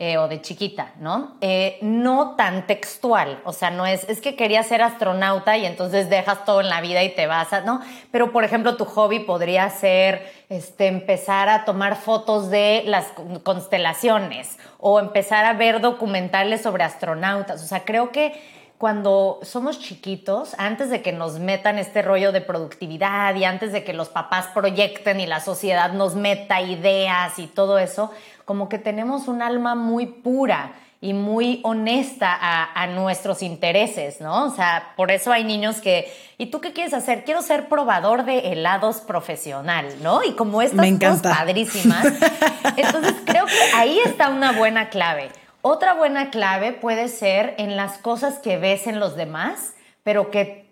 Eh, 0.00 0.16
o 0.16 0.28
de 0.28 0.40
chiquita, 0.40 0.92
¿no? 1.00 1.36
Eh, 1.40 1.76
no 1.82 2.36
tan 2.36 2.68
textual, 2.68 3.40
o 3.44 3.52
sea, 3.52 3.70
no 3.70 3.84
es, 3.84 4.08
es 4.08 4.20
que 4.20 4.36
quería 4.36 4.62
ser 4.62 4.80
astronauta 4.80 5.56
y 5.56 5.66
entonces 5.66 6.08
dejas 6.08 6.44
todo 6.44 6.60
en 6.60 6.68
la 6.68 6.80
vida 6.80 7.02
y 7.02 7.08
te 7.16 7.26
vas 7.26 7.52
a, 7.52 7.62
¿no? 7.62 7.80
Pero, 8.12 8.30
por 8.30 8.44
ejemplo, 8.44 8.76
tu 8.76 8.84
hobby 8.84 9.18
podría 9.18 9.68
ser 9.70 10.32
este, 10.50 10.86
empezar 10.86 11.48
a 11.48 11.64
tomar 11.64 11.96
fotos 11.96 12.48
de 12.48 12.84
las 12.86 13.06
constelaciones 13.42 14.56
o 14.78 15.00
empezar 15.00 15.44
a 15.44 15.54
ver 15.54 15.80
documentales 15.80 16.62
sobre 16.62 16.84
astronautas, 16.84 17.60
o 17.60 17.66
sea, 17.66 17.84
creo 17.84 18.12
que 18.12 18.40
cuando 18.78 19.40
somos 19.42 19.80
chiquitos, 19.80 20.54
antes 20.56 20.88
de 20.88 21.02
que 21.02 21.12
nos 21.12 21.40
metan 21.40 21.78
este 21.78 22.00
rollo 22.00 22.30
de 22.30 22.40
productividad 22.40 23.34
y 23.34 23.44
antes 23.44 23.72
de 23.72 23.82
que 23.82 23.92
los 23.92 24.08
papás 24.08 24.46
proyecten 24.54 25.18
y 25.18 25.26
la 25.26 25.40
sociedad 25.40 25.92
nos 25.92 26.14
meta 26.14 26.60
ideas 26.60 27.40
y 27.40 27.48
todo 27.48 27.80
eso, 27.80 28.12
como 28.44 28.68
que 28.68 28.78
tenemos 28.78 29.26
un 29.26 29.42
alma 29.42 29.74
muy 29.74 30.06
pura 30.06 30.74
y 31.00 31.12
muy 31.12 31.60
honesta 31.64 32.36
a, 32.40 32.86
nuestros 32.88 33.42
intereses, 33.42 34.20
¿no? 34.20 34.46
O 34.46 34.50
sea, 34.50 34.94
por 34.96 35.12
eso 35.12 35.30
hay 35.30 35.44
niños 35.44 35.80
que, 35.80 36.12
¿y 36.38 36.46
tú 36.46 36.60
qué 36.60 36.72
quieres 36.72 36.92
hacer? 36.92 37.24
Quiero 37.24 37.42
ser 37.42 37.68
probador 37.68 38.24
de 38.24 38.52
helados 38.52 38.98
profesional, 38.98 39.86
¿no? 40.02 40.24
Y 40.24 40.32
como 40.32 40.60
estas 40.62 40.90
cosas 40.92 41.22
padrísimas. 41.22 42.04
Entonces, 42.76 43.14
creo 43.24 43.46
que 43.46 43.76
ahí 43.76 44.00
está 44.04 44.30
una 44.30 44.52
buena 44.52 44.88
clave. 44.88 45.30
Otra 45.62 45.94
buena 45.94 46.30
clave 46.30 46.72
puede 46.72 47.08
ser 47.08 47.54
en 47.58 47.76
las 47.76 47.98
cosas 47.98 48.38
que 48.38 48.58
ves 48.58 48.86
en 48.86 49.00
los 49.00 49.16
demás, 49.16 49.74
pero 50.02 50.30
que 50.30 50.68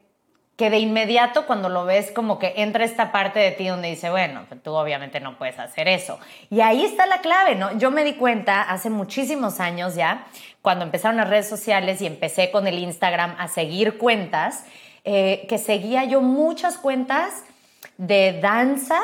que 0.57 0.71
de 0.71 0.79
inmediato 0.79 1.47
cuando 1.47 1.69
lo 1.69 1.85
ves 1.85 2.11
como 2.11 2.39
que 2.39 2.55
entra 2.57 2.85
esta 2.85 3.13
parte 3.13 3.39
de 3.39 3.53
ti 3.53 3.69
donde 3.69 3.89
dice, 3.89 4.09
bueno, 4.09 4.47
pues 4.49 4.63
tú 4.63 4.73
obviamente 4.73 5.21
no 5.21 5.37
puedes 5.37 5.59
hacer 5.59 5.87
eso. 5.87 6.19
Y 6.49 6.63
ahí 6.63 6.83
está 6.83 7.05
la 7.05 7.21
clave, 7.21 7.55
¿no? 7.55 7.77
Yo 7.77 7.91
me 7.91 8.05
di 8.05 8.15
cuenta 8.15 8.63
hace 8.63 8.89
muchísimos 8.89 9.61
años 9.61 9.95
ya, 9.95 10.27
cuando 10.63 10.85
empezaron 10.85 11.19
las 11.19 11.29
redes 11.29 11.49
sociales 11.49 12.01
y 12.01 12.07
empecé 12.07 12.51
con 12.51 12.67
el 12.67 12.79
Instagram 12.79 13.37
a 13.39 13.49
seguir 13.49 13.99
cuentas, 13.99 14.65
eh, 15.05 15.45
que 15.49 15.59
seguía 15.59 16.05
yo 16.05 16.23
muchas 16.23 16.79
cuentas 16.79 17.45
de 17.99 18.41
danza 18.41 19.01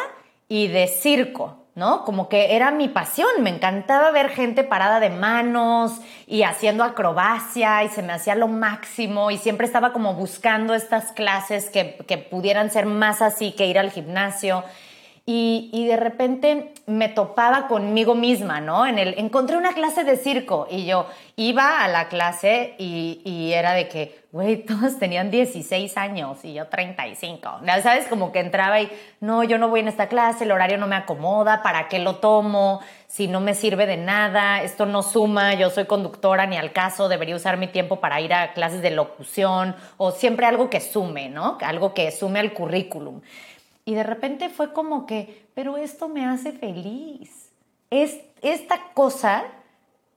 y 0.49 0.69
de 0.69 0.89
circo. 0.89 1.62
¿No? 1.75 2.05
Como 2.05 2.29
que 2.29 2.55
era 2.55 2.71
mi 2.71 2.89
pasión, 2.89 3.31
me 3.41 3.51
encantaba 3.51 4.11
ver 4.11 4.29
gente 4.29 4.63
parada 4.63 5.01
de 5.01 5.09
manos 5.09 6.01
y 6.27 6.43
haciendo 6.43 6.85
acrobacia 6.85 7.83
y 7.85 7.89
se 7.89 8.03
me 8.03 8.13
hacía 8.13 8.35
lo 8.35 8.49
máximo 8.49 9.31
y 9.31 9.39
siempre 9.39 9.67
estaba 9.67 9.93
como 9.93 10.15
buscando 10.15 10.75
estas 10.75 11.13
clases 11.13 11.71
que, 11.71 11.97
que 12.07 12.19
pudieran 12.19 12.71
ser 12.71 12.85
más 12.87 13.23
así 13.23 13.53
que 13.53 13.67
ir 13.67 13.79
al 13.79 13.91
gimnasio. 13.91 14.65
Y, 15.25 15.87
de 15.87 15.97
repente 15.97 16.75
me 16.87 17.09
topaba 17.09 17.69
conmigo 17.69 18.17
misma, 18.17 18.61
¿no? 18.61 18.87
En 18.87 18.99
el, 18.99 19.15
encontré 19.19 19.57
una 19.57 19.73
clase 19.73 20.03
de 20.03 20.17
circo 20.17 20.67
y 20.69 20.85
yo 20.85 21.07
iba 21.37 21.85
a 21.85 21.89
la 21.89 22.09
clase 22.09 22.75
y, 22.79 23.21
y 23.25 23.53
era 23.53 23.73
de 23.73 23.89
que, 23.89 24.25
güey, 24.33 24.65
todos 24.67 24.99
tenían 24.99 25.31
16 25.31 25.97
años 25.97 26.45
y 26.45 26.55
yo 26.55 26.67
35. 26.67 27.61
¿Sabes? 27.83 28.07
Como 28.09 28.33
que 28.33 28.41
entraba 28.41 28.81
y, 28.81 28.91
no, 29.21 29.45
yo 29.45 29.59
no 29.59 29.69
voy 29.69 29.81
en 29.81 29.89
esta 29.89 30.09
clase, 30.09 30.43
el 30.43 30.51
horario 30.51 30.77
no 30.77 30.89
me 30.89 30.97
acomoda, 30.97 31.63
¿para 31.63 31.87
qué 31.87 32.01
lo 32.01 32.17
tomo? 32.17 32.81
Si 33.07 33.29
no 33.29 33.41
me 33.41 33.55
sirve 33.55 33.87
de 33.87 33.99
nada, 33.99 34.63
esto 34.63 34.87
no 34.87 35.03
suma, 35.03 35.55
yo 35.55 35.71
soy 35.71 35.85
conductora 35.85 36.47
ni 36.47 36.57
al 36.57 36.73
caso, 36.73 37.09
debería 37.09 37.37
usar 37.37 37.59
mi 37.59 37.69
tiempo 37.69 38.01
para 38.01 38.21
ir 38.21 38.35
a 38.35 38.55
clases 38.55 38.83
de 38.83 38.91
locución 38.91 39.77
o 39.99 40.11
siempre 40.11 40.47
algo 40.47 40.69
que 40.69 40.81
sume, 40.81 41.29
¿no? 41.29 41.59
Algo 41.61 41.95
que 41.95 42.11
sume 42.11 42.41
al 42.41 42.53
currículum. 42.55 43.21
Y 43.85 43.95
de 43.95 44.03
repente 44.03 44.49
fue 44.49 44.73
como 44.73 45.07
que, 45.07 45.47
pero 45.55 45.77
esto 45.77 46.09
me 46.09 46.27
hace 46.27 46.53
feliz. 46.53 47.51
Es, 47.91 48.21
esta 48.43 48.93
cosa 48.95 49.45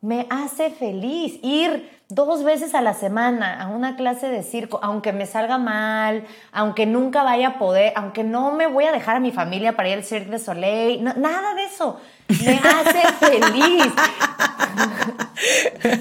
me 0.02 0.28
hace 0.30 0.70
feliz. 0.70 1.40
Ir 1.42 1.90
dos 2.10 2.44
veces 2.44 2.76
a 2.76 2.82
la 2.82 2.94
semana 2.94 3.60
a 3.60 3.68
una 3.68 3.96
clase 3.96 4.30
de 4.30 4.44
circo, 4.44 4.80
aunque 4.84 5.14
me 5.14 5.26
salga 5.26 5.58
mal, 5.58 6.26
aunque 6.52 6.86
nunca 6.86 7.24
vaya 7.24 7.48
a 7.48 7.58
poder, 7.58 7.94
aunque 7.96 8.24
no 8.24 8.52
me 8.52 8.68
voy 8.68 8.86
a 8.86 8.92
dejar 8.92 9.16
a 9.16 9.20
mi 9.20 9.32
familia 9.32 9.76
para 9.76 9.90
ir 9.90 9.96
al 9.96 10.04
Cirque 10.04 10.30
de 10.30 10.40
Soleil, 10.40 11.04
nada 11.04 11.56
de 11.56 11.64
eso. 11.64 12.00
Me 12.28 12.60
hace 12.60 13.02
feliz. 13.20 13.94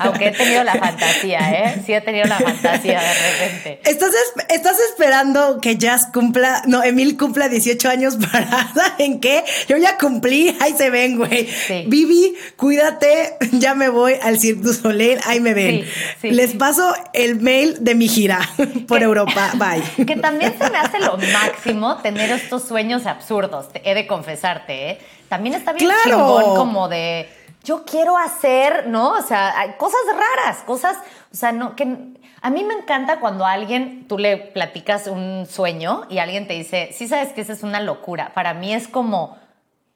Aunque 0.01 0.29
he 0.29 0.31
tenido 0.31 0.65
la 0.65 0.75
fantasía, 0.75 1.39
¿eh? 1.53 1.83
Sí 1.85 1.93
he 1.93 2.01
tenido 2.01 2.27
la 2.27 2.39
fantasía 2.39 3.01
de 3.01 3.15
repente. 3.15 3.81
Estás, 3.85 4.11
estás 4.49 4.79
esperando 4.91 5.61
que 5.61 5.77
Jazz 5.77 6.09
cumpla, 6.13 6.63
no, 6.67 6.83
Emil 6.83 7.19
cumpla 7.19 7.49
18 7.49 7.89
años 7.89 8.17
para, 8.17 8.73
¿saben 8.73 9.21
qué? 9.21 9.45
Yo 9.69 9.77
ya 9.77 9.99
cumplí, 9.99 10.57
ahí 10.61 10.75
se 10.77 10.91
ven, 10.91 11.17
güey. 11.17 11.49
Vivi, 11.87 12.35
cuídate, 12.57 13.37
ya 13.53 13.75
me 13.75 13.89
voy 13.89 14.15
al 14.23 14.39
Cirque 14.39 14.63
du 14.63 14.73
Soleil, 14.73 15.21
ahí 15.27 15.41
me 15.41 15.53
ven. 15.55 15.85
Les 16.23 16.55
paso 16.55 16.95
el 17.13 17.41
mail 17.41 17.77
de 17.81 17.95
mi 17.95 18.09
gira 18.09 18.41
por 18.89 19.03
Europa, 19.03 19.53
bye. 19.97 20.07
Que 20.07 20.17
también 20.17 20.55
se 20.59 20.71
me 20.71 20.79
hace 20.79 20.99
lo 21.01 21.19
máximo 21.19 21.97
tener 21.99 22.31
estos 22.31 22.67
sueños 22.67 23.07
absurdos, 23.07 23.67
he 23.85 23.95
de 23.95 24.07
confesarte, 24.07 24.91
¿eh? 24.91 24.99
También 25.35 25.57
está 25.57 25.73
bien 25.73 25.91
chingón 26.05 26.55
como 26.55 26.89
de 26.89 27.29
yo 27.65 27.85
quiero 27.85 28.17
hacer, 28.17 28.87
¿no? 28.87 29.15
O 29.15 29.23
sea, 29.23 29.75
cosas 29.79 30.01
raras, 30.13 30.59
cosas, 30.63 30.97
o 31.33 31.35
sea, 31.35 31.51
no, 31.51 31.75
que 31.75 32.15
a 32.41 32.51
mí 32.51 32.63
me 32.63 32.75
encanta 32.75 33.19
cuando 33.19 33.45
alguien, 33.45 34.07
tú 34.07 34.17
le 34.17 34.37
platicas 34.37 35.09
un 35.09 35.47
sueño 35.47 36.03
y 36.09 36.19
alguien 36.19 36.47
te 36.47 36.55
dice, 36.55 36.91
sí 36.93 37.09
sabes 37.09 37.33
que 37.33 37.41
esa 37.41 37.53
es 37.53 37.65
una 37.65 37.81
locura. 37.81 38.33
Para 38.33 38.55
mí 38.55 38.73
es 38.73 38.87
como 38.87 39.37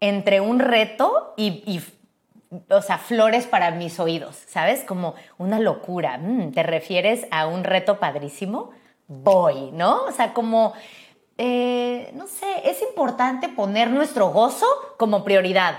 entre 0.01 0.40
un 0.40 0.59
reto 0.59 1.35
y, 1.37 1.81
o 2.68 2.83
sea, 2.83 2.98
flores 2.98 3.46
para 3.46 3.70
mis 3.70 4.01
oídos, 4.01 4.35
¿sabes? 4.48 4.83
Como 4.83 5.14
una 5.37 5.61
locura. 5.61 6.18
Mm, 6.18 6.51
¿Te 6.51 6.64
refieres 6.64 7.29
a 7.31 7.46
un 7.46 7.62
reto 7.62 8.01
padrísimo? 8.01 8.70
Voy, 9.07 9.70
¿no? 9.70 10.03
O 10.05 10.11
sea, 10.11 10.35
como, 10.35 10.72
eh, 11.40 12.11
no 12.14 12.27
sé, 12.27 12.46
es 12.64 12.83
importante 12.83 13.48
poner 13.48 13.90
nuestro 13.90 14.30
gozo 14.30 14.66
como 14.97 15.22
prioridad. 15.22 15.78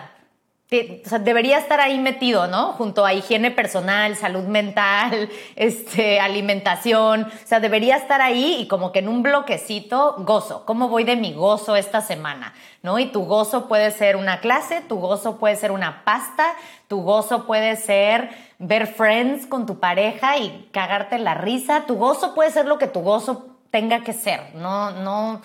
o 0.71 1.09
sea, 1.09 1.19
debería 1.19 1.57
estar 1.57 1.81
ahí 1.81 1.99
metido, 1.99 2.47
¿no? 2.47 2.71
Junto 2.73 3.05
a 3.05 3.13
higiene 3.13 3.51
personal, 3.51 4.15
salud 4.15 4.45
mental, 4.45 5.29
este, 5.57 6.21
alimentación. 6.21 7.23
O 7.23 7.29
sea, 7.47 7.59
debería 7.59 7.97
estar 7.97 8.21
ahí 8.21 8.55
y 8.61 8.67
como 8.69 8.93
que 8.93 8.99
en 8.99 9.09
un 9.09 9.21
bloquecito, 9.21 10.15
gozo. 10.19 10.65
¿Cómo 10.65 10.87
voy 10.87 11.03
de 11.03 11.17
mi 11.17 11.33
gozo 11.33 11.75
esta 11.75 11.99
semana? 11.99 12.53
¿No? 12.81 12.97
Y 12.97 13.07
tu 13.07 13.25
gozo 13.25 13.67
puede 13.67 13.91
ser 13.91 14.15
una 14.15 14.39
clase, 14.39 14.79
tu 14.87 14.95
gozo 14.95 15.39
puede 15.39 15.57
ser 15.57 15.73
una 15.73 16.05
pasta, 16.05 16.53
tu 16.87 17.01
gozo 17.01 17.45
puede 17.45 17.75
ser 17.75 18.29
ver 18.59 18.87
friends 18.87 19.45
con 19.45 19.65
tu 19.65 19.81
pareja 19.81 20.37
y 20.37 20.69
cagarte 20.71 21.19
la 21.19 21.33
risa. 21.33 21.83
Tu 21.85 21.95
gozo 21.95 22.33
puede 22.33 22.49
ser 22.51 22.65
lo 22.65 22.77
que 22.77 22.87
tu 22.87 23.01
gozo 23.01 23.48
tenga 23.71 24.03
que 24.03 24.13
ser. 24.13 24.55
No, 24.55 24.91
no 24.91 25.41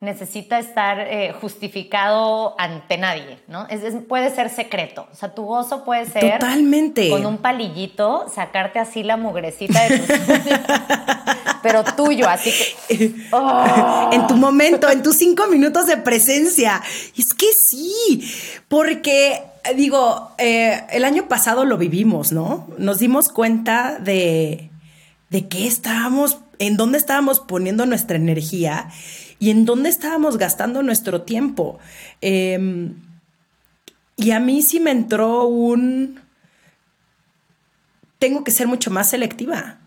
necesita 0.00 0.58
estar 0.58 1.00
eh, 1.00 1.32
justificado 1.40 2.54
ante 2.58 2.98
nadie, 2.98 3.38
¿no? 3.48 3.66
Es, 3.68 3.82
puede 4.08 4.34
ser 4.34 4.50
secreto. 4.50 5.08
O 5.10 5.14
sea, 5.14 5.34
tu 5.34 5.44
gozo 5.44 5.84
puede 5.84 6.06
ser. 6.06 6.38
Totalmente. 6.38 7.08
Con 7.08 7.24
un 7.24 7.38
palillito, 7.38 8.26
sacarte 8.32 8.78
así 8.78 9.02
la 9.02 9.16
mugrecita 9.16 9.82
de 9.84 9.98
tus 9.98 10.08
pero 11.62 11.82
tuyo, 11.82 12.28
así 12.28 12.50
que. 12.50 13.14
¡oh! 13.32 14.10
En 14.12 14.26
tu 14.28 14.36
momento, 14.36 14.88
en 14.88 15.02
tus 15.02 15.16
cinco 15.16 15.48
minutos 15.48 15.86
de 15.86 15.96
presencia. 15.96 16.82
Es 17.16 17.34
que 17.34 17.46
sí, 17.52 18.22
porque. 18.68 19.42
Digo, 19.74 20.30
eh, 20.38 20.84
el 20.92 21.04
año 21.04 21.26
pasado 21.26 21.64
lo 21.64 21.76
vivimos, 21.76 22.30
¿no? 22.30 22.68
Nos 22.78 23.00
dimos 23.00 23.28
cuenta 23.28 23.98
de, 23.98 24.70
de 25.28 25.48
qué 25.48 25.66
estábamos, 25.66 26.38
en 26.58 26.76
dónde 26.76 26.98
estábamos 26.98 27.40
poniendo 27.40 27.86
nuestra 27.86 28.16
energía 28.16 28.88
y 29.38 29.50
en 29.50 29.64
dónde 29.64 29.88
estábamos 29.88 30.38
gastando 30.38 30.82
nuestro 30.82 31.22
tiempo. 31.22 31.78
Em, 32.20 32.94
y 34.16 34.30
a 34.30 34.40
mí 34.40 34.62
sí 34.62 34.80
me 34.80 34.90
entró 34.90 35.44
un... 35.44 36.20
Tengo 38.18 38.44
que 38.44 38.50
ser 38.50 38.66
mucho 38.66 38.90
más 38.90 39.10
selectiva, 39.10 39.78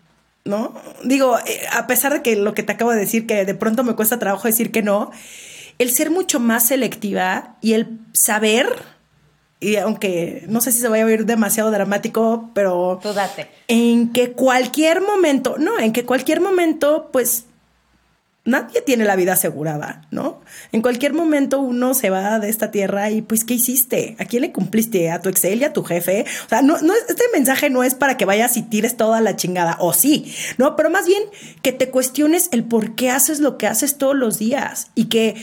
¿no? 0.44 0.74
Digo, 1.02 1.36
eh, 1.40 1.62
a 1.72 1.86
pesar 1.88 2.12
de 2.12 2.22
que 2.22 2.36
lo 2.36 2.54
que 2.54 2.62
te 2.62 2.72
acabo 2.72 2.92
de 2.92 3.00
decir, 3.00 3.26
que 3.26 3.44
de 3.44 3.54
pronto 3.54 3.82
me 3.82 3.94
cuesta 3.94 4.20
trabajo 4.20 4.46
decir 4.46 4.70
que 4.70 4.82
no, 4.82 5.10
el 5.78 5.90
ser 5.90 6.10
mucho 6.10 6.38
más 6.38 6.66
selectiva 6.66 7.56
y 7.60 7.72
el 7.72 7.98
saber, 8.12 8.68
y 9.60 9.76
aunque 9.76 10.44
no 10.48 10.62
sé 10.62 10.72
si 10.72 10.80
se 10.80 10.88
vaya 10.88 11.04
a 11.04 11.06
oír 11.06 11.26
demasiado 11.26 11.70
dramático, 11.70 12.50
pero... 12.54 12.98
Tú 13.02 13.12
date. 13.12 13.50
En 13.68 14.10
que 14.10 14.32
cualquier 14.32 15.02
momento, 15.02 15.56
no, 15.58 15.78
en 15.78 15.92
que 15.92 16.06
cualquier 16.06 16.40
momento, 16.40 17.10
pues 17.12 17.44
nadie 18.46 18.80
tiene 18.80 19.04
la 19.04 19.16
vida 19.16 19.34
asegurada, 19.34 20.06
¿no? 20.10 20.40
En 20.72 20.80
cualquier 20.80 21.12
momento 21.12 21.60
uno 21.60 21.92
se 21.92 22.08
va 22.08 22.38
de 22.38 22.48
esta 22.48 22.70
tierra 22.70 23.10
y 23.10 23.20
pues, 23.20 23.44
¿qué 23.44 23.54
hiciste? 23.54 24.16
¿A 24.18 24.24
quién 24.24 24.40
le 24.42 24.52
cumpliste? 24.52 25.10
¿A 25.10 25.20
tu 25.20 25.28
Excel 25.28 25.60
y 25.60 25.64
a 25.64 25.74
tu 25.74 25.84
jefe? 25.84 26.24
O 26.46 26.48
sea, 26.48 26.62
no, 26.62 26.80
no, 26.80 26.94
este 26.94 27.24
mensaje 27.32 27.68
no 27.68 27.84
es 27.84 27.94
para 27.94 28.16
que 28.16 28.24
vayas 28.24 28.56
y 28.56 28.62
tires 28.62 28.96
toda 28.96 29.20
la 29.20 29.36
chingada, 29.36 29.76
o 29.78 29.92
sí, 29.92 30.34
¿no? 30.56 30.74
Pero 30.74 30.88
más 30.88 31.06
bien 31.06 31.22
que 31.60 31.72
te 31.72 31.90
cuestiones 31.90 32.48
el 32.52 32.64
por 32.64 32.94
qué 32.94 33.10
haces 33.10 33.40
lo 33.40 33.58
que 33.58 33.66
haces 33.66 33.98
todos 33.98 34.16
los 34.16 34.38
días 34.38 34.88
y 34.94 35.04
que 35.06 35.34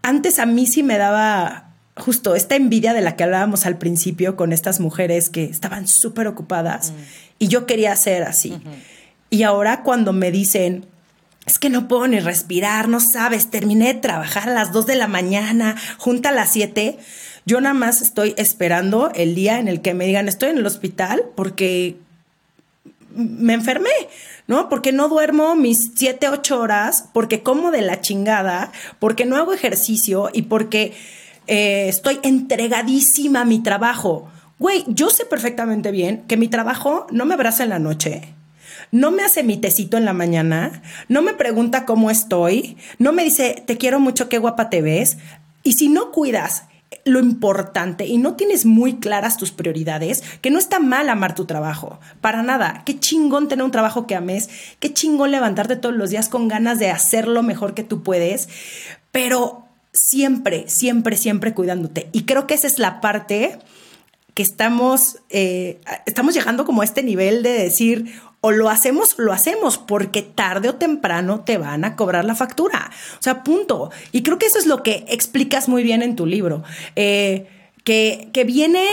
antes 0.00 0.38
a 0.38 0.46
mí 0.46 0.66
sí 0.66 0.82
me 0.82 0.96
daba 0.96 1.65
justo 1.96 2.34
esta 2.34 2.56
envidia 2.56 2.92
de 2.92 3.00
la 3.00 3.16
que 3.16 3.24
hablábamos 3.24 3.66
al 3.66 3.78
principio 3.78 4.36
con 4.36 4.52
estas 4.52 4.80
mujeres 4.80 5.30
que 5.30 5.44
estaban 5.44 5.88
súper 5.88 6.26
ocupadas 6.26 6.90
mm. 6.90 6.94
y 7.38 7.48
yo 7.48 7.66
quería 7.66 7.96
ser 7.96 8.22
así. 8.24 8.58
Y 9.30 9.42
ahora 9.42 9.82
cuando 9.82 10.12
me 10.12 10.30
dicen, 10.30 10.86
es 11.46 11.58
que 11.58 11.70
no 11.70 11.88
puedo 11.88 12.06
ni 12.06 12.20
respirar, 12.20 12.88
no 12.88 13.00
sabes, 13.00 13.50
terminé 13.50 13.94
de 13.94 14.00
trabajar 14.00 14.48
a 14.48 14.54
las 14.54 14.72
2 14.72 14.86
de 14.86 14.96
la 14.96 15.06
mañana, 15.06 15.76
junta 15.96 16.30
a 16.30 16.32
las 16.32 16.50
7. 16.50 16.98
Yo 17.46 17.60
nada 17.60 17.74
más 17.74 18.02
estoy 18.02 18.34
esperando 18.36 19.10
el 19.14 19.34
día 19.34 19.58
en 19.58 19.68
el 19.68 19.80
que 19.80 19.94
me 19.94 20.06
digan 20.06 20.28
estoy 20.28 20.50
en 20.50 20.58
el 20.58 20.66
hospital 20.66 21.24
porque 21.34 21.96
me 23.14 23.54
enfermé, 23.54 23.90
¿no? 24.46 24.68
Porque 24.68 24.92
no 24.92 25.08
duermo 25.08 25.54
mis 25.54 25.92
7, 25.94 26.28
8 26.28 26.60
horas, 26.60 27.08
porque 27.14 27.42
como 27.42 27.70
de 27.70 27.80
la 27.80 28.00
chingada, 28.00 28.72
porque 28.98 29.24
no 29.24 29.36
hago 29.36 29.54
ejercicio 29.54 30.28
y 30.32 30.42
porque 30.42 30.92
eh, 31.46 31.88
estoy 31.88 32.18
entregadísima 32.22 33.42
a 33.42 33.44
mi 33.44 33.60
trabajo. 33.60 34.28
Güey, 34.58 34.84
yo 34.88 35.10
sé 35.10 35.24
perfectamente 35.24 35.90
bien 35.90 36.24
que 36.28 36.36
mi 36.36 36.48
trabajo 36.48 37.06
no 37.10 37.26
me 37.26 37.34
abraza 37.34 37.64
en 37.64 37.70
la 37.70 37.78
noche 37.78 38.34
no 38.92 39.10
me 39.10 39.22
hace 39.22 39.42
mi 39.42 39.56
tecito 39.56 39.96
en 39.96 40.04
la 40.04 40.12
mañana, 40.12 40.82
no 41.08 41.22
me 41.22 41.34
pregunta 41.34 41.84
cómo 41.84 42.10
estoy, 42.10 42.76
no 42.98 43.12
me 43.12 43.24
dice, 43.24 43.62
te 43.66 43.76
quiero 43.76 44.00
mucho, 44.00 44.28
qué 44.28 44.38
guapa 44.38 44.70
te 44.70 44.82
ves. 44.82 45.18
Y 45.62 45.72
si 45.72 45.88
no 45.88 46.12
cuidas 46.12 46.64
lo 47.04 47.20
importante 47.20 48.06
y 48.06 48.18
no 48.18 48.34
tienes 48.34 48.64
muy 48.64 48.96
claras 48.96 49.36
tus 49.36 49.50
prioridades, 49.50 50.22
que 50.40 50.50
no 50.50 50.58
está 50.58 50.78
mal 50.78 51.08
amar 51.08 51.34
tu 51.34 51.44
trabajo, 51.44 51.98
para 52.20 52.42
nada. 52.42 52.82
Qué 52.84 52.98
chingón 52.98 53.48
tener 53.48 53.64
un 53.64 53.70
trabajo 53.70 54.06
que 54.06 54.14
ames, 54.14 54.48
qué 54.80 54.92
chingón 54.92 55.30
levantarte 55.30 55.76
todos 55.76 55.94
los 55.94 56.10
días 56.10 56.28
con 56.28 56.48
ganas 56.48 56.78
de 56.78 56.90
hacer 56.90 57.28
lo 57.28 57.42
mejor 57.42 57.74
que 57.74 57.84
tú 57.84 58.02
puedes, 58.02 58.48
pero 59.10 59.65
siempre, 59.96 60.64
siempre, 60.68 61.16
siempre 61.16 61.54
cuidándote. 61.54 62.08
Y 62.12 62.24
creo 62.24 62.46
que 62.46 62.54
esa 62.54 62.66
es 62.66 62.78
la 62.78 63.00
parte 63.00 63.58
que 64.34 64.42
estamos, 64.42 65.18
eh, 65.30 65.80
estamos 66.04 66.34
llegando 66.34 66.66
como 66.66 66.82
a 66.82 66.84
este 66.84 67.02
nivel 67.02 67.42
de 67.42 67.50
decir, 67.50 68.20
o 68.42 68.52
lo 68.52 68.68
hacemos, 68.68 69.14
lo 69.18 69.32
hacemos, 69.32 69.78
porque 69.78 70.22
tarde 70.22 70.68
o 70.68 70.74
temprano 70.74 71.40
te 71.40 71.56
van 71.56 71.84
a 71.84 71.96
cobrar 71.96 72.24
la 72.24 72.34
factura. 72.34 72.90
O 73.18 73.22
sea, 73.22 73.42
punto. 73.42 73.90
Y 74.12 74.22
creo 74.22 74.38
que 74.38 74.46
eso 74.46 74.58
es 74.58 74.66
lo 74.66 74.82
que 74.82 75.06
explicas 75.08 75.68
muy 75.68 75.82
bien 75.82 76.02
en 76.02 76.16
tu 76.16 76.26
libro, 76.26 76.62
eh, 76.96 77.46
que, 77.82 78.28
que 78.32 78.44
viene 78.44 78.86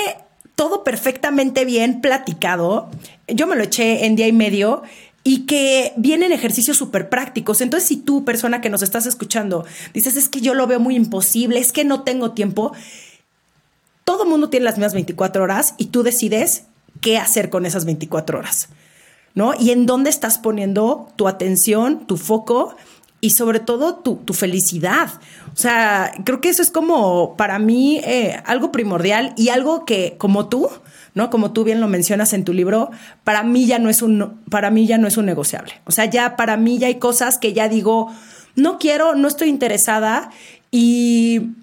todo 0.56 0.84
perfectamente 0.84 1.66
bien 1.66 2.00
platicado. 2.00 2.90
Yo 3.28 3.46
me 3.46 3.56
lo 3.56 3.64
eché 3.64 4.06
en 4.06 4.16
día 4.16 4.28
y 4.28 4.34
medio 4.34 4.84
y 5.24 5.46
que 5.46 5.94
vienen 5.96 6.32
ejercicios 6.32 6.78
súper 6.78 7.10
prácticos. 7.10 7.62
Entonces, 7.62 7.88
si 7.88 7.98
tú, 7.98 8.26
persona 8.26 8.62
que 8.62 8.70
nos 8.70 8.82
estás 8.82 9.06
escuchando, 9.06 9.66
dices, 9.94 10.16
es 10.18 10.28
que 10.28 10.42
yo 10.42 10.54
lo 10.54 10.68
veo 10.68 10.80
muy 10.80 10.96
imposible, 10.96 11.60
es 11.60 11.72
que 11.72 11.86
no 11.86 12.04
tengo 12.04 12.32
tiempo, 12.32 12.74
todo 14.04 14.26
mundo 14.26 14.50
tiene 14.50 14.66
las 14.66 14.78
mismas 14.78 14.94
24 14.94 15.44
horas 15.44 15.76
y 15.78 15.86
tú 15.86 16.04
decides 16.04 16.64
qué 17.00 17.18
hacer 17.18 17.50
con 17.50 17.66
esas 17.66 17.86
24 17.86 18.40
horas. 18.40 18.70
¿no? 19.36 19.54
Y 19.60 19.72
en 19.72 19.86
dónde 19.86 20.10
estás 20.10 20.38
poniendo 20.38 21.10
tu 21.16 21.28
atención, 21.28 22.06
tu 22.06 22.18
foco 22.18 22.76
y 23.20 23.32
sobre 23.32 23.60
todo 23.60 23.96
tu, 23.96 24.34
felicidad. 24.34 25.10
O 25.54 25.56
sea, 25.56 26.12
creo 26.26 26.42
que 26.42 26.50
eso 26.50 26.62
es 26.62 26.70
como 26.70 27.36
para 27.38 27.58
mí 27.58 28.02
eh, 28.04 28.42
algo 28.46 28.72
primordial 28.72 29.34
y 29.38 29.50
algo 29.50 29.86
que 29.86 30.16
como 30.18 30.50
tú, 30.50 30.70
¿no? 31.14 31.30
Como 31.30 31.52
tú 31.52 31.64
bien 31.64 31.82
lo 31.82 31.88
mencionas 31.88 32.34
en 32.34 32.44
tu 32.44 32.54
libro, 32.54 32.92
para 33.24 33.44
mí 33.44 33.66
ya 33.66 33.80
no 33.80 33.90
es 33.90 34.02
un, 34.02 34.42
para 34.50 34.70
mí 34.70 34.88
ya 34.88 34.98
no 34.98 35.08
es 35.08 35.18
un 35.18 35.26
negociable. 35.26 35.74
O 35.86 35.92
sea, 35.92 36.06
ya 36.06 36.36
para 36.36 36.58
mí 36.58 36.78
ya 36.78 36.88
hay 36.88 36.96
cosas 36.96 37.38
que 37.38 37.54
ya 37.54 37.70
digo, 37.70 38.12
no 38.56 38.78
quiero, 38.80 39.16
no 39.16 39.28
estoy 39.28 39.50
interesada 39.50 40.30
y 40.72 41.54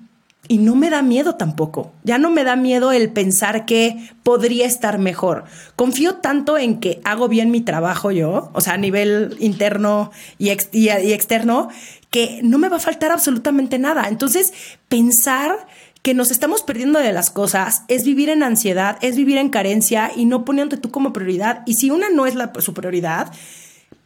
y 0.51 0.59
no 0.59 0.75
me 0.75 0.91
da 0.91 1.01
miedo 1.01 1.37
tampoco. 1.37 1.93
Ya 2.03 2.19
no 2.19 2.29
me 2.29 2.43
da 2.43 2.57
miedo 2.57 2.91
el 2.91 3.13
pensar 3.13 3.67
que 3.67 4.11
podría 4.25 4.67
estar 4.67 4.99
mejor. 4.99 5.45
Confío 5.77 6.17
tanto 6.17 6.59
en 6.59 6.81
que 6.81 7.01
hago 7.05 7.29
bien 7.29 7.53
mi 7.53 7.61
trabajo 7.61 8.11
yo, 8.11 8.51
o 8.53 8.61
sea, 8.61 8.73
a 8.73 8.77
nivel 8.77 9.37
interno 9.39 10.11
y, 10.39 10.49
externo, 10.51 11.69
que 12.11 12.41
no 12.43 12.59
me 12.59 12.69
va 12.69 12.79
a 12.79 12.81
faltar 12.81 13.13
absolutamente 13.13 13.79
nada. 13.79 14.09
Entonces, 14.09 14.53
pensar 14.89 15.69
que 16.03 16.15
nos 16.15 16.31
estamos 16.31 16.63
perdiendo 16.63 16.99
de 16.99 17.13
las 17.13 17.31
cosas 17.31 17.85
es 17.89 18.05
vivir 18.05 18.31
en 18.31 18.43
ansiedad, 18.43 18.99
es 19.03 19.17
vivir 19.17 19.39
en 19.39 19.51
carencia 19.51 20.11
y 20.15 20.25
no 20.25 20.45
poniéndote 20.45 20.81
tú 20.81 20.91
como 20.91 21.13
prioridad. 21.13 21.63
Y 21.67 21.75
si 21.75 21.91
una 21.91 22.09
no 22.09 22.27
es 22.27 22.35
la, 22.35 22.53
su 22.59 22.73
prioridad, 22.73 23.33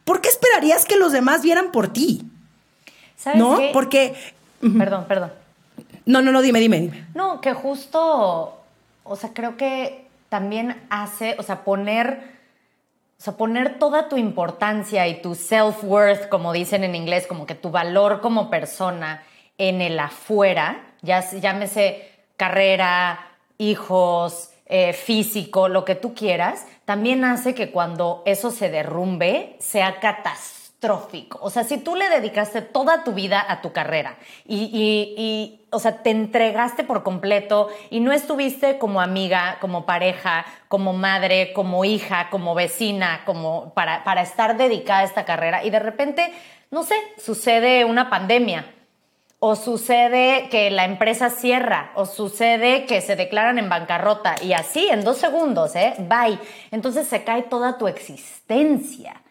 ¿por 0.03 0.21
qué 0.21 0.29
esperarías 0.29 0.85
que 0.85 0.97
los 0.97 1.11
demás 1.13 1.41
vieran 1.41 1.71
por 1.71 1.87
ti? 1.87 2.23
¿Sabes 3.15 3.39
¿No? 3.39 3.59
Porque... 3.71 4.13
Perdón, 4.77 5.05
perdón. 5.07 5.31
No, 6.05 6.21
no, 6.21 6.31
no, 6.31 6.41
dime, 6.41 6.59
dime, 6.59 6.81
dime. 6.81 7.07
No, 7.13 7.39
que 7.41 7.53
justo, 7.53 8.61
o 9.03 9.15
sea, 9.15 9.31
creo 9.33 9.57
que 9.57 10.05
también 10.29 10.81
hace, 10.89 11.35
o 11.39 11.43
sea, 11.43 11.63
poner, 11.63 12.19
o 13.19 13.23
sea, 13.23 13.37
poner 13.37 13.79
toda 13.79 14.09
tu 14.09 14.17
importancia 14.17 15.07
y 15.07 15.21
tu 15.21 15.33
self-worth, 15.33 16.29
como 16.29 16.51
dicen 16.51 16.83
en 16.83 16.93
inglés, 16.93 17.25
como 17.25 17.45
que 17.45 17.55
tu 17.55 17.71
valor 17.71 18.21
como 18.21 18.49
persona 18.49 19.23
en 19.57 19.81
el 19.81 19.99
afuera, 19.99 20.84
ya 21.05 21.21
llámese 21.21 22.11
carrera, 22.35 23.19
hijos, 23.57 24.49
eh, 24.67 24.93
físico, 24.93 25.67
lo 25.67 25.85
que 25.85 25.95
tú 25.95 26.13
quieras, 26.15 26.65
también 26.85 27.23
hace 27.23 27.53
que 27.53 27.71
cuando 27.71 28.23
eso 28.25 28.49
se 28.51 28.69
derrumbe 28.69 29.55
sea 29.59 29.99
catastrófico. 29.99 31.39
O 31.41 31.49
sea, 31.49 31.63
si 31.63 31.77
tú 31.77 31.95
le 31.95 32.09
dedicaste 32.09 32.61
toda 32.61 33.03
tu 33.03 33.13
vida 33.13 33.45
a 33.47 33.61
tu 33.61 33.71
carrera 33.71 34.17
y, 34.47 35.61
o 35.71 35.79
sea, 35.79 36.03
te 36.03 36.09
entregaste 36.09 36.83
por 36.83 37.03
completo 37.03 37.69
y 37.89 37.99
no 37.99 38.11
estuviste 38.11 38.77
como 38.77 39.01
amiga, 39.01 39.57
como 39.61 39.85
pareja, 39.85 40.45
como 40.67 40.93
madre, 40.93 41.53
como 41.53 41.85
hija, 41.85 42.29
como 42.31 42.55
vecina, 42.55 43.21
como 43.25 43.73
para, 43.75 44.03
para 44.03 44.23
estar 44.23 44.57
dedicada 44.57 45.01
a 45.01 45.05
esta 45.05 45.25
carrera 45.25 45.63
y 45.63 45.69
de 45.69 45.79
repente, 45.79 46.33
no 46.71 46.83
sé, 46.83 46.95
sucede 47.17 47.85
una 47.85 48.09
pandemia 48.09 48.74
o 49.47 49.55
sucede 49.55 50.47
que 50.49 50.71
la 50.71 50.85
empresa 50.85 51.29
cierra, 51.29 51.91
o 51.93 52.07
sucede 52.07 52.87
que 52.87 52.99
se 52.99 53.15
declaran 53.15 53.59
en 53.59 53.69
bancarrota, 53.69 54.37
y 54.41 54.53
así 54.53 54.87
en 54.89 55.03
dos 55.03 55.19
segundos, 55.19 55.75
¿eh? 55.75 55.93
Bye. 55.99 56.39
Entonces 56.71 57.07
se 57.07 57.23
cae 57.23 57.43
toda 57.43 57.77
tu 57.77 57.87
existencia 57.87 59.21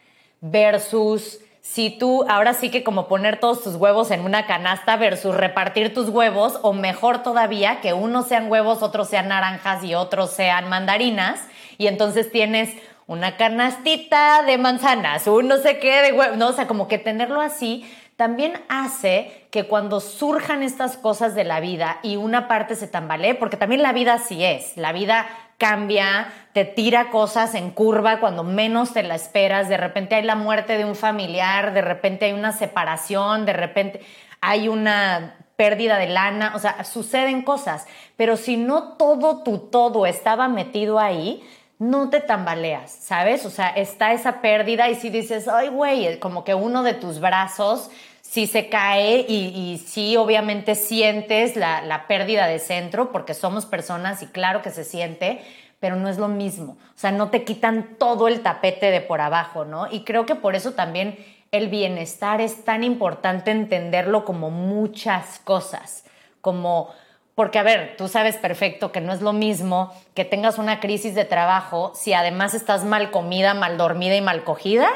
versus 0.40 1.40
si 1.62 1.90
tú, 1.90 2.24
ahora 2.28 2.54
sí 2.54 2.70
que 2.70 2.84
como 2.84 3.08
poner 3.08 3.40
todos 3.40 3.64
tus 3.64 3.74
huevos 3.74 4.12
en 4.12 4.20
una 4.20 4.46
canasta 4.46 4.96
versus 4.96 5.34
repartir 5.34 5.92
tus 5.92 6.10
huevos, 6.10 6.60
o 6.62 6.72
mejor 6.72 7.24
todavía, 7.24 7.80
que 7.80 7.92
unos 7.92 8.28
sean 8.28 8.48
huevos, 8.48 8.84
otros 8.84 9.08
sean 9.08 9.26
naranjas 9.26 9.82
y 9.82 9.96
otros 9.96 10.30
sean 10.30 10.68
mandarinas, 10.68 11.40
y 11.76 11.88
entonces 11.88 12.30
tienes 12.30 12.70
una 13.08 13.36
canastita 13.36 14.44
de 14.44 14.58
manzanas, 14.58 15.26
un 15.26 15.48
no 15.48 15.56
sé 15.56 15.80
qué 15.80 16.02
de 16.02 16.12
huevos, 16.12 16.36
no, 16.36 16.50
o 16.50 16.52
sea, 16.52 16.68
como 16.68 16.86
que 16.86 16.98
tenerlo 16.98 17.40
así 17.40 17.84
también 18.16 18.62
hace 18.68 19.46
que 19.50 19.66
cuando 19.66 20.00
surjan 20.00 20.62
estas 20.62 20.96
cosas 20.96 21.34
de 21.34 21.44
la 21.44 21.60
vida 21.60 21.98
y 22.02 22.16
una 22.16 22.46
parte 22.46 22.76
se 22.76 22.86
tambalee, 22.86 23.34
porque 23.34 23.56
también 23.56 23.82
la 23.82 23.92
vida 23.92 24.14
así 24.14 24.44
es, 24.44 24.76
la 24.76 24.92
vida 24.92 25.26
cambia, 25.58 26.32
te 26.52 26.64
tira 26.64 27.10
cosas 27.10 27.54
en 27.54 27.70
curva 27.70 28.20
cuando 28.20 28.44
menos 28.44 28.92
te 28.92 29.02
la 29.02 29.14
esperas, 29.14 29.68
de 29.68 29.76
repente 29.76 30.14
hay 30.14 30.22
la 30.22 30.36
muerte 30.36 30.76
de 30.76 30.84
un 30.84 30.94
familiar, 30.94 31.72
de 31.72 31.82
repente 31.82 32.26
hay 32.26 32.32
una 32.32 32.52
separación, 32.52 33.46
de 33.46 33.52
repente 33.52 34.00
hay 34.40 34.68
una 34.68 35.36
pérdida 35.56 35.98
de 35.98 36.08
lana, 36.08 36.52
o 36.54 36.58
sea, 36.58 36.84
suceden 36.84 37.42
cosas, 37.42 37.86
pero 38.16 38.36
si 38.36 38.56
no 38.56 38.94
todo 38.94 39.42
tu 39.42 39.58
todo 39.58 40.06
estaba 40.06 40.48
metido 40.48 40.98
ahí, 40.98 41.42
no 41.78 42.10
te 42.10 42.20
tambaleas, 42.20 42.90
¿sabes? 42.90 43.44
O 43.44 43.50
sea, 43.50 43.68
está 43.68 44.12
esa 44.12 44.40
pérdida 44.40 44.88
y 44.88 44.94
si 44.94 45.10
dices, 45.10 45.48
ay, 45.48 45.68
güey, 45.68 46.18
como 46.18 46.44
que 46.44 46.54
uno 46.54 46.82
de 46.82 46.94
tus 46.94 47.20
brazos 47.20 47.90
sí 48.22 48.46
se 48.46 48.68
cae 48.68 49.26
y, 49.28 49.82
sí, 49.84 50.16
obviamente 50.16 50.74
sientes 50.74 51.56
la, 51.56 51.82
la, 51.82 52.06
pérdida 52.06 52.46
de 52.46 52.58
centro 52.58 53.12
porque 53.12 53.34
somos 53.34 53.66
personas 53.66 54.22
y 54.22 54.26
claro 54.26 54.62
que 54.62 54.70
se 54.70 54.84
siente, 54.84 55.40
pero 55.78 55.96
no 55.96 56.08
es 56.08 56.18
lo 56.18 56.28
mismo. 56.28 56.72
O 56.72 56.98
sea, 56.98 57.10
no 57.10 57.30
te 57.30 57.44
quitan 57.44 57.96
todo 57.98 58.28
el 58.28 58.40
tapete 58.40 58.90
de 58.90 59.00
por 59.00 59.20
abajo, 59.20 59.64
¿no? 59.64 59.86
Y 59.90 60.04
creo 60.04 60.26
que 60.26 60.34
por 60.34 60.54
eso 60.54 60.72
también 60.72 61.16
el 61.52 61.68
bienestar 61.68 62.40
es 62.40 62.64
tan 62.64 62.82
importante 62.82 63.52
entenderlo 63.52 64.24
como 64.24 64.50
muchas 64.50 65.38
cosas, 65.44 66.04
como 66.40 66.92
porque, 67.34 67.58
a 67.58 67.62
ver, 67.62 67.94
tú 67.98 68.08
sabes 68.08 68.36
perfecto 68.36 68.92
que 68.92 69.00
no 69.00 69.12
es 69.12 69.20
lo 69.20 69.32
mismo 69.32 69.92
que 70.14 70.24
tengas 70.24 70.58
una 70.58 70.80
crisis 70.80 71.14
de 71.14 71.24
trabajo 71.24 71.92
si 71.94 72.12
además 72.12 72.54
estás 72.54 72.84
mal 72.84 73.10
comida, 73.10 73.54
mal 73.54 73.76
dormida 73.76 74.14
y 74.14 74.20
mal 74.20 74.44
cogida, 74.44 74.88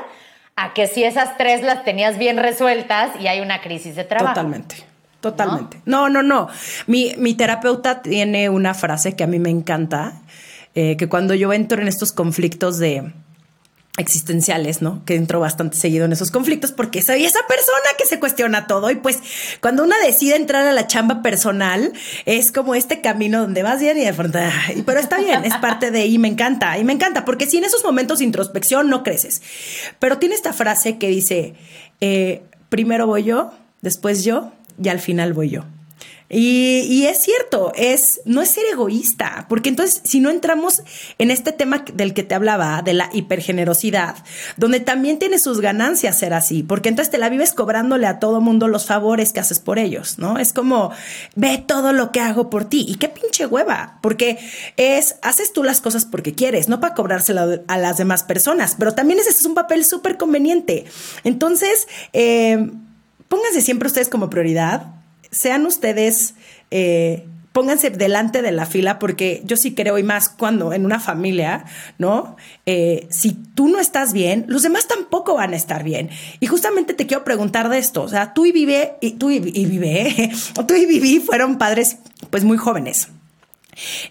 a 0.55 0.73
que 0.73 0.87
si 0.87 1.05
esas 1.05 1.37
tres 1.37 1.63
las 1.63 1.85
tenías 1.85 2.19
bien 2.19 2.37
resueltas 2.37 3.11
y 3.21 3.27
hay 3.27 3.41
una 3.41 3.61
crisis 3.61 3.97
de 3.97 4.05
trabajo. 4.05 4.35
Totalmente. 4.35 4.77
Totalmente. 5.21 5.81
No, 5.85 6.09
no, 6.09 6.23
no. 6.23 6.49
Mi, 6.87 7.13
mi 7.19 7.35
terapeuta 7.35 8.03
tiene 8.03 8.49
una 8.49 8.73
frase 8.73 9.17
que 9.17 9.25
a 9.25 9.27
mí 9.27 9.41
me 9.41 9.51
encanta, 9.51 10.23
eh, 10.77 10.97
que 10.97 11.09
cuando 11.09 11.35
yo 11.35 11.53
entro 11.53 11.83
en 11.83 11.89
estos 11.89 12.13
conflictos 12.13 12.79
de, 12.79 13.13
existenciales, 13.99 14.81
¿no? 14.81 15.05
Que 15.05 15.17
entro 15.17 15.41
bastante 15.41 15.77
seguido 15.77 16.05
en 16.05 16.13
esos 16.13 16.31
conflictos 16.31 16.73
porque 16.73 17.03
soy 17.03 17.25
esa 17.25 17.41
persona 17.49 17.89
que 17.99 18.07
se 18.07 18.19
cuestiona 18.19 18.67
todo 18.67 18.91
y 18.91 18.95
pues 18.95 19.19
cuando 19.61 19.83
una 19.83 19.99
decide 19.99 20.37
entrar 20.37 20.67
a 20.67 20.73
la 20.73 20.87
chamba 20.87 21.21
personal 21.21 21.93
es 22.25 22.53
como 22.53 22.75
este 22.75 23.01
camino 23.01 23.41
donde 23.41 23.63
vas 23.63 23.81
bien 23.81 23.99
y 23.99 24.05
de 24.05 24.13
frente, 24.13 24.39
pero 24.87 25.01
está 25.01 25.19
bien, 25.19 25.45
es 25.45 25.57
parte 25.57 25.91
de 25.91 26.07
y 26.07 26.19
me 26.19 26.29
encanta, 26.29 26.79
y 26.79 26.85
me 26.85 26.93
encanta 26.93 27.25
porque 27.25 27.47
si 27.47 27.59
en 27.59 27.65
esos 27.65 27.85
momentos 27.85 28.21
de 28.21 28.25
introspección 28.25 28.89
no 28.89 29.03
creces, 29.03 29.43
pero 29.99 30.19
tiene 30.19 30.37
esta 30.37 30.53
frase 30.53 30.97
que 30.99 31.09
dice, 31.09 31.55
eh, 32.01 32.43
primero 32.69 33.07
voy 33.07 33.25
yo, 33.25 33.53
después 33.83 34.25
yo 34.25 34.53
y 34.81 34.89
al 34.89 35.01
final 35.01 35.33
voy 35.33 35.51
yo. 35.51 35.65
Y, 36.31 37.07
es 37.07 37.23
cierto, 37.23 37.73
es, 37.75 38.21
no 38.27 38.43
es 38.43 38.51
ser 38.51 38.65
egoísta, 38.71 39.47
porque 39.49 39.71
entonces 39.71 40.03
si 40.05 40.21
no 40.21 40.29
entramos 40.29 40.83
en 41.17 41.31
este 41.31 41.53
tema 41.53 41.85
del 41.95 42.13
que 42.13 42.23
te 42.23 42.35
hablaba, 42.35 42.83
de 42.83 42.93
la 42.93 43.09
hipergenerosidad, 43.15 44.17
donde 44.59 44.81
también 44.81 45.19
tiene 45.19 45.39
sus 45.39 45.63
ganancias 45.63 46.19
ser 46.19 46.35
así, 46.35 46.63
porque 46.63 46.91
entonces 46.91 47.11
te 47.11 47.17
la 47.17 47.31
vives 47.31 47.55
cobrándole 47.55 48.07
a 48.07 48.19
todo 48.19 48.43
mundo 48.43 48.69
los 48.69 48.85
favores 48.85 49.33
que 49.33 49.41
haces 49.41 49.59
por 49.59 49.79
ellos, 49.79 50.19
¿no? 50.19 50.39
Es 50.39 50.53
como, 50.53 50.91
ve 51.35 51.65
todo 51.67 51.95
lo 51.95 52.13
que 52.13 52.21
hago 52.21 52.51
por 52.51 52.67
ti. 52.67 52.85
Y 52.87 52.97
qué 52.97 53.09
pinche 53.09 53.47
hueva, 53.47 53.99
porque 54.03 54.39
es, 54.77 55.17
haces 55.23 55.55
tú 55.55 55.65
las 55.65 55.81
cosas 55.81 56.05
porque 56.05 56.35
quieres, 56.35 56.69
no 56.69 56.79
para 56.79 56.95
cobrárselo 56.95 57.63
a 57.67 57.79
las 57.79 57.97
demás 57.97 58.23
personas, 58.23 58.77
pero 58.79 58.93
también 58.93 59.19
ese 59.19 59.31
es 59.31 59.47
un 59.47 59.55
papel 59.55 59.87
súper 59.87 60.19
conveniente. 60.19 60.85
Entonces, 61.25 61.89
eh, 62.13 62.71
pónganse 63.29 63.63
siempre 63.63 63.87
ustedes 63.87 64.11
como 64.11 64.29
prioridad 64.29 64.98
sean 65.31 65.67
ustedes, 65.67 66.35
eh, 66.71 67.27
pónganse 67.53 67.91
delante 67.91 68.43
de 68.43 68.53
la 68.53 68.67
fila 68.67 68.99
porque 68.99 69.43
yo 69.45 69.57
sí 69.57 69.75
creo 69.75 69.99
y 69.99 70.03
más 70.03 70.29
cuando 70.29 70.73
en 70.73 70.85
una 70.85 71.01
familia, 71.01 71.65
¿no? 71.99 72.37
Eh, 72.67 73.07
si 73.11 73.33
tú 73.33 73.69
no 73.69 73.81
estás 73.81 74.13
bien, 74.13 74.45
los 74.49 74.63
demás 74.63 74.87
tampoco 74.87 75.35
van 75.35 75.53
a 75.53 75.57
estar 75.57 75.83
bien. 75.83 76.11
Y 76.41 76.47
justamente 76.47 76.95
te 76.95 77.07
quiero 77.07 77.25
preguntar 77.25 77.69
de 77.69 77.79
esto, 77.79 78.03
o 78.03 78.09
sea, 78.09 78.33
tú 78.33 78.47
y 78.47 78.53
Vive, 78.53 78.95
y 79.01 79.13
tú 79.13 79.31
y, 79.31 79.41
Vive, 79.41 80.31
tú 80.69 80.75
y 80.75 80.87
Vivi 80.87 81.21
fueron 81.21 81.59
padres 81.59 81.99
pues 82.31 82.45
muy 82.45 82.59
jóvenes. 82.59 83.09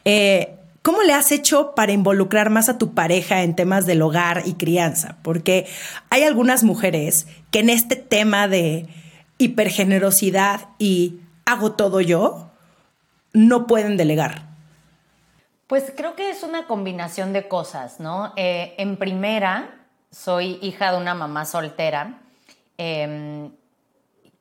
Eh, 0.06 0.54
¿Cómo 0.88 1.04
le 1.04 1.12
has 1.12 1.34
hecho 1.34 1.74
para 1.76 1.92
involucrar 1.92 2.50
más 2.50 2.70
a 2.70 2.78
tu 2.78 2.94
pareja 2.94 3.44
en 3.44 3.58
temas 3.58 3.86
del 3.86 4.02
hogar 4.02 4.44
y 4.46 4.54
crianza? 4.54 5.18
Porque 5.22 5.68
hay 6.10 6.24
algunas 6.24 6.64
mujeres 6.64 7.28
que 7.52 7.60
en 7.60 7.70
este 7.70 7.98
tema 7.98 8.48
de 8.48 8.88
hipergenerosidad 9.38 10.70
y 10.78 11.22
hago 11.46 11.74
todo 11.74 12.02
yo, 12.02 12.52
no 13.34 13.68
pueden 13.68 13.98
delegar? 13.98 14.48
Pues 15.68 15.92
creo 15.96 16.16
que 16.16 16.30
es 16.30 16.44
una 16.44 16.66
combinación 16.66 17.34
de 17.34 17.48
cosas, 17.48 18.00
¿no? 18.00 18.34
Eh, 18.36 18.74
en 18.78 18.98
primera, 18.98 19.86
soy 20.12 20.60
hija 20.62 20.92
de 20.92 20.98
una 20.98 21.14
mamá 21.14 21.46
soltera 21.46 22.20
em, 22.78 23.52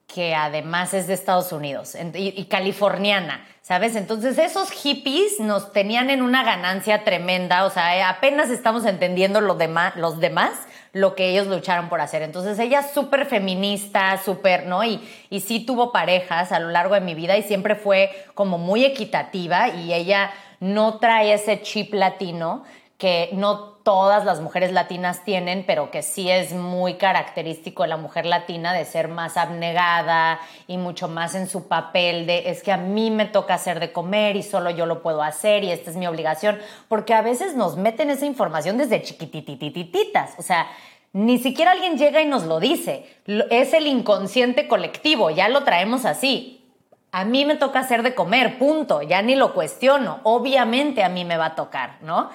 que 0.07 0.35
además 0.35 0.95
es 0.95 1.09
de 1.09 1.15
Estados 1.15 1.51
Unidos 1.53 1.97
y, 2.15 2.45
californiana, 2.45 3.45
¿sabes? 3.61 3.97
Entonces 3.97 4.39
esos 4.39 4.71
hippies 4.71 5.41
nos 5.41 5.73
tenían 5.73 6.11
en 6.11 6.23
una 6.23 6.45
ganancia 6.45 7.03
tremenda, 7.03 7.65
o 7.65 7.71
sea, 7.71 8.09
apenas 8.09 8.51
estamos 8.51 8.85
entendiendo 8.85 9.41
los 9.41 9.59
demás 9.59 10.55
lo 10.93 11.15
que 11.15 11.31
ellos 11.31 11.47
lucharon 11.47 11.89
por 11.89 12.01
hacer. 12.01 12.23
Entonces 12.23 12.59
ella 12.59 12.81
es 12.81 12.91
súper 12.91 13.27
feminista, 13.27 14.21
súper, 14.25 14.67
¿no? 14.67 14.85
Y, 14.85 15.01
y 15.31 15.41
sí 15.41 15.61
tuvo 15.61 15.93
parejas 15.93 16.53
a 16.53 16.61
lo 16.61 16.71
largo 16.71 16.95
de 16.95 17.01
mi 17.01 17.15
vida 17.15 17.37
y 17.37 17.43
siempre 17.43 17.75
fue 17.75 18.11
como 18.35 18.59
muy 18.59 18.85
equitativa 18.85 19.69
y 19.69 19.93
ella 19.93 20.31
no 20.61 20.99
trae 20.99 21.33
ese 21.33 21.63
chip 21.63 21.93
latino 21.93 22.65
que 22.99 23.29
no 23.33 23.77
todas 23.87 24.25
las 24.25 24.41
mujeres 24.41 24.73
latinas 24.73 25.23
tienen, 25.23 25.65
pero 25.67 25.91
que 25.91 26.03
sí 26.03 26.31
es 26.31 26.53
muy 26.53 26.95
característico 26.95 27.83
de 27.83 27.91
la 27.91 27.97
mujer 27.97 28.27
latina 28.27 28.73
de 28.73 28.85
ser 28.85 29.09
más 29.09 29.37
abnegada 29.37 30.41
y 30.67 30.77
mucho 30.79 31.07
más 31.07 31.35
en 31.35 31.47
su 31.47 31.69
papel 31.69 32.27
de 32.27 32.51
es 32.51 32.63
que 32.63 32.73
a 32.73 32.79
mí 32.79 33.11
me 33.11 33.27
toca 33.27 33.55
hacer 33.55 33.79
de 33.79 33.93
comer 33.93 34.35
y 34.35 34.43
solo 34.43 34.71
yo 34.71 34.87
lo 34.87 35.03
puedo 35.03 35.23
hacer 35.23 35.63
y 35.63 35.71
esta 35.71 35.91
es 35.91 35.97
mi 35.97 36.07
obligación, 36.07 36.59
porque 36.89 37.15
a 37.15 37.23
veces 37.23 37.55
nos 37.55 37.77
meten 37.77 38.11
esa 38.11 38.27
información 38.27 38.79
desde 38.79 39.03
chiquitititititas, 39.03 40.35
o 40.39 40.43
sea, 40.43 40.67
ni 41.13 41.39
siquiera 41.39 41.73
alguien 41.73 41.97
llega 41.97 42.21
y 42.21 42.27
nos 42.27 42.45
lo 42.45 42.61
dice, 42.61 43.07
es 43.51 43.73
el 43.73 43.87
inconsciente 43.87 44.69
colectivo, 44.69 45.31
ya 45.31 45.49
lo 45.49 45.65
traemos 45.65 46.05
así. 46.05 46.65
A 47.13 47.25
mí 47.25 47.45
me 47.45 47.57
toca 47.57 47.79
hacer 47.79 48.03
de 48.03 48.15
comer, 48.15 48.59
punto, 48.59 49.01
ya 49.01 49.23
ni 49.23 49.37
lo 49.37 49.55
cuestiono, 49.55 50.21
obviamente 50.25 51.05
a 51.05 51.09
mí 51.09 51.25
me 51.25 51.37
va 51.37 51.47
a 51.47 51.55
tocar, 51.55 51.99
¿no? 52.03 52.31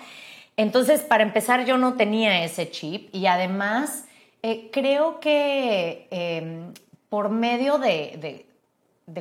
Entonces, 0.61 1.01
para 1.01 1.23
empezar, 1.23 1.65
yo 1.65 1.79
no 1.79 1.95
tenía 1.95 2.43
ese 2.43 2.69
chip 2.69 3.09
y 3.15 3.25
además 3.25 4.05
eh, 4.43 4.69
creo 4.71 5.19
que 5.19 6.07
em, 6.11 6.71
por 7.09 7.29
medio 7.29 7.79
de, 7.79 8.45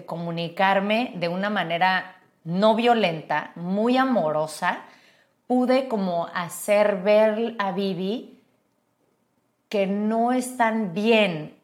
comunicarme 0.05 1.14
de 1.16 1.28
una 1.28 1.49
manera 1.49 2.20
no 2.45 2.74
violenta, 2.74 3.53
muy 3.55 3.97
amorosa, 3.97 4.80
pude 5.47 5.88
como 5.88 6.26
hacer 6.26 6.97
ver 6.97 7.55
a 7.59 7.72
Vivi 7.72 8.43
que 9.70 9.86
no 9.86 10.32
están 10.32 10.93
bien 10.93 11.57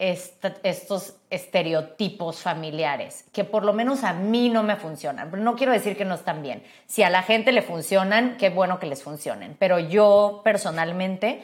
estos 0.00 1.19
estereotipos 1.30 2.42
familiares, 2.42 3.24
que 3.32 3.44
por 3.44 3.64
lo 3.64 3.72
menos 3.72 4.04
a 4.04 4.12
mí 4.12 4.50
no 4.50 4.62
me 4.62 4.76
funcionan. 4.76 5.30
Pero 5.30 5.42
no 5.42 5.56
quiero 5.56 5.72
decir 5.72 5.96
que 5.96 6.04
no 6.04 6.16
están 6.16 6.42
bien. 6.42 6.62
Si 6.86 7.02
a 7.02 7.10
la 7.10 7.22
gente 7.22 7.52
le 7.52 7.62
funcionan, 7.62 8.36
qué 8.36 8.50
bueno 8.50 8.78
que 8.78 8.86
les 8.86 9.02
funcionen. 9.02 9.56
Pero 9.58 9.78
yo 9.78 10.42
personalmente 10.44 11.42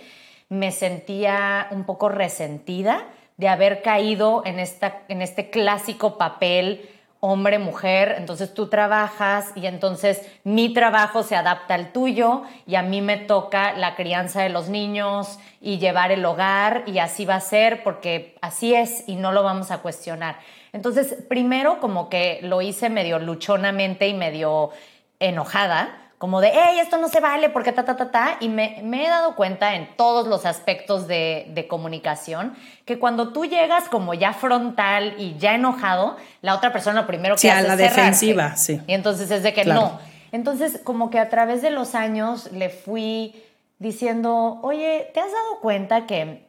me 0.48 0.72
sentía 0.72 1.68
un 1.70 1.84
poco 1.84 2.08
resentida 2.08 3.06
de 3.36 3.48
haber 3.48 3.82
caído 3.82 4.42
en, 4.44 4.58
esta, 4.58 5.02
en 5.08 5.22
este 5.22 5.50
clásico 5.50 6.18
papel 6.18 6.88
hombre, 7.26 7.58
mujer, 7.58 8.14
entonces 8.18 8.54
tú 8.54 8.68
trabajas 8.68 9.52
y 9.56 9.66
entonces 9.66 10.22
mi 10.44 10.72
trabajo 10.72 11.22
se 11.22 11.34
adapta 11.34 11.74
al 11.74 11.92
tuyo 11.92 12.42
y 12.66 12.76
a 12.76 12.82
mí 12.82 13.00
me 13.00 13.16
toca 13.16 13.72
la 13.72 13.96
crianza 13.96 14.42
de 14.42 14.48
los 14.48 14.68
niños 14.68 15.38
y 15.60 15.78
llevar 15.78 16.12
el 16.12 16.24
hogar 16.24 16.84
y 16.86 16.98
así 17.00 17.24
va 17.24 17.34
a 17.34 17.40
ser 17.40 17.82
porque 17.82 18.36
así 18.40 18.74
es 18.74 19.04
y 19.08 19.16
no 19.16 19.32
lo 19.32 19.42
vamos 19.42 19.70
a 19.70 19.78
cuestionar. 19.78 20.38
Entonces, 20.72 21.16
primero 21.28 21.80
como 21.80 22.08
que 22.08 22.38
lo 22.42 22.62
hice 22.62 22.90
medio 22.90 23.18
luchonamente 23.18 24.06
y 24.08 24.14
medio 24.14 24.70
enojada, 25.18 26.05
como 26.18 26.40
de, 26.40 26.50
hey, 26.52 26.78
esto 26.80 26.96
no 26.96 27.08
se 27.08 27.20
vale 27.20 27.50
porque 27.50 27.72
ta, 27.72 27.84
ta, 27.84 27.96
ta, 27.96 28.10
ta, 28.10 28.36
y 28.40 28.48
me, 28.48 28.78
he 28.80 29.08
dado 29.08 29.34
cuenta 29.36 29.74
en 29.74 29.94
todos 29.96 30.26
los 30.26 30.46
aspectos 30.46 31.06
de, 31.06 31.66
comunicación 31.68 32.54
que 32.84 32.98
cuando 32.98 33.32
tú 33.32 33.44
llegas 33.44 33.88
como 33.88 34.14
ya 34.14 34.32
frontal 34.32 35.14
y 35.18 35.36
ya 35.36 35.54
enojado, 35.54 36.16
la 36.42 36.54
otra 36.54 36.72
persona 36.72 37.02
lo 37.02 37.06
primero 37.06 37.34
que 37.34 37.42
sí, 37.42 37.48
hace 37.48 37.64
a 37.64 37.68
la 37.68 37.76
defensiva, 37.76 38.56
sí. 38.56 38.80
Y 38.86 38.94
entonces 38.94 39.30
es 39.30 39.42
de 39.42 39.52
que 39.52 39.64
no. 39.64 39.98
Entonces, 40.32 40.80
como 40.84 41.10
que 41.10 41.18
a 41.18 41.28
través 41.28 41.62
de 41.62 41.70
los 41.70 41.94
años 41.94 42.50
le 42.52 42.68
fui 42.68 43.42
diciendo, 43.78 44.58
oye, 44.62 45.10
¿te 45.12 45.20
has 45.20 45.32
dado 45.32 45.60
cuenta 45.60 46.06
que 46.06 46.46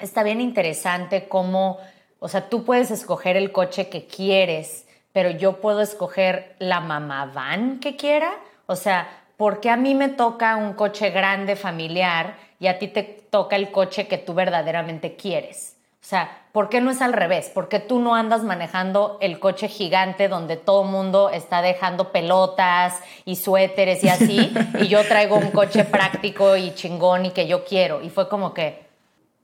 está 0.00 0.22
bien 0.22 0.40
interesante 0.40 1.28
cómo, 1.28 1.78
o 2.18 2.28
sea, 2.28 2.48
tú 2.48 2.64
puedes 2.64 2.90
escoger 2.90 3.36
el 3.36 3.52
coche 3.52 3.88
que 3.88 4.06
quieres, 4.06 4.86
pero 5.12 5.30
yo 5.30 5.60
puedo 5.60 5.80
escoger 5.80 6.54
la 6.58 6.80
mamá 6.80 7.26
van 7.26 7.80
que 7.80 7.96
quiera? 7.96 8.32
O 8.66 8.76
sea, 8.76 9.08
¿por 9.36 9.60
qué 9.60 9.70
a 9.70 9.76
mí 9.76 9.94
me 9.94 10.08
toca 10.08 10.56
un 10.56 10.74
coche 10.74 11.10
grande 11.10 11.56
familiar 11.56 12.36
y 12.58 12.66
a 12.66 12.78
ti 12.78 12.88
te 12.88 13.02
toca 13.02 13.56
el 13.56 13.70
coche 13.70 14.08
que 14.08 14.18
tú 14.18 14.34
verdaderamente 14.34 15.16
quieres? 15.16 15.76
O 16.06 16.08
sea, 16.08 16.46
¿por 16.52 16.68
qué 16.68 16.80
no 16.80 16.92
es 16.92 17.02
al 17.02 17.12
revés? 17.12 17.48
¿Por 17.48 17.68
qué 17.68 17.80
tú 17.80 17.98
no 17.98 18.14
andas 18.14 18.44
manejando 18.44 19.18
el 19.20 19.40
coche 19.40 19.66
gigante 19.66 20.28
donde 20.28 20.56
todo 20.56 20.84
el 20.84 20.90
mundo 20.90 21.30
está 21.30 21.62
dejando 21.62 22.12
pelotas 22.12 23.00
y 23.24 23.34
suéteres 23.34 24.04
y 24.04 24.08
así? 24.08 24.54
y 24.80 24.86
yo 24.86 25.04
traigo 25.08 25.34
un 25.34 25.50
coche 25.50 25.82
práctico 25.84 26.56
y 26.56 26.72
chingón 26.74 27.26
y 27.26 27.30
que 27.30 27.48
yo 27.48 27.64
quiero. 27.64 28.02
Y 28.02 28.10
fue 28.10 28.28
como 28.28 28.54
que, 28.54 28.86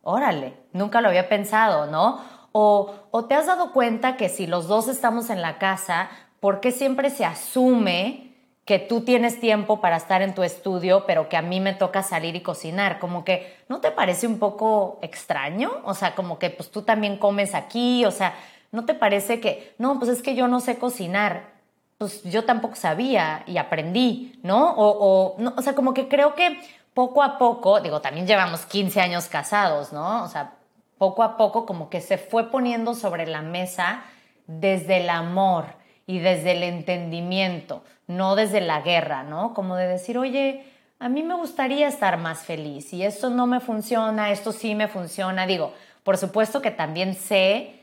órale, 0.02 0.54
nunca 0.72 1.00
lo 1.00 1.08
había 1.08 1.28
pensado, 1.28 1.86
¿no? 1.86 2.20
O, 2.52 2.94
o 3.10 3.24
te 3.24 3.34
has 3.34 3.46
dado 3.46 3.72
cuenta 3.72 4.16
que 4.16 4.28
si 4.28 4.46
los 4.46 4.68
dos 4.68 4.86
estamos 4.86 5.30
en 5.30 5.42
la 5.42 5.58
casa, 5.58 6.10
¿por 6.38 6.60
qué 6.60 6.70
siempre 6.70 7.10
se 7.10 7.24
asume 7.24 8.31
que 8.64 8.78
tú 8.78 9.00
tienes 9.00 9.40
tiempo 9.40 9.80
para 9.80 9.96
estar 9.96 10.22
en 10.22 10.34
tu 10.34 10.44
estudio, 10.44 11.04
pero 11.06 11.28
que 11.28 11.36
a 11.36 11.42
mí 11.42 11.60
me 11.60 11.72
toca 11.72 12.02
salir 12.02 12.36
y 12.36 12.42
cocinar. 12.42 13.00
Como 13.00 13.24
que, 13.24 13.56
¿no 13.68 13.80
te 13.80 13.90
parece 13.90 14.26
un 14.26 14.38
poco 14.38 14.98
extraño? 15.02 15.80
O 15.84 15.94
sea, 15.94 16.14
como 16.14 16.38
que 16.38 16.50
pues 16.50 16.70
tú 16.70 16.82
también 16.82 17.18
comes 17.18 17.54
aquí, 17.54 18.04
o 18.04 18.12
sea, 18.12 18.34
¿no 18.70 18.84
te 18.84 18.94
parece 18.94 19.40
que, 19.40 19.74
no, 19.78 19.98
pues 19.98 20.10
es 20.10 20.22
que 20.22 20.36
yo 20.36 20.46
no 20.46 20.60
sé 20.60 20.78
cocinar? 20.78 21.50
Pues 21.98 22.22
yo 22.22 22.44
tampoco 22.44 22.76
sabía 22.76 23.42
y 23.46 23.58
aprendí, 23.58 24.38
¿no? 24.42 24.74
O, 24.76 25.34
no, 25.38 25.54
o 25.56 25.62
sea, 25.62 25.74
como 25.74 25.92
que 25.92 26.08
creo 26.08 26.34
que 26.34 26.60
poco 26.94 27.22
a 27.22 27.38
poco, 27.38 27.80
digo, 27.80 28.00
también 28.00 28.26
llevamos 28.26 28.64
15 28.66 29.00
años 29.00 29.26
casados, 29.26 29.92
¿no? 29.92 30.22
O 30.22 30.28
sea, 30.28 30.54
poco 30.98 31.24
a 31.24 31.36
poco 31.36 31.66
como 31.66 31.90
que 31.90 32.00
se 32.00 32.16
fue 32.16 32.50
poniendo 32.50 32.94
sobre 32.94 33.26
la 33.26 33.42
mesa 33.42 34.04
desde 34.46 34.98
el 34.98 35.10
amor 35.10 35.64
y 36.06 36.20
desde 36.20 36.52
el 36.52 36.62
entendimiento 36.62 37.82
no 38.06 38.36
desde 38.36 38.60
la 38.60 38.80
guerra, 38.80 39.22
¿no? 39.22 39.54
Como 39.54 39.76
de 39.76 39.86
decir, 39.86 40.18
oye, 40.18 40.64
a 40.98 41.08
mí 41.08 41.22
me 41.22 41.34
gustaría 41.34 41.88
estar 41.88 42.16
más 42.18 42.40
feliz 42.40 42.92
y 42.92 43.02
esto 43.02 43.28
no 43.28 43.46
me 43.46 43.60
funciona, 43.60 44.30
esto 44.30 44.52
sí 44.52 44.74
me 44.74 44.88
funciona. 44.88 45.46
Digo, 45.46 45.72
por 46.04 46.16
supuesto 46.16 46.62
que 46.62 46.70
también 46.70 47.14
sé, 47.14 47.82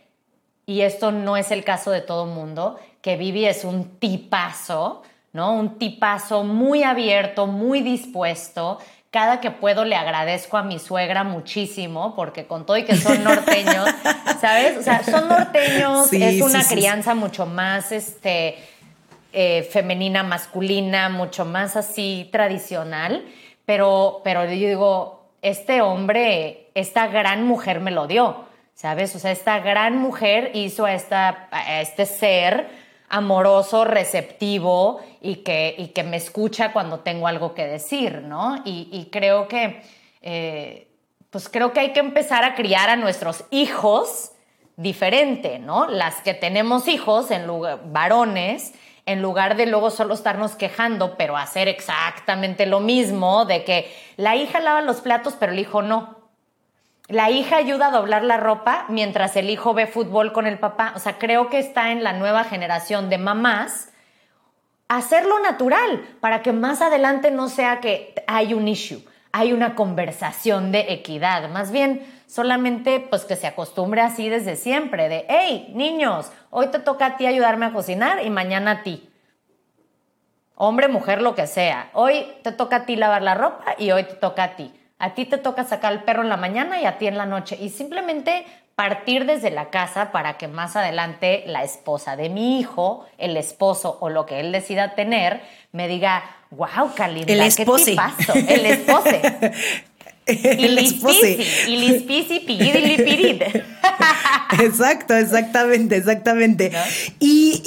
y 0.66 0.82
esto 0.82 1.12
no 1.12 1.36
es 1.36 1.52
el 1.52 1.64
caso 1.64 1.92
de 1.92 2.02
todo 2.02 2.28
mundo, 2.28 2.80
que 3.02 3.18
Vivi 3.18 3.46
es 3.46 3.64
un 3.64 3.98
tipazo, 3.98 5.02
¿no? 5.34 5.54
Un 5.54 5.80
tipazo 5.80 6.44
muy 6.44 6.84
abierto, 6.84 7.48
muy 7.48 7.82
dispuesto. 7.82 8.78
Cada 9.10 9.42
que 9.42 9.50
puedo 9.50 9.84
le 9.84 9.96
agradezco 9.96 10.58
a 10.58 10.64
mi 10.64 10.78
suegra 10.78 11.24
muchísimo, 11.24 12.16
porque 12.16 12.46
con 12.46 12.66
todo 12.66 12.78
y 12.78 12.84
que 12.84 12.96
son 12.96 13.24
norteños, 13.24 13.90
¿sabes? 14.40 14.78
O 14.78 14.84
sea, 14.84 15.04
son 15.04 15.28
norteños, 15.28 16.14
es 16.14 16.42
una 16.42 16.64
crianza 16.64 17.16
mucho 17.16 17.48
más, 17.48 17.92
este, 17.92 18.58
eh, 19.32 19.64
femenina, 19.72 20.24
masculina, 20.24 21.10
mucho 21.10 21.46
más 21.46 21.76
así 21.76 22.30
tradicional, 22.32 23.26
pero, 23.66 24.22
pero 24.24 24.44
yo 24.46 24.52
digo, 24.52 25.20
este 25.42 25.82
hombre, 25.82 26.72
esta 26.74 27.08
gran 27.08 27.46
mujer 27.46 27.80
me 27.80 27.92
lo 27.92 28.08
dio, 28.08 28.46
¿sabes? 28.74 29.16
O 29.16 29.20
sea, 29.20 29.32
esta 29.32 29.60
gran 29.60 29.98
mujer 29.98 30.52
hizo 30.56 30.86
a, 30.86 30.94
esta, 30.94 31.50
este 31.80 32.06
ser 32.06 32.68
amoroso, 33.10 33.86
receptivo 33.86 35.00
y 35.22 35.38
que, 35.38 35.76
y 35.78 35.88
que 35.90 36.04
me 36.04 36.18
escucha 36.18 36.72
cuando 36.74 37.00
tengo 37.00 37.28
algo 37.28 37.54
que 37.54 37.66
decir, 37.66 38.22
¿no? 38.22 38.62
Y, 38.66 39.10
creo 39.12 39.48
que, 39.48 39.82
eh, 40.22 40.88
pues 41.30 41.50
creo 41.50 41.74
que 41.74 41.82
hay 41.82 41.94
que 41.94 42.00
empezar 42.00 42.44
a 42.44 42.56
criar 42.56 42.90
a 42.90 42.96
nuestros 42.96 43.44
hijos 43.52 44.32
diferente, 44.76 45.60
¿no? 45.60 45.88
Las 45.88 46.22
que 46.22 46.34
tenemos 46.34 46.88
hijos 46.88 47.32
en 47.32 47.48
lugar, 47.48 47.82
varones, 47.86 48.74
en 49.10 49.24
lugar 49.24 49.56
de 49.58 49.66
luego 49.66 49.90
solo 49.90 50.14
estarnos 50.14 50.56
quejando, 50.56 51.18
pero 51.18 51.36
hacer 51.36 51.68
exactamente 51.68 52.68
lo 52.68 52.80
mismo, 52.80 53.46
de 53.46 53.64
que 53.64 53.92
la 54.18 54.36
hija 54.36 54.60
lava 54.60 54.82
los 54.82 55.02
platos, 55.02 55.36
pero 55.40 55.52
el 55.52 55.60
hijo 55.60 55.82
no. 55.82 56.20
La 57.08 57.32
hija 57.32 57.58
ayuda 57.58 57.88
a 57.88 57.92
doblar 57.92 58.24
la 58.24 58.38
ropa 58.38 58.86
mientras 58.88 59.36
el 59.36 59.50
hijo 59.50 59.74
ve 59.74 59.88
fútbol 59.88 60.32
con 60.32 60.46
el 60.46 60.60
papá. 60.60 60.94
O 60.96 61.00
sea, 61.00 61.18
creo 61.18 61.50
que 61.50 61.58
está 61.58 61.92
en 61.92 62.04
la 62.04 62.14
nueva 62.14 62.44
generación 62.44 63.10
de 63.10 63.18
mamás 63.18 63.90
hacerlo 64.90 65.40
natural 65.40 66.06
para 66.20 66.44
que 66.44 66.52
más 66.52 66.82
adelante 66.82 67.32
no 67.32 67.50
sea 67.50 67.80
que 67.80 68.14
hay 68.28 68.54
un 68.54 68.68
issue, 68.68 69.04
hay 69.32 69.54
una 69.54 69.74
conversación 69.74 70.72
de 70.72 70.86
equidad. 70.90 71.50
Más 71.50 71.72
bien, 71.72 72.06
solamente 72.30 73.00
pues 73.00 73.26
que 73.26 73.36
se 73.36 73.48
acostumbre 73.48 74.02
así 74.02 74.30
desde 74.30 74.56
siempre, 74.56 75.10
de, 75.10 75.26
hey, 75.28 75.72
niños, 75.74 76.32
hoy 76.52 76.68
te 76.68 76.80
toca 76.80 77.08
a 77.08 77.18
ti 77.18 77.26
ayudarme 77.26 77.66
a 77.66 77.74
cocinar 77.74 78.24
y 78.24 78.30
mañana 78.30 78.72
a 78.72 78.84
ti. 78.84 79.10
Hombre, 80.56 80.90
mujer, 80.90 81.22
lo 81.22 81.36
que 81.36 81.48
sea. 81.48 81.90
Hoy 81.94 82.28
te 82.44 82.52
toca 82.52 82.78
a 82.78 82.86
ti 82.86 82.96
lavar 82.96 83.24
la 83.24 83.34
ropa 83.34 83.76
y 83.78 83.92
hoy 83.92 84.04
te 84.04 84.14
toca 84.14 84.44
a 84.44 84.56
ti. 84.56 84.72
A 85.00 85.16
ti 85.16 85.26
te 85.26 85.38
toca 85.38 85.64
sacar 85.64 85.92
al 85.92 86.04
perro 86.04 86.22
en 86.22 86.30
la 86.30 86.38
mañana 86.38 86.80
y 86.80 86.86
a 86.86 86.98
ti 86.98 87.08
en 87.08 87.18
la 87.18 87.26
noche. 87.26 87.58
Y 87.60 87.70
simplemente 87.70 88.46
partir 88.76 89.26
desde 89.26 89.50
la 89.50 89.70
casa 89.72 90.12
para 90.12 90.38
que 90.38 90.48
más 90.48 90.76
adelante 90.76 91.44
la 91.48 91.64
esposa 91.64 92.16
de 92.16 92.30
mi 92.30 92.60
hijo, 92.60 93.06
el 93.18 93.38
esposo 93.38 93.98
o 94.02 94.10
lo 94.10 94.26
que 94.26 94.40
él 94.40 94.52
decida 94.52 94.96
tener, 94.96 95.42
me 95.72 95.88
diga, 95.88 96.24
wow, 96.52 96.94
Calinda, 96.96 97.34
el 97.34 97.56
¿qué 97.56 97.66
te 97.66 97.96
pasó? 97.96 98.34
El 98.34 98.66
esposo. 98.66 99.10
el 100.30 100.78
Exacto, 104.60 105.14
exactamente, 105.16 105.98
exactamente. 105.98 106.72
Y, 107.20 107.62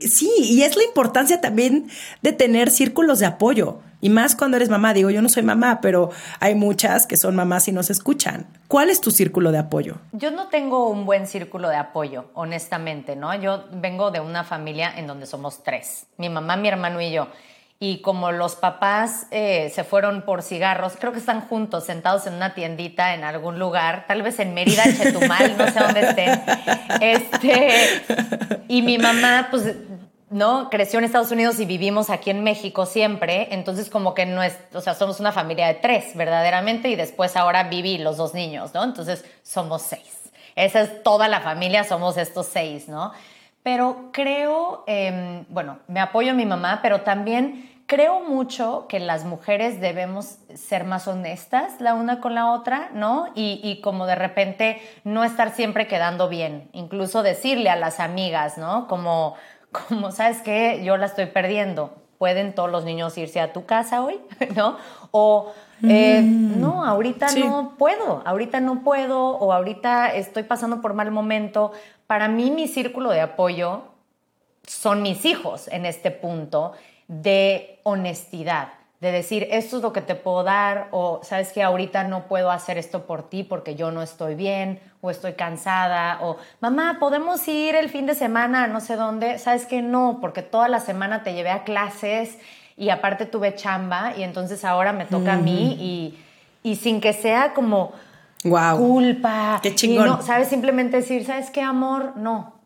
y 0.00 0.06
sí, 0.06 0.30
y 0.40 0.62
es 0.62 0.76
la 0.76 0.84
importancia 0.84 1.40
también 1.40 1.88
de 2.22 2.32
tener 2.32 2.70
círculos 2.70 3.18
de 3.18 3.26
apoyo. 3.26 3.80
Y 4.02 4.08
más 4.08 4.34
cuando 4.34 4.56
eres 4.56 4.70
mamá, 4.70 4.94
digo, 4.94 5.10
yo 5.10 5.20
no 5.20 5.28
soy 5.28 5.42
mamá, 5.42 5.80
pero 5.82 6.10
hay 6.40 6.54
muchas 6.54 7.06
que 7.06 7.18
son 7.18 7.36
mamás 7.36 7.68
y 7.68 7.72
nos 7.72 7.90
escuchan. 7.90 8.46
¿Cuál 8.66 8.88
es 8.88 9.00
tu 9.00 9.10
círculo 9.10 9.52
de 9.52 9.58
apoyo? 9.58 9.96
Yo 10.12 10.30
no 10.30 10.48
tengo 10.48 10.88
un 10.88 11.04
buen 11.04 11.26
círculo 11.26 11.68
de 11.68 11.76
apoyo, 11.76 12.30
honestamente, 12.34 13.14
¿no? 13.14 13.34
Yo 13.34 13.64
vengo 13.72 14.10
de 14.10 14.20
una 14.20 14.42
familia 14.42 14.90
en 14.96 15.06
donde 15.06 15.26
somos 15.26 15.62
tres, 15.62 16.06
mi 16.16 16.30
mamá, 16.30 16.56
mi 16.56 16.68
hermano 16.68 17.00
y 17.02 17.12
yo 17.12 17.28
y 17.82 18.02
como 18.02 18.30
los 18.30 18.56
papás 18.56 19.26
eh, 19.30 19.72
se 19.74 19.84
fueron 19.84 20.20
por 20.20 20.42
cigarros, 20.42 20.92
creo 21.00 21.12
que 21.12 21.18
están 21.18 21.40
juntos, 21.40 21.86
sentados 21.86 22.26
en 22.26 22.34
una 22.34 22.52
tiendita 22.52 23.14
en 23.14 23.24
algún 23.24 23.58
lugar, 23.58 24.04
tal 24.06 24.20
vez 24.20 24.38
en 24.38 24.52
Mérida, 24.52 24.84
Chetumal, 24.84 25.56
no 25.56 25.66
sé 25.66 25.80
dónde 25.80 26.00
estén. 26.02 26.42
Este, 27.00 28.02
y 28.68 28.82
mi 28.82 28.98
mamá, 28.98 29.48
pues, 29.50 29.76
¿no? 30.28 30.68
Creció 30.68 30.98
en 30.98 31.06
Estados 31.06 31.30
Unidos 31.30 31.58
y 31.58 31.64
vivimos 31.64 32.10
aquí 32.10 32.28
en 32.28 32.44
México 32.44 32.84
siempre, 32.84 33.48
entonces 33.52 33.88
como 33.88 34.12
que 34.12 34.26
no 34.26 34.42
es, 34.42 34.58
o 34.74 34.82
sea, 34.82 34.94
somos 34.94 35.18
una 35.18 35.32
familia 35.32 35.66
de 35.66 35.74
tres, 35.74 36.14
verdaderamente, 36.14 36.90
y 36.90 36.96
después 36.96 37.34
ahora 37.34 37.64
viví 37.64 37.96
los 37.96 38.18
dos 38.18 38.34
niños, 38.34 38.74
¿no? 38.74 38.84
Entonces 38.84 39.24
somos 39.42 39.80
seis. 39.80 40.18
Esa 40.54 40.82
es 40.82 41.02
toda 41.02 41.28
la 41.28 41.40
familia, 41.40 41.84
somos 41.84 42.18
estos 42.18 42.44
seis, 42.46 42.88
¿no? 42.88 43.12
Pero 43.62 44.08
creo, 44.12 44.84
em, 44.86 45.44
bueno, 45.48 45.78
me 45.86 46.00
apoyo 46.00 46.30
a 46.30 46.34
mi 46.34 46.46
mamá, 46.46 46.80
pero 46.82 47.02
también 47.02 47.69
creo 47.90 48.20
mucho 48.20 48.86
que 48.88 49.00
las 49.00 49.24
mujeres 49.24 49.80
debemos 49.80 50.38
ser 50.54 50.84
más 50.84 51.08
honestas 51.08 51.80
la 51.80 51.94
una 51.94 52.20
con 52.20 52.36
la 52.36 52.52
otra, 52.52 52.88
¿no? 52.94 53.26
Y, 53.34 53.80
como 53.82 54.06
de 54.06 54.14
repente 54.14 54.80
no 55.02 55.24
estar 55.24 55.52
siempre 55.52 55.88
quedando 55.88 56.28
bien, 56.28 56.68
incluso 56.72 57.24
decirle 57.24 57.68
a 57.68 57.74
las 57.74 57.98
amigas, 57.98 58.58
¿no? 58.58 58.86
Como, 58.86 59.34
como 59.72 60.12
¿sabes 60.12 60.40
qué? 60.40 60.82
Yo 60.84 60.96
la 60.98 61.06
estoy 61.06 61.26
perdiendo. 61.26 61.96
¿Pueden 62.16 62.54
todos 62.54 62.70
los 62.70 62.84
niños 62.84 63.18
irse 63.18 63.40
a 63.40 63.52
tu 63.52 63.66
casa 63.66 64.04
hoy? 64.04 64.20
¿No? 64.54 64.76
O, 65.10 65.50
eh, 65.82 66.20
mm. 66.22 66.60
no, 66.60 66.84
ahorita 66.84 67.26
no 67.34 67.74
puedo, 67.76 68.22
ahorita 68.24 68.60
no 68.60 68.84
puedo, 68.84 69.30
o 69.30 69.52
ahorita 69.52 70.14
estoy 70.14 70.44
pasando 70.44 70.80
por 70.80 70.94
mal 70.94 71.10
momento. 71.10 71.72
Para 72.06 72.28
mí 72.28 72.52
mi 72.52 72.68
círculo 72.68 73.10
de 73.10 73.20
apoyo 73.20 73.82
son 74.64 75.02
mis 75.02 75.24
hijos 75.24 75.66
en 75.66 75.86
este 75.86 76.12
punto 76.12 76.74
de 77.10 77.80
honestidad, 77.82 78.68
de 79.00 79.10
decir, 79.10 79.48
esto 79.50 79.78
es 79.78 79.82
lo 79.82 79.92
que 79.92 80.00
te 80.00 80.14
puedo 80.14 80.44
dar 80.44 80.86
o 80.92 81.20
sabes 81.24 81.52
que 81.52 81.60
ahorita 81.60 82.04
no 82.04 82.28
puedo 82.28 82.52
hacer 82.52 82.78
esto 82.78 83.04
por 83.04 83.28
ti 83.28 83.42
porque 83.42 83.74
yo 83.74 83.90
no 83.90 84.00
estoy 84.00 84.36
bien 84.36 84.78
o 85.00 85.10
estoy 85.10 85.32
cansada 85.32 86.20
o 86.22 86.36
mamá, 86.60 86.98
podemos 87.00 87.46
ir 87.48 87.74
el 87.74 87.88
fin 87.88 88.06
de 88.06 88.14
semana 88.14 88.64
a 88.64 88.66
no 88.68 88.80
sé 88.80 88.94
dónde, 88.94 89.40
sabes 89.40 89.66
que 89.66 89.82
no, 89.82 90.18
porque 90.20 90.42
toda 90.42 90.68
la 90.68 90.78
semana 90.78 91.24
te 91.24 91.34
llevé 91.34 91.50
a 91.50 91.64
clases 91.64 92.38
y 92.76 92.90
aparte 92.90 93.26
tuve 93.26 93.56
chamba 93.56 94.14
y 94.16 94.22
entonces 94.22 94.64
ahora 94.64 94.92
me 94.92 95.04
toca 95.04 95.32
a 95.32 95.38
mí 95.38 95.76
y, 95.80 96.18
y 96.62 96.76
sin 96.76 97.00
que 97.00 97.12
sea 97.12 97.54
como 97.54 97.92
wow. 98.44 98.78
culpa. 98.78 99.58
Qué 99.60 99.74
chingón. 99.74 100.06
Y 100.06 100.10
no, 100.10 100.22
¿sabes? 100.22 100.46
Simplemente 100.46 100.98
decir, 100.98 101.24
¿sabes 101.24 101.50
qué, 101.50 101.60
amor? 101.60 102.12
No, 102.16 102.59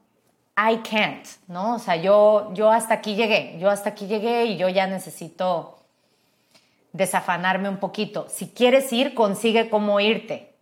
I 0.57 0.78
can't, 0.88 1.26
¿no? 1.48 1.74
O 1.74 1.78
sea, 1.78 1.96
yo, 1.96 2.52
yo 2.55 2.70
hasta 2.70 2.94
aquí 2.94 3.16
llegué, 3.16 3.57
yo 3.59 3.70
hasta 3.70 3.90
aquí 3.90 4.07
llegué 4.07 4.46
y 4.46 4.57
yo 4.57 4.68
ya 4.68 4.86
necesito 4.86 5.78
desafanarme 6.92 7.68
un 7.68 7.78
poquito. 7.78 8.26
Si 8.28 8.48
quieres 8.48 8.92
ir, 8.92 9.14
consigue 9.14 9.68
cómo 9.68 9.98
irte. 10.00 10.52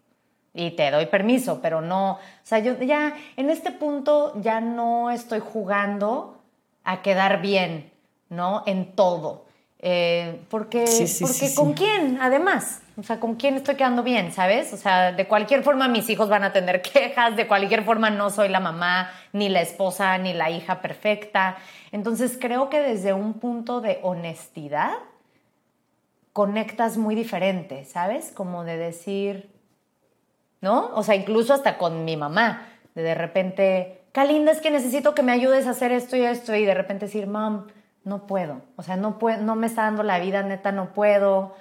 Y 0.55 0.73
te 0.73 0.91
doy 0.91 1.07
permiso, 1.07 1.61
pero 1.63 1.81
no, 1.81 2.13
o 2.13 2.19
sea, 2.43 2.59
yo 2.59 2.79
ya 2.81 3.15
en 3.37 3.49
este 3.49 3.71
punto 3.71 4.35
ya 4.43 4.61
no 4.61 5.11
estoy 5.11 5.41
jugando 5.41 6.37
a 6.85 7.01
quedar 7.01 7.41
bien, 7.41 7.91
¿no? 8.29 8.63
En 8.67 8.93
todo. 8.93 9.47
Eh, 9.79 10.43
porque, 10.51 10.85
porque 11.21 11.55
¿con 11.55 11.73
quién? 11.73 12.19
Además, 12.21 12.82
o 12.97 13.03
sea, 13.03 13.21
¿con 13.21 13.37
quién 13.37 13.55
estoy 13.55 13.77
quedando 13.77 14.03
bien? 14.03 14.33
¿Sabes? 14.33 14.73
O 14.73 14.77
sea, 14.77 15.13
de 15.13 15.27
cualquier 15.27 15.63
forma 15.63 15.89
mis 15.89 16.09
hijos 16.11 16.29
van 16.29 16.45
a 16.45 16.53
tener 16.53 16.83
quejas, 16.93 17.37
de 17.37 17.47
cualquier 17.47 17.85
forma 17.85 18.11
no 18.11 18.31
soy 18.31 18.49
la 18.49 18.61
mamá, 18.61 19.11
ni 19.33 19.49
la 19.49 19.61
esposa, 19.63 20.19
ni 20.19 20.35
la 20.35 20.51
hija 20.51 20.81
perfecta. 20.81 21.57
Entonces 21.91 22.39
creo 22.41 22.69
que 22.69 22.81
desde 22.81 23.13
un 23.13 23.35
punto 23.35 23.81
de 23.81 23.99
honestidad 24.03 24.93
conectas 26.33 26.97
muy 26.97 27.15
diferente, 27.15 27.85
¿sabes? 27.85 28.31
Como 28.33 28.65
de 28.65 28.77
decir, 28.77 29.51
¿no? 30.61 30.91
O 30.95 31.03
sea, 31.03 31.15
incluso 31.15 31.55
hasta 31.55 31.79
con 31.79 32.05
mi 32.05 32.17
mamá, 32.17 32.69
de 32.95 33.03
de 33.03 33.15
repente, 33.15 34.05
Calinda, 34.13 34.53
es 34.53 34.61
que 34.61 34.71
necesito 34.71 35.15
que 35.15 35.23
me 35.23 35.33
ayudes 35.33 35.67
a 35.67 35.71
hacer 35.71 35.93
esto 35.93 36.17
y 36.17 36.23
esto, 36.23 36.55
y 36.55 36.65
de 36.65 36.75
repente 36.75 37.07
decir, 37.07 37.27
mam, 37.27 37.67
no 38.05 38.27
puedo, 38.27 38.63
o 38.77 38.83
sea, 38.83 38.97
no, 38.97 39.19
puedo, 39.19 39.41
no 39.43 39.57
me 39.57 39.67
está 39.67 39.83
dando 39.83 40.03
la 40.03 40.19
vida, 40.19 40.43
neta, 40.43 40.73
no 40.73 40.93
puedo, 40.93 41.55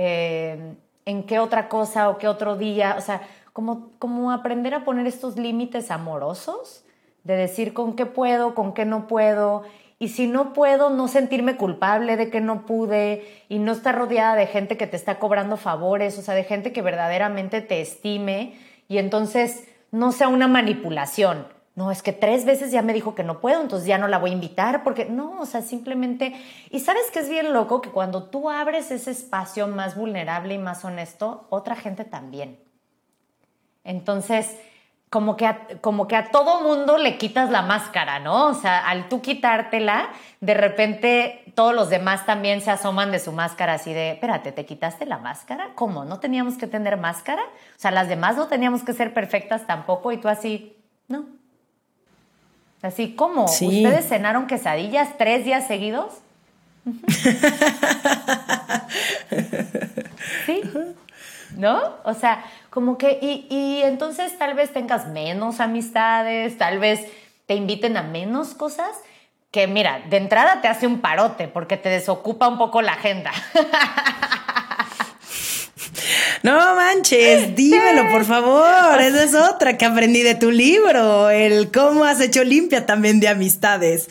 eh, 0.00 0.76
en 1.06 1.24
qué 1.24 1.40
otra 1.40 1.68
cosa 1.68 2.08
o 2.08 2.18
qué 2.18 2.28
otro 2.28 2.56
día, 2.56 2.94
o 2.96 3.00
sea, 3.00 3.22
como, 3.52 3.90
como 3.98 4.30
aprender 4.30 4.72
a 4.72 4.84
poner 4.84 5.08
estos 5.08 5.36
límites 5.36 5.90
amorosos, 5.90 6.84
de 7.24 7.34
decir 7.34 7.74
con 7.74 7.96
qué 7.96 8.06
puedo, 8.06 8.54
con 8.54 8.74
qué 8.74 8.84
no 8.84 9.08
puedo, 9.08 9.64
y 9.98 10.10
si 10.10 10.28
no 10.28 10.52
puedo, 10.52 10.90
no 10.90 11.08
sentirme 11.08 11.56
culpable 11.56 12.16
de 12.16 12.30
que 12.30 12.40
no 12.40 12.64
pude 12.64 13.44
y 13.48 13.58
no 13.58 13.72
estar 13.72 13.98
rodeada 13.98 14.36
de 14.36 14.46
gente 14.46 14.76
que 14.76 14.86
te 14.86 14.94
está 14.94 15.18
cobrando 15.18 15.56
favores, 15.56 16.16
o 16.16 16.22
sea, 16.22 16.34
de 16.34 16.44
gente 16.44 16.72
que 16.72 16.80
verdaderamente 16.80 17.60
te 17.60 17.80
estime 17.80 18.56
y 18.86 18.98
entonces 18.98 19.66
no 19.90 20.12
sea 20.12 20.28
una 20.28 20.46
manipulación 20.46 21.44
no, 21.78 21.92
es 21.92 22.02
que 22.02 22.12
tres 22.12 22.44
veces 22.44 22.72
ya 22.72 22.82
me 22.82 22.92
dijo 22.92 23.14
que 23.14 23.22
no 23.22 23.38
puedo, 23.38 23.62
entonces 23.62 23.86
ya 23.86 23.98
no 23.98 24.08
la 24.08 24.18
voy 24.18 24.30
a 24.30 24.32
invitar, 24.32 24.82
porque 24.82 25.04
no, 25.04 25.38
o 25.38 25.46
sea, 25.46 25.62
simplemente... 25.62 26.34
Y 26.70 26.80
sabes 26.80 27.08
que 27.12 27.20
es 27.20 27.28
bien 27.28 27.52
loco 27.52 27.80
que 27.80 27.90
cuando 27.90 28.24
tú 28.24 28.50
abres 28.50 28.90
ese 28.90 29.12
espacio 29.12 29.68
más 29.68 29.94
vulnerable 29.94 30.54
y 30.54 30.58
más 30.58 30.84
honesto, 30.84 31.46
otra 31.50 31.76
gente 31.76 32.04
también. 32.04 32.58
Entonces, 33.84 34.56
como 35.08 35.36
que 35.36 35.46
a, 35.46 35.68
como 35.80 36.08
que 36.08 36.16
a 36.16 36.32
todo 36.32 36.62
mundo 36.62 36.98
le 36.98 37.16
quitas 37.16 37.48
la 37.48 37.62
máscara, 37.62 38.18
¿no? 38.18 38.48
O 38.48 38.54
sea, 38.54 38.84
al 38.84 39.08
tú 39.08 39.22
quitártela, 39.22 40.08
de 40.40 40.54
repente 40.54 41.44
todos 41.54 41.76
los 41.76 41.90
demás 41.90 42.26
también 42.26 42.60
se 42.60 42.72
asoman 42.72 43.12
de 43.12 43.20
su 43.20 43.30
máscara 43.30 43.74
así 43.74 43.92
de, 43.92 44.10
espérate, 44.10 44.50
¿te 44.50 44.66
quitaste 44.66 45.06
la 45.06 45.18
máscara? 45.18 45.68
¿Cómo? 45.76 46.04
¿No 46.04 46.18
teníamos 46.18 46.58
que 46.58 46.66
tener 46.66 46.96
máscara? 46.96 47.42
O 47.42 47.78
sea, 47.78 47.92
las 47.92 48.08
demás 48.08 48.36
no 48.36 48.48
teníamos 48.48 48.82
que 48.82 48.94
ser 48.94 49.14
perfectas 49.14 49.64
tampoco 49.64 50.10
y 50.10 50.16
tú 50.16 50.26
así, 50.26 50.76
no, 51.06 51.38
Así 52.82 53.14
como, 53.14 53.44
¿ustedes 53.44 54.08
cenaron 54.08 54.46
quesadillas 54.46 55.18
tres 55.18 55.44
días 55.44 55.66
seguidos? 55.66 56.12
sí. 60.46 60.62
¿No? 61.56 61.80
O 62.04 62.14
sea, 62.14 62.44
como 62.70 62.98
que, 62.98 63.18
y, 63.20 63.46
y, 63.50 63.82
entonces 63.82 64.38
tal 64.38 64.54
vez 64.54 64.72
tengas 64.72 65.08
menos 65.08 65.58
amistades, 65.60 66.56
tal 66.56 66.78
vez 66.78 67.06
te 67.46 67.54
inviten 67.54 67.96
a 67.96 68.02
menos 68.02 68.54
cosas, 68.54 68.90
que 69.50 69.66
mira, 69.66 70.02
de 70.08 70.18
entrada 70.18 70.60
te 70.60 70.68
hace 70.68 70.86
un 70.86 71.00
parote 71.00 71.48
porque 71.48 71.76
te 71.76 71.88
desocupa 71.88 72.46
un 72.46 72.58
poco 72.58 72.82
la 72.82 72.92
agenda. 72.92 73.32
No 76.42 76.76
manches, 76.76 77.54
dímelo 77.56 78.10
por 78.10 78.24
favor. 78.24 79.00
Esa 79.00 79.24
es 79.24 79.34
otra 79.34 79.76
que 79.76 79.84
aprendí 79.84 80.22
de 80.22 80.34
tu 80.34 80.50
libro, 80.50 81.30
el 81.30 81.70
cómo 81.70 82.04
has 82.04 82.20
hecho 82.20 82.44
limpia 82.44 82.86
también 82.86 83.20
de 83.20 83.28
amistades. 83.28 84.08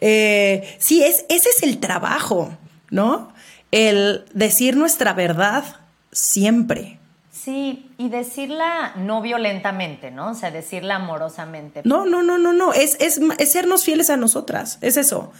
Eh, 0.00 0.76
sí, 0.78 1.02
es, 1.02 1.24
ese 1.28 1.48
es 1.50 1.62
el 1.62 1.78
trabajo, 1.78 2.56
¿no? 2.90 3.32
El 3.70 4.24
decir 4.32 4.76
nuestra 4.76 5.12
verdad 5.12 5.64
siempre. 6.12 6.98
Sí, 7.32 7.90
y 7.96 8.10
decirla 8.10 8.92
no 8.96 9.22
violentamente, 9.22 10.10
¿no? 10.10 10.32
O 10.32 10.34
sea, 10.34 10.50
decirla 10.50 10.96
amorosamente. 10.96 11.80
No, 11.84 12.04
no, 12.04 12.22
no, 12.22 12.36
no, 12.36 12.52
no. 12.52 12.74
Es, 12.74 12.96
es, 13.00 13.18
es 13.38 13.52
sernos 13.52 13.84
fieles 13.84 14.10
a 14.10 14.18
nosotras. 14.18 14.78
Es 14.82 14.98
eso. 14.98 15.32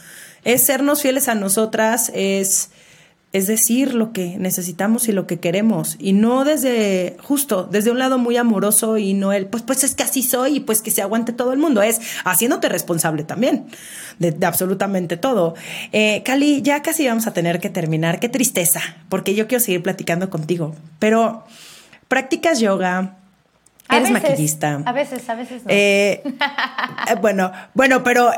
Es 0.44 0.64
sernos 0.64 1.02
fieles 1.02 1.28
a 1.28 1.34
nosotras. 1.34 2.10
Es 2.14 2.70
es 3.32 3.46
decir 3.46 3.94
lo 3.94 4.12
que 4.12 4.36
necesitamos 4.38 5.08
y 5.08 5.12
lo 5.12 5.26
que 5.26 5.38
queremos. 5.38 5.96
Y 6.00 6.12
no 6.12 6.44
desde 6.44 7.16
justo 7.22 7.64
desde 7.64 7.92
un 7.92 7.98
lado 7.98 8.18
muy 8.18 8.36
amoroso 8.36 8.98
y 8.98 9.14
no 9.14 9.32
el 9.32 9.46
pues 9.46 9.62
pues 9.62 9.84
es 9.84 9.94
que 9.94 10.02
así 10.02 10.22
soy 10.22 10.56
y 10.56 10.60
pues 10.60 10.82
que 10.82 10.90
se 10.90 11.00
aguante 11.00 11.32
todo 11.32 11.52
el 11.52 11.58
mundo 11.58 11.80
es 11.80 12.00
haciéndote 12.24 12.68
responsable 12.68 13.22
también 13.22 13.66
de, 14.18 14.34
absolutamente 14.44 15.16
todo. 15.16 15.54
Eh, 15.92 16.22
Cali 16.24 16.62
ya 16.62 16.82
casi 16.82 17.06
vamos 17.06 17.28
a 17.28 17.32
tener 17.32 17.60
que 17.60 17.70
terminar. 17.70 18.18
Qué 18.18 18.28
tristeza 18.28 18.80
porque 19.08 19.34
yo 19.34 19.46
quiero 19.46 19.62
seguir 19.62 19.82
platicando 19.82 20.28
contigo. 20.28 20.74
Pero 20.98 21.44
practicas 22.08 22.60
yoga 22.60 23.16
Eres 23.92 24.10
maquillista. 24.12 24.82
A 24.84 24.92
veces, 24.92 25.28
a 25.28 25.34
veces 25.34 25.64
no. 25.64 25.70
Eh, 25.70 26.22
eh, 26.22 27.14
bueno, 27.20 27.50
bueno, 27.74 28.04
pero 28.04 28.30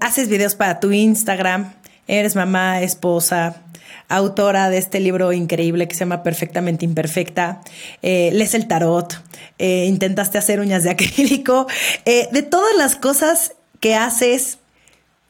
haces 0.00 0.28
videos 0.28 0.56
para 0.56 0.80
tu 0.80 0.90
Instagram, 0.90 1.72
eres 2.08 2.34
mamá, 2.34 2.80
esposa, 2.80 3.62
autora 4.08 4.70
de 4.70 4.78
este 4.78 5.00
libro 5.00 5.32
increíble 5.32 5.88
que 5.88 5.94
se 5.94 6.00
llama 6.00 6.22
Perfectamente 6.22 6.84
Imperfecta, 6.84 7.60
eh, 8.02 8.30
lees 8.32 8.54
el 8.54 8.68
tarot, 8.68 9.22
eh, 9.58 9.86
intentaste 9.86 10.38
hacer 10.38 10.60
uñas 10.60 10.84
de 10.84 10.90
acrílico. 10.90 11.66
Eh, 12.04 12.28
de 12.32 12.42
todas 12.42 12.76
las 12.76 12.96
cosas 12.96 13.54
que 13.80 13.94
haces, 13.94 14.58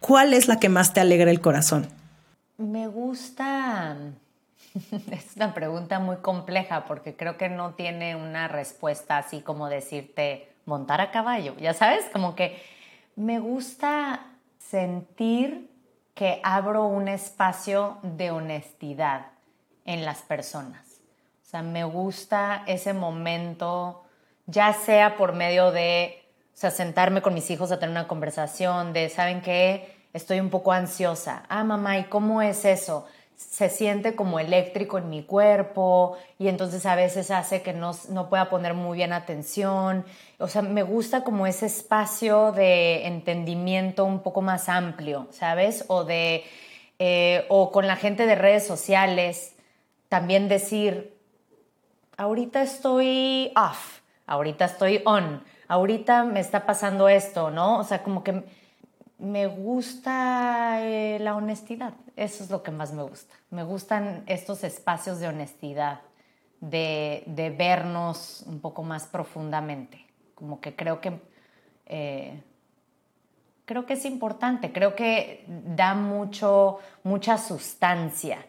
¿cuál 0.00 0.34
es 0.34 0.48
la 0.48 0.58
que 0.58 0.68
más 0.68 0.92
te 0.92 1.00
alegra 1.00 1.30
el 1.30 1.40
corazón? 1.40 1.86
Me 2.58 2.88
gusta... 2.88 3.96
Es 5.10 5.36
una 5.36 5.52
pregunta 5.52 5.98
muy 5.98 6.16
compleja 6.16 6.86
porque 6.86 7.14
creo 7.14 7.36
que 7.36 7.50
no 7.50 7.74
tiene 7.74 8.16
una 8.16 8.48
respuesta 8.48 9.18
así 9.18 9.40
como 9.40 9.68
decirte 9.68 10.48
montar 10.64 11.00
a 11.00 11.10
caballo, 11.10 11.54
ya 11.60 11.74
sabes, 11.74 12.04
como 12.12 12.34
que 12.34 12.62
me 13.16 13.38
gusta 13.38 14.26
sentir 14.58 15.68
que 16.14 16.40
abro 16.42 16.86
un 16.86 17.08
espacio 17.08 17.98
de 18.02 18.30
honestidad 18.30 19.26
en 19.84 20.04
las 20.04 20.22
personas. 20.22 21.00
O 21.42 21.50
sea, 21.50 21.62
me 21.62 21.84
gusta 21.84 22.64
ese 22.66 22.92
momento, 22.92 24.04
ya 24.46 24.72
sea 24.72 25.16
por 25.16 25.34
medio 25.34 25.70
de 25.70 26.18
o 26.54 26.56
sea, 26.62 26.70
sentarme 26.70 27.22
con 27.22 27.34
mis 27.34 27.50
hijos 27.50 27.72
a 27.72 27.78
tener 27.78 27.90
una 27.90 28.06
conversación 28.06 28.92
de, 28.92 29.08
¿saben 29.08 29.40
qué? 29.40 29.96
Estoy 30.12 30.38
un 30.38 30.50
poco 30.50 30.72
ansiosa. 30.72 31.44
Ah, 31.48 31.64
mamá, 31.64 31.98
¿y 31.98 32.04
cómo 32.04 32.42
es 32.42 32.64
eso? 32.64 33.06
se 33.50 33.68
siente 33.68 34.14
como 34.14 34.38
eléctrico 34.38 34.98
en 34.98 35.10
mi 35.10 35.24
cuerpo 35.24 36.16
y 36.38 36.48
entonces 36.48 36.86
a 36.86 36.94
veces 36.94 37.30
hace 37.30 37.62
que 37.62 37.72
no, 37.72 37.92
no, 38.10 38.28
pueda 38.28 38.48
poner 38.48 38.74
muy 38.74 38.96
bien 38.96 39.12
atención. 39.12 40.04
O 40.42 40.48
sea, 40.48 40.62
me 40.62 40.82
gusta 40.82 41.24
como 41.24 41.46
ese 41.46 41.66
espacio 41.66 42.52
de 42.52 43.06
entendimiento 43.06 44.04
un 44.04 44.20
poco 44.20 44.42
más 44.42 44.68
amplio, 44.68 45.28
¿sabes? 45.30 45.84
O 45.88 46.04
de, 46.04 46.44
eh, 46.98 47.46
o 47.48 47.70
con 47.70 47.86
la 47.86 47.96
gente 47.96 48.26
de 48.26 48.34
redes 48.34 48.66
sociales, 48.66 49.54
también 50.08 50.48
decir, 50.48 51.16
ahorita 52.16 52.62
estoy 52.62 53.52
off, 53.56 54.00
ahorita 54.26 54.66
estoy 54.66 55.00
on, 55.04 55.42
ahorita 55.68 56.24
me 56.24 56.40
está 56.40 56.66
pasando 56.66 57.08
esto, 57.08 57.50
¿no? 57.50 57.78
O 57.78 57.84
sea, 57.84 58.02
como 58.02 58.22
que 58.22 58.44
me 59.18 59.46
gusta 59.46 60.78
eh, 60.82 61.18
la 61.20 61.36
honestidad, 61.36 61.94
eso 62.16 62.42
es 62.42 62.50
lo 62.50 62.62
que 62.62 62.72
más 62.72 62.92
me 62.92 63.02
gusta. 63.02 63.34
Me 63.50 63.62
gustan 63.62 64.24
estos 64.26 64.64
espacios 64.64 65.20
de 65.20 65.28
honestidad, 65.28 66.00
de, 66.60 67.54
vernos 67.56 68.44
un 68.46 68.60
poco 68.60 68.82
más 68.82 69.06
profundamente, 69.06 70.04
como 70.34 70.60
que 70.60 70.74
creo 70.74 71.00
que, 71.00 71.20
eh, 71.86 72.42
creo 73.64 73.86
que 73.86 73.94
es 73.94 74.04
importante, 74.04 74.72
creo 74.72 74.94
que 74.94 75.44
da 75.46 75.94
mucho, 75.94 76.78
mucha 77.02 77.38
sustancia, 77.38 78.44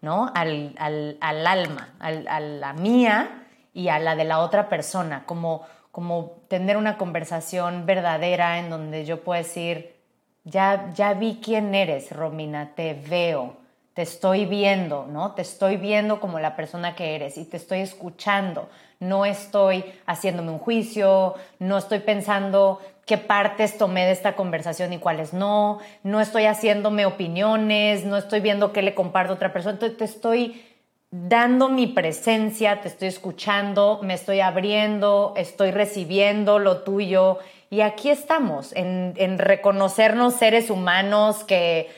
¿no? 0.00 0.30
Al, 0.34 0.76
alma, 1.20 1.94
a 1.98 2.40
la 2.40 2.72
mía 2.72 3.46
y 3.72 3.88
a 3.88 3.98
la 3.98 4.16
de 4.16 4.24
la 4.24 4.38
otra 4.38 4.68
persona, 4.68 5.24
como, 5.26 5.66
como 5.92 6.42
tener 6.48 6.76
una 6.76 6.96
conversación 6.96 7.86
verdadera 7.86 8.58
en 8.58 8.70
donde 8.70 9.04
yo 9.04 9.22
puedo 9.22 9.42
decir, 9.42 9.96
ya, 10.44 10.90
ya 10.94 11.12
vi 11.14 11.40
quién 11.42 11.74
eres, 11.74 12.10
Romina, 12.10 12.72
te 12.74 12.94
veo, 12.94 13.56
te 13.94 14.02
estoy 14.02 14.46
viendo, 14.46 15.06
¿no? 15.06 15.32
Te 15.32 15.42
estoy 15.42 15.76
viendo 15.76 16.20
como 16.20 16.38
la 16.38 16.54
persona 16.54 16.94
que 16.94 17.16
eres 17.16 17.36
y 17.36 17.44
te 17.44 17.56
estoy 17.56 17.80
escuchando. 17.80 18.68
No 18.98 19.24
estoy 19.24 19.84
haciéndome 20.06 20.50
un 20.50 20.58
juicio, 20.58 21.34
no 21.58 21.78
estoy 21.78 22.00
pensando 22.00 22.80
qué 23.06 23.18
partes 23.18 23.78
tomé 23.78 24.04
de 24.04 24.12
esta 24.12 24.34
conversación 24.34 24.92
y 24.92 24.98
cuáles 24.98 25.32
no, 25.32 25.78
no 26.02 26.20
estoy 26.20 26.46
haciéndome 26.46 27.06
opiniones, 27.06 28.04
no 28.04 28.16
estoy 28.16 28.40
viendo 28.40 28.72
qué 28.72 28.82
le 28.82 28.94
comparto 28.94 29.32
a 29.32 29.36
otra 29.36 29.52
persona, 29.52 29.74
entonces 29.74 29.96
te 29.96 30.04
estoy 30.04 30.62
dando 31.10 31.68
mi 31.68 31.86
presencia, 31.86 32.80
te 32.80 32.88
estoy 32.88 33.08
escuchando, 33.08 34.00
me 34.02 34.14
estoy 34.14 34.40
abriendo, 34.40 35.34
estoy 35.36 35.70
recibiendo 35.70 36.58
lo 36.58 36.82
tuyo. 36.82 37.38
Y 37.70 37.80
aquí 37.80 38.10
estamos 38.10 38.72
en, 38.74 39.14
en 39.16 39.38
reconocernos 39.38 40.34
seres 40.34 40.68
humanos 40.68 41.44
que 41.44 41.88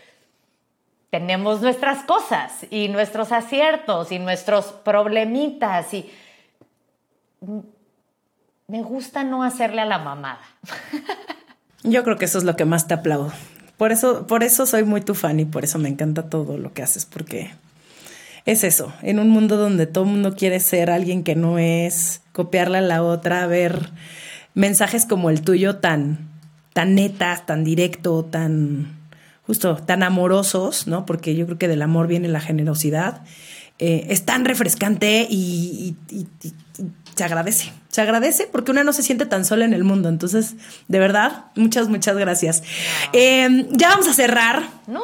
tenemos 1.10 1.62
nuestras 1.62 2.04
cosas 2.04 2.66
y 2.70 2.88
nuestros 2.88 3.32
aciertos 3.32 4.12
y 4.12 4.18
nuestros 4.18 4.66
problemitas 4.66 5.92
y 5.94 6.10
me 7.40 8.82
gusta 8.82 9.24
no 9.24 9.42
hacerle 9.42 9.82
a 9.82 9.86
la 9.86 9.98
mamada. 9.98 10.40
Yo 11.82 12.04
creo 12.04 12.16
que 12.16 12.24
eso 12.24 12.38
es 12.38 12.44
lo 12.44 12.56
que 12.56 12.64
más 12.64 12.86
te 12.86 12.94
aplaudo. 12.94 13.32
Por 13.76 13.92
eso, 13.92 14.26
por 14.26 14.42
eso 14.42 14.66
soy 14.66 14.84
muy 14.84 15.00
tu 15.00 15.14
fan 15.14 15.38
y 15.40 15.44
por 15.44 15.64
eso 15.64 15.78
me 15.78 15.88
encanta 15.88 16.28
todo 16.28 16.58
lo 16.58 16.72
que 16.72 16.82
haces, 16.82 17.06
porque 17.06 17.52
es 18.44 18.64
eso, 18.64 18.92
en 19.02 19.20
un 19.20 19.30
mundo 19.30 19.56
donde 19.56 19.86
todo 19.86 20.04
el 20.04 20.10
mundo 20.10 20.34
quiere 20.34 20.58
ser 20.58 20.90
alguien 20.90 21.22
que 21.22 21.36
no 21.36 21.58
es, 21.58 22.22
copiarle 22.32 22.78
a 22.78 22.82
la 22.82 23.02
otra, 23.02 23.46
ver 23.46 23.90
mensajes 24.54 25.06
como 25.06 25.30
el 25.30 25.42
tuyo 25.42 25.76
tan, 25.76 26.28
tan 26.72 26.94
netas, 26.96 27.46
tan 27.46 27.62
directo, 27.62 28.24
tan 28.24 28.98
justo, 29.46 29.76
tan 29.76 30.02
amorosos, 30.02 30.86
¿no? 30.86 31.06
Porque 31.06 31.34
yo 31.34 31.46
creo 31.46 31.58
que 31.58 31.68
del 31.68 31.82
amor 31.82 32.06
viene 32.06 32.28
la 32.28 32.40
generosidad. 32.40 33.22
Eh, 33.78 34.06
es 34.10 34.24
tan 34.24 34.44
refrescante 34.44 35.26
y, 35.30 35.96
se 37.18 37.24
agradece. 37.24 37.72
Se 37.88 38.00
agradece 38.00 38.48
porque 38.50 38.70
una 38.70 38.84
no 38.84 38.92
se 38.92 39.02
siente 39.02 39.26
tan 39.26 39.44
sola 39.44 39.64
en 39.64 39.72
el 39.72 39.82
mundo. 39.82 40.08
Entonces, 40.08 40.54
de 40.86 40.98
verdad, 41.00 41.46
muchas, 41.56 41.88
muchas 41.88 42.16
gracias. 42.16 42.62
Em, 43.12 43.66
ya 43.72 43.88
vamos 43.88 44.06
a 44.06 44.14
cerrar. 44.14 44.62
No. 44.86 45.02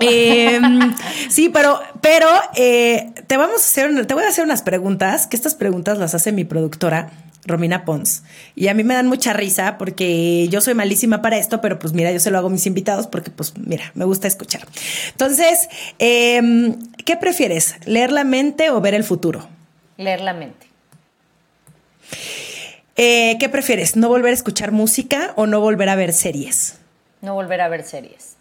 Em, 0.00 0.92
sí, 1.30 1.48
pero, 1.48 1.80
pero 2.00 2.26
eh, 2.56 3.12
te 3.28 3.36
vamos 3.36 3.62
a 3.62 3.64
hacer, 3.64 4.06
te 4.06 4.14
voy 4.14 4.24
a 4.24 4.28
hacer 4.28 4.44
unas 4.44 4.62
preguntas, 4.62 5.28
que 5.28 5.36
estas 5.36 5.54
preguntas 5.54 5.98
las 5.98 6.16
hace 6.16 6.32
mi 6.32 6.44
productora. 6.44 7.10
Romina 7.44 7.84
Pons. 7.84 8.22
Y 8.54 8.68
a 8.68 8.74
mí 8.74 8.84
me 8.84 8.94
dan 8.94 9.08
mucha 9.08 9.32
risa 9.32 9.76
porque 9.76 10.46
yo 10.48 10.60
soy 10.60 10.74
malísima 10.74 11.22
para 11.22 11.38
esto, 11.38 11.60
pero 11.60 11.76
pues 11.76 11.92
mira, 11.92 12.12
yo 12.12 12.20
se 12.20 12.30
lo 12.30 12.38
hago 12.38 12.46
a 12.46 12.50
mis 12.50 12.66
invitados 12.66 13.08
porque 13.08 13.32
pues 13.32 13.54
mira, 13.58 13.90
me 13.94 14.04
gusta 14.04 14.28
escuchar. 14.28 14.62
Entonces, 15.10 15.68
em, 15.98 16.76
¿qué 17.04 17.16
prefieres? 17.16 17.74
¿Leer 17.84 18.12
la 18.12 18.22
mente 18.22 18.70
o 18.70 18.80
ver 18.80 18.94
el 18.94 19.02
futuro? 19.02 19.48
Leer 19.96 20.20
la 20.20 20.34
mente. 20.34 20.71
Eh, 22.96 23.36
¿Qué 23.40 23.48
prefieres? 23.48 23.96
¿No 23.96 24.08
volver 24.08 24.32
a 24.32 24.34
escuchar 24.34 24.72
música 24.72 25.32
o 25.36 25.46
no 25.46 25.60
volver 25.60 25.88
a 25.88 25.96
ver 25.96 26.12
series? 26.12 26.78
No 27.20 27.34
volver 27.34 27.60
a 27.60 27.68
ver 27.68 27.84
series. 27.84 28.36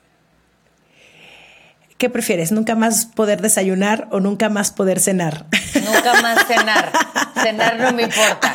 ¿Qué 2.02 2.10
prefieres? 2.10 2.52
¿Nunca 2.52 2.74
más 2.74 3.06
poder 3.06 3.44
desayunar 3.44 4.08
o 4.10 4.20
nunca 4.20 4.50
más 4.50 4.72
poder 4.72 5.00
cenar? 5.00 5.46
Nunca 5.76 6.20
más 6.20 6.48
cenar. 6.48 6.92
cenar 7.44 7.78
no 7.78 7.92
me 7.92 8.02
importa. 8.02 8.52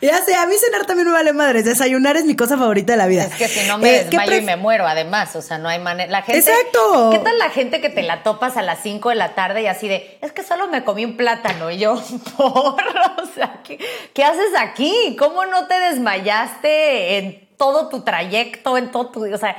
ya 0.00 0.24
sé, 0.24 0.34
a 0.34 0.44
mí 0.46 0.54
cenar 0.58 0.84
también 0.84 1.06
me 1.06 1.14
vale 1.14 1.32
madres. 1.32 1.64
Desayunar 1.64 2.16
es 2.16 2.24
mi 2.24 2.34
cosa 2.34 2.58
favorita 2.58 2.94
de 2.94 2.96
la 2.96 3.06
vida. 3.06 3.26
Es 3.26 3.34
que 3.34 3.46
si 3.46 3.68
no 3.68 3.78
me 3.78 3.94
eh, 3.94 4.04
desmayo 4.06 4.34
y 4.38 4.40
me 4.40 4.56
muero, 4.56 4.88
además. 4.88 5.36
O 5.36 5.40
sea, 5.40 5.58
no 5.58 5.68
hay 5.68 5.78
manera. 5.78 6.10
La 6.10 6.22
gente, 6.22 6.40
Exacto. 6.40 7.10
¿Qué 7.12 7.20
tal 7.20 7.38
la 7.38 7.50
gente 7.50 7.80
que 7.80 7.90
te 7.90 8.02
la 8.02 8.24
topas 8.24 8.56
a 8.56 8.62
las 8.62 8.82
5 8.82 9.10
de 9.10 9.14
la 9.14 9.36
tarde 9.36 9.62
y 9.62 9.68
así 9.68 9.86
de, 9.86 10.18
es 10.20 10.32
que 10.32 10.42
solo 10.42 10.66
me 10.66 10.82
comí 10.82 11.04
un 11.04 11.16
plátano? 11.16 11.70
Y 11.70 11.78
yo, 11.78 11.94
por, 12.36 12.82
o 12.82 13.26
sea, 13.36 13.60
¿qué, 13.62 13.78
¿qué 14.14 14.24
haces 14.24 14.50
aquí? 14.58 15.14
¿Cómo 15.16 15.46
no 15.46 15.68
te 15.68 15.78
desmayaste 15.78 17.18
en 17.18 17.48
todo 17.56 17.88
tu 17.88 18.00
trayecto, 18.00 18.76
en 18.76 18.90
todo 18.90 19.10
tu. 19.10 19.32
O 19.32 19.38
sea, 19.38 19.56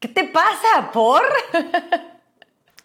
¿qué 0.00 0.08
te 0.08 0.24
pasa? 0.24 0.90
¿Por? 0.92 1.22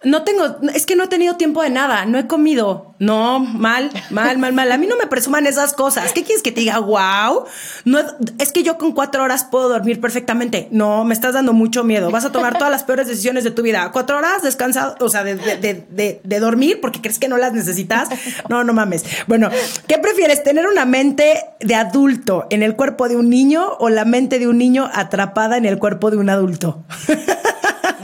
No 0.06 0.24
tengo, 0.24 0.58
es 0.74 0.86
que 0.86 0.95
no 0.95 1.06
he 1.06 1.08
tenido 1.08 1.36
tiempo 1.36 1.64
de 1.64 1.72
nada, 1.72 2.06
no 2.06 2.20
he 2.20 2.28
comido. 2.28 2.93
No, 2.99 3.39
mal, 3.39 3.89
mal, 4.12 4.38
mal, 4.38 4.53
mal. 4.53 4.72
A 4.72 4.78
mí 4.78 4.88
no 4.88 4.95
me 4.95 5.08
presuman 5.08 5.47
esas 5.47 5.74
cosas. 5.74 6.14
¿Qué 6.14 6.24
quieres 6.24 6.43
que 6.43 6.51
te 6.51 6.62
diga? 6.62 6.80
Wow. 6.80 7.45
No, 7.84 7.99
es 8.38 8.51
que 8.53 8.64
yo 8.64 8.78
con 8.78 8.93
cuatro 8.93 9.24
horas 9.24 9.43
puedo 9.43 9.68
dormir 9.68 9.99
perfectamente. 9.99 10.70
No, 10.72 11.03
me 11.03 11.14
estás 11.14 11.34
dando 11.34 11.53
mucho 11.53 11.84
miedo. 11.84 12.12
Vas 12.12 12.24
a 12.24 12.32
tomar 12.32 12.58
todas 12.58 12.72
las 12.72 12.84
peores 12.84 13.08
decisiones 13.08 13.43
de 13.43 13.51
tu 13.51 13.64
vida. 13.64 13.91
Cuatro 13.91 14.18
horas 14.18 14.43
descansado, 14.43 14.95
o 14.99 15.10
sea, 15.10 15.24
de, 15.24 15.36
de, 15.36 16.22
de, 16.24 16.39
dormir 16.39 16.80
porque 16.80 17.01
crees 17.01 17.20
que 17.20 17.28
no 17.28 17.38
las 17.38 17.51
necesitas. 17.51 18.08
No, 18.47 18.64
no 18.64 18.74
mames. 18.74 19.03
Bueno, 19.28 19.49
¿qué 19.88 19.97
prefieres? 19.97 20.43
¿Tener 20.43 20.68
una 20.68 20.86
mente 20.86 21.43
de 21.60 21.76
adulto 21.76 22.45
en 22.51 22.64
el 22.64 22.76
cuerpo 22.76 23.10
de 23.10 23.18
un 23.18 23.30
niño 23.30 23.76
o 23.80 23.89
la 23.89 24.06
mente 24.06 24.39
de 24.39 24.47
un 24.47 24.60
niño 24.60 24.89
atrapada 24.93 25.58
en 25.58 25.66
el 25.66 25.80
cuerpo 25.80 26.12
de 26.12 26.18
un 26.18 26.30
adulto? 26.30 26.86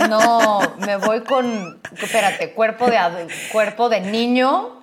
No, 0.09 0.59
me 0.79 0.97
voy 0.97 1.21
con, 1.21 1.79
espérate, 2.01 2.53
cuerpo 2.53 2.87
de, 2.87 2.97
cuerpo 3.51 3.89
de 3.89 4.01
niño 4.01 4.81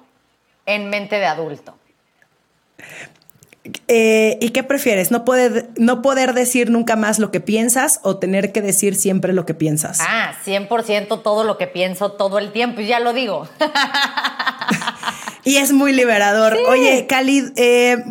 en 0.66 0.90
mente 0.90 1.16
de 1.16 1.26
adulto. 1.26 1.74
Eh, 3.86 4.38
¿Y 4.40 4.50
qué 4.50 4.62
prefieres? 4.62 5.10
¿No 5.10 5.24
poder, 5.24 5.70
¿No 5.76 6.02
poder 6.02 6.32
decir 6.32 6.70
nunca 6.70 6.96
más 6.96 7.18
lo 7.18 7.30
que 7.30 7.40
piensas 7.40 8.00
o 8.02 8.18
tener 8.18 8.52
que 8.52 8.62
decir 8.62 8.94
siempre 8.94 9.32
lo 9.32 9.44
que 9.46 9.54
piensas? 9.54 9.98
Ah, 10.00 10.34
100% 10.44 11.22
todo 11.22 11.44
lo 11.44 11.58
que 11.58 11.66
pienso 11.66 12.12
todo 12.12 12.38
el 12.38 12.52
tiempo, 12.52 12.80
y 12.80 12.86
ya 12.86 13.00
lo 13.00 13.12
digo. 13.12 13.48
y 15.44 15.56
es 15.56 15.72
muy 15.72 15.92
liberador. 15.92 16.56
Oye, 16.68 17.06
Khalid, 17.06 17.52
eh, 17.56 18.04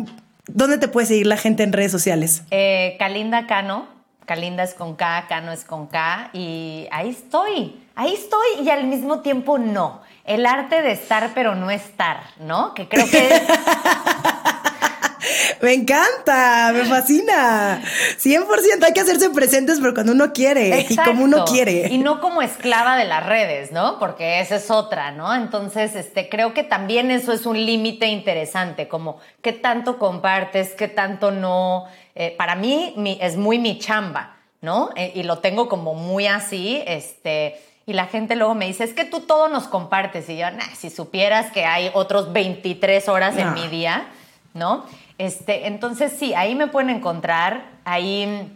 ¿dónde 0.46 0.78
te 0.78 0.88
puede 0.88 1.06
seguir 1.06 1.26
la 1.26 1.36
gente 1.36 1.62
en 1.62 1.72
redes 1.72 1.92
sociales? 1.92 2.42
Eh, 2.50 2.96
Kalinda 2.98 3.46
Cano 3.46 3.97
Calinda 4.28 4.62
es 4.62 4.74
con 4.74 4.94
K, 4.94 5.24
Cano 5.26 5.52
es 5.52 5.64
con 5.64 5.86
K, 5.86 6.28
y 6.34 6.86
ahí 6.92 7.08
estoy, 7.08 7.80
ahí 7.96 8.12
estoy, 8.12 8.62
y 8.62 8.68
al 8.68 8.84
mismo 8.84 9.22
tiempo 9.22 9.58
no. 9.58 10.02
El 10.24 10.44
arte 10.44 10.82
de 10.82 10.92
estar 10.92 11.30
pero 11.34 11.54
no 11.54 11.70
estar, 11.70 12.20
¿no? 12.38 12.74
Que 12.74 12.86
creo 12.86 13.08
que... 13.08 13.26
me 15.62 15.72
encanta, 15.72 16.72
me 16.74 16.84
fascina. 16.84 17.82
100% 18.18 18.84
hay 18.84 18.92
que 18.92 19.00
hacerse 19.00 19.30
presentes 19.30 19.78
pero 19.80 19.94
cuando 19.94 20.12
uno 20.12 20.34
quiere 20.34 20.86
y 20.88 20.96
como 20.96 21.24
uno 21.24 21.46
quiere. 21.46 21.88
Y 21.88 21.96
no 21.96 22.20
como 22.20 22.42
esclava 22.42 22.96
de 22.96 23.06
las 23.06 23.24
redes, 23.24 23.72
¿no? 23.72 23.98
Porque 23.98 24.40
esa 24.40 24.56
es 24.56 24.70
otra, 24.70 25.10
¿no? 25.10 25.34
Entonces, 25.34 25.96
este, 25.96 26.28
creo 26.28 26.52
que 26.52 26.64
también 26.64 27.10
eso 27.10 27.32
es 27.32 27.46
un 27.46 27.64
límite 27.64 28.08
interesante, 28.08 28.88
como 28.88 29.18
qué 29.40 29.54
tanto 29.54 29.98
compartes, 29.98 30.74
qué 30.74 30.88
tanto 30.88 31.30
no 31.30 31.86
eh, 32.20 32.34
para 32.36 32.56
mí 32.56 32.94
es 33.20 33.36
muy 33.36 33.60
mi 33.60 33.78
chamba, 33.78 34.34
¿no? 34.60 34.90
Eh, 34.96 35.12
y 35.14 35.22
lo 35.22 35.38
tengo 35.38 35.68
como 35.68 35.94
muy 35.94 36.26
así, 36.26 36.82
este, 36.84 37.60
y 37.86 37.92
la 37.92 38.06
gente 38.06 38.34
luego 38.34 38.56
me 38.56 38.66
dice, 38.66 38.82
es 38.82 38.92
que 38.92 39.04
tú 39.04 39.20
todo 39.20 39.46
nos 39.46 39.68
compartes, 39.68 40.28
y 40.28 40.36
yo, 40.36 40.50
nah, 40.50 40.74
si 40.74 40.90
supieras 40.90 41.52
que 41.52 41.64
hay 41.64 41.92
otros 41.94 42.32
23 42.32 43.08
horas 43.08 43.36
en 43.36 43.54
mi 43.54 43.68
día, 43.68 44.08
¿no? 44.52 44.84
Este, 45.16 45.68
entonces 45.68 46.12
sí, 46.18 46.34
ahí 46.34 46.56
me 46.56 46.66
pueden 46.66 46.90
encontrar, 46.90 47.64
ahí... 47.84 48.52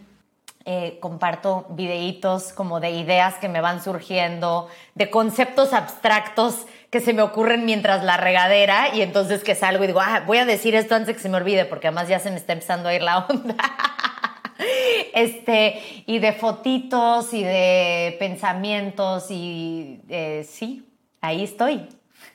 Eh, 0.65 0.97
comparto 1.01 1.65
videitos 1.71 2.53
como 2.53 2.79
de 2.79 2.91
ideas 2.91 3.35
que 3.35 3.49
me 3.49 3.59
van 3.59 3.83
surgiendo, 3.83 4.69
de 4.95 5.09
conceptos 5.09 5.73
abstractos 5.73 6.65
que 6.89 7.01
se 7.01 7.11
me 7.11 7.21
ocurren 7.21 7.65
mientras 7.65 8.01
la 8.05 8.15
regadera 8.15 8.95
y 8.95 9.01
entonces 9.01 9.43
que 9.43 9.55
salgo 9.55 9.83
y 9.83 9.87
digo, 9.87 9.99
ah, 9.99 10.23
voy 10.25 10.37
a 10.37 10.45
decir 10.45 10.73
esto 10.75 10.95
antes 10.95 11.17
que 11.17 11.21
se 11.21 11.27
me 11.27 11.35
olvide 11.35 11.65
porque 11.65 11.87
además 11.87 12.07
ya 12.07 12.19
se 12.19 12.29
me 12.29 12.37
está 12.37 12.53
empezando 12.53 12.87
a 12.87 12.95
ir 12.95 13.01
la 13.01 13.17
onda. 13.29 13.57
este, 15.13 15.81
y 16.05 16.19
de 16.19 16.31
fotitos 16.31 17.33
y 17.33 17.43
de 17.43 18.15
pensamientos 18.17 19.31
y 19.31 19.99
eh, 20.07 20.47
sí, 20.49 20.87
ahí 21.19 21.43
estoy. 21.43 21.89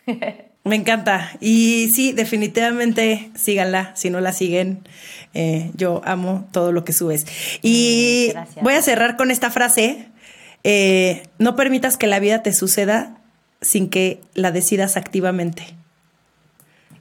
Me 0.64 0.76
encanta. 0.76 1.30
Y 1.40 1.88
sí, 1.94 2.12
definitivamente 2.12 3.30
síganla 3.34 3.96
si 3.96 4.10
no 4.10 4.20
la 4.20 4.32
siguen. 4.32 4.86
Eh, 5.34 5.70
yo 5.74 6.00
amo 6.04 6.48
todo 6.52 6.72
lo 6.72 6.84
que 6.84 6.92
subes. 6.92 7.26
Y 7.62 8.32
mm, 8.34 8.62
voy 8.62 8.74
a 8.74 8.82
cerrar 8.82 9.16
con 9.16 9.30
esta 9.30 9.50
frase. 9.50 10.08
Eh, 10.64 11.22
no 11.38 11.56
permitas 11.56 11.96
que 11.96 12.06
la 12.06 12.18
vida 12.18 12.42
te 12.42 12.52
suceda 12.52 13.16
sin 13.60 13.90
que 13.90 14.20
la 14.34 14.50
decidas 14.50 14.96
activamente. 14.96 15.62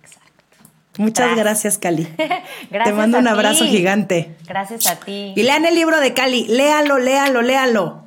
Exacto. 0.02 0.66
Muchas 0.98 1.36
gracias, 1.36 1.78
Cali. 1.78 2.08
gracias 2.18 2.84
Te 2.84 2.94
mando 2.94 3.18
un 3.20 3.28
abrazo 3.28 3.66
gigante. 3.66 4.36
Gracias 4.48 4.88
a 4.88 5.00
ti. 5.00 5.34
Y 5.36 5.44
lean 5.44 5.66
el 5.66 5.76
libro 5.76 6.00
de 6.00 6.14
Cali. 6.14 6.46
Léalo, 6.48 6.98
léalo, 6.98 7.42
léalo. 7.42 8.07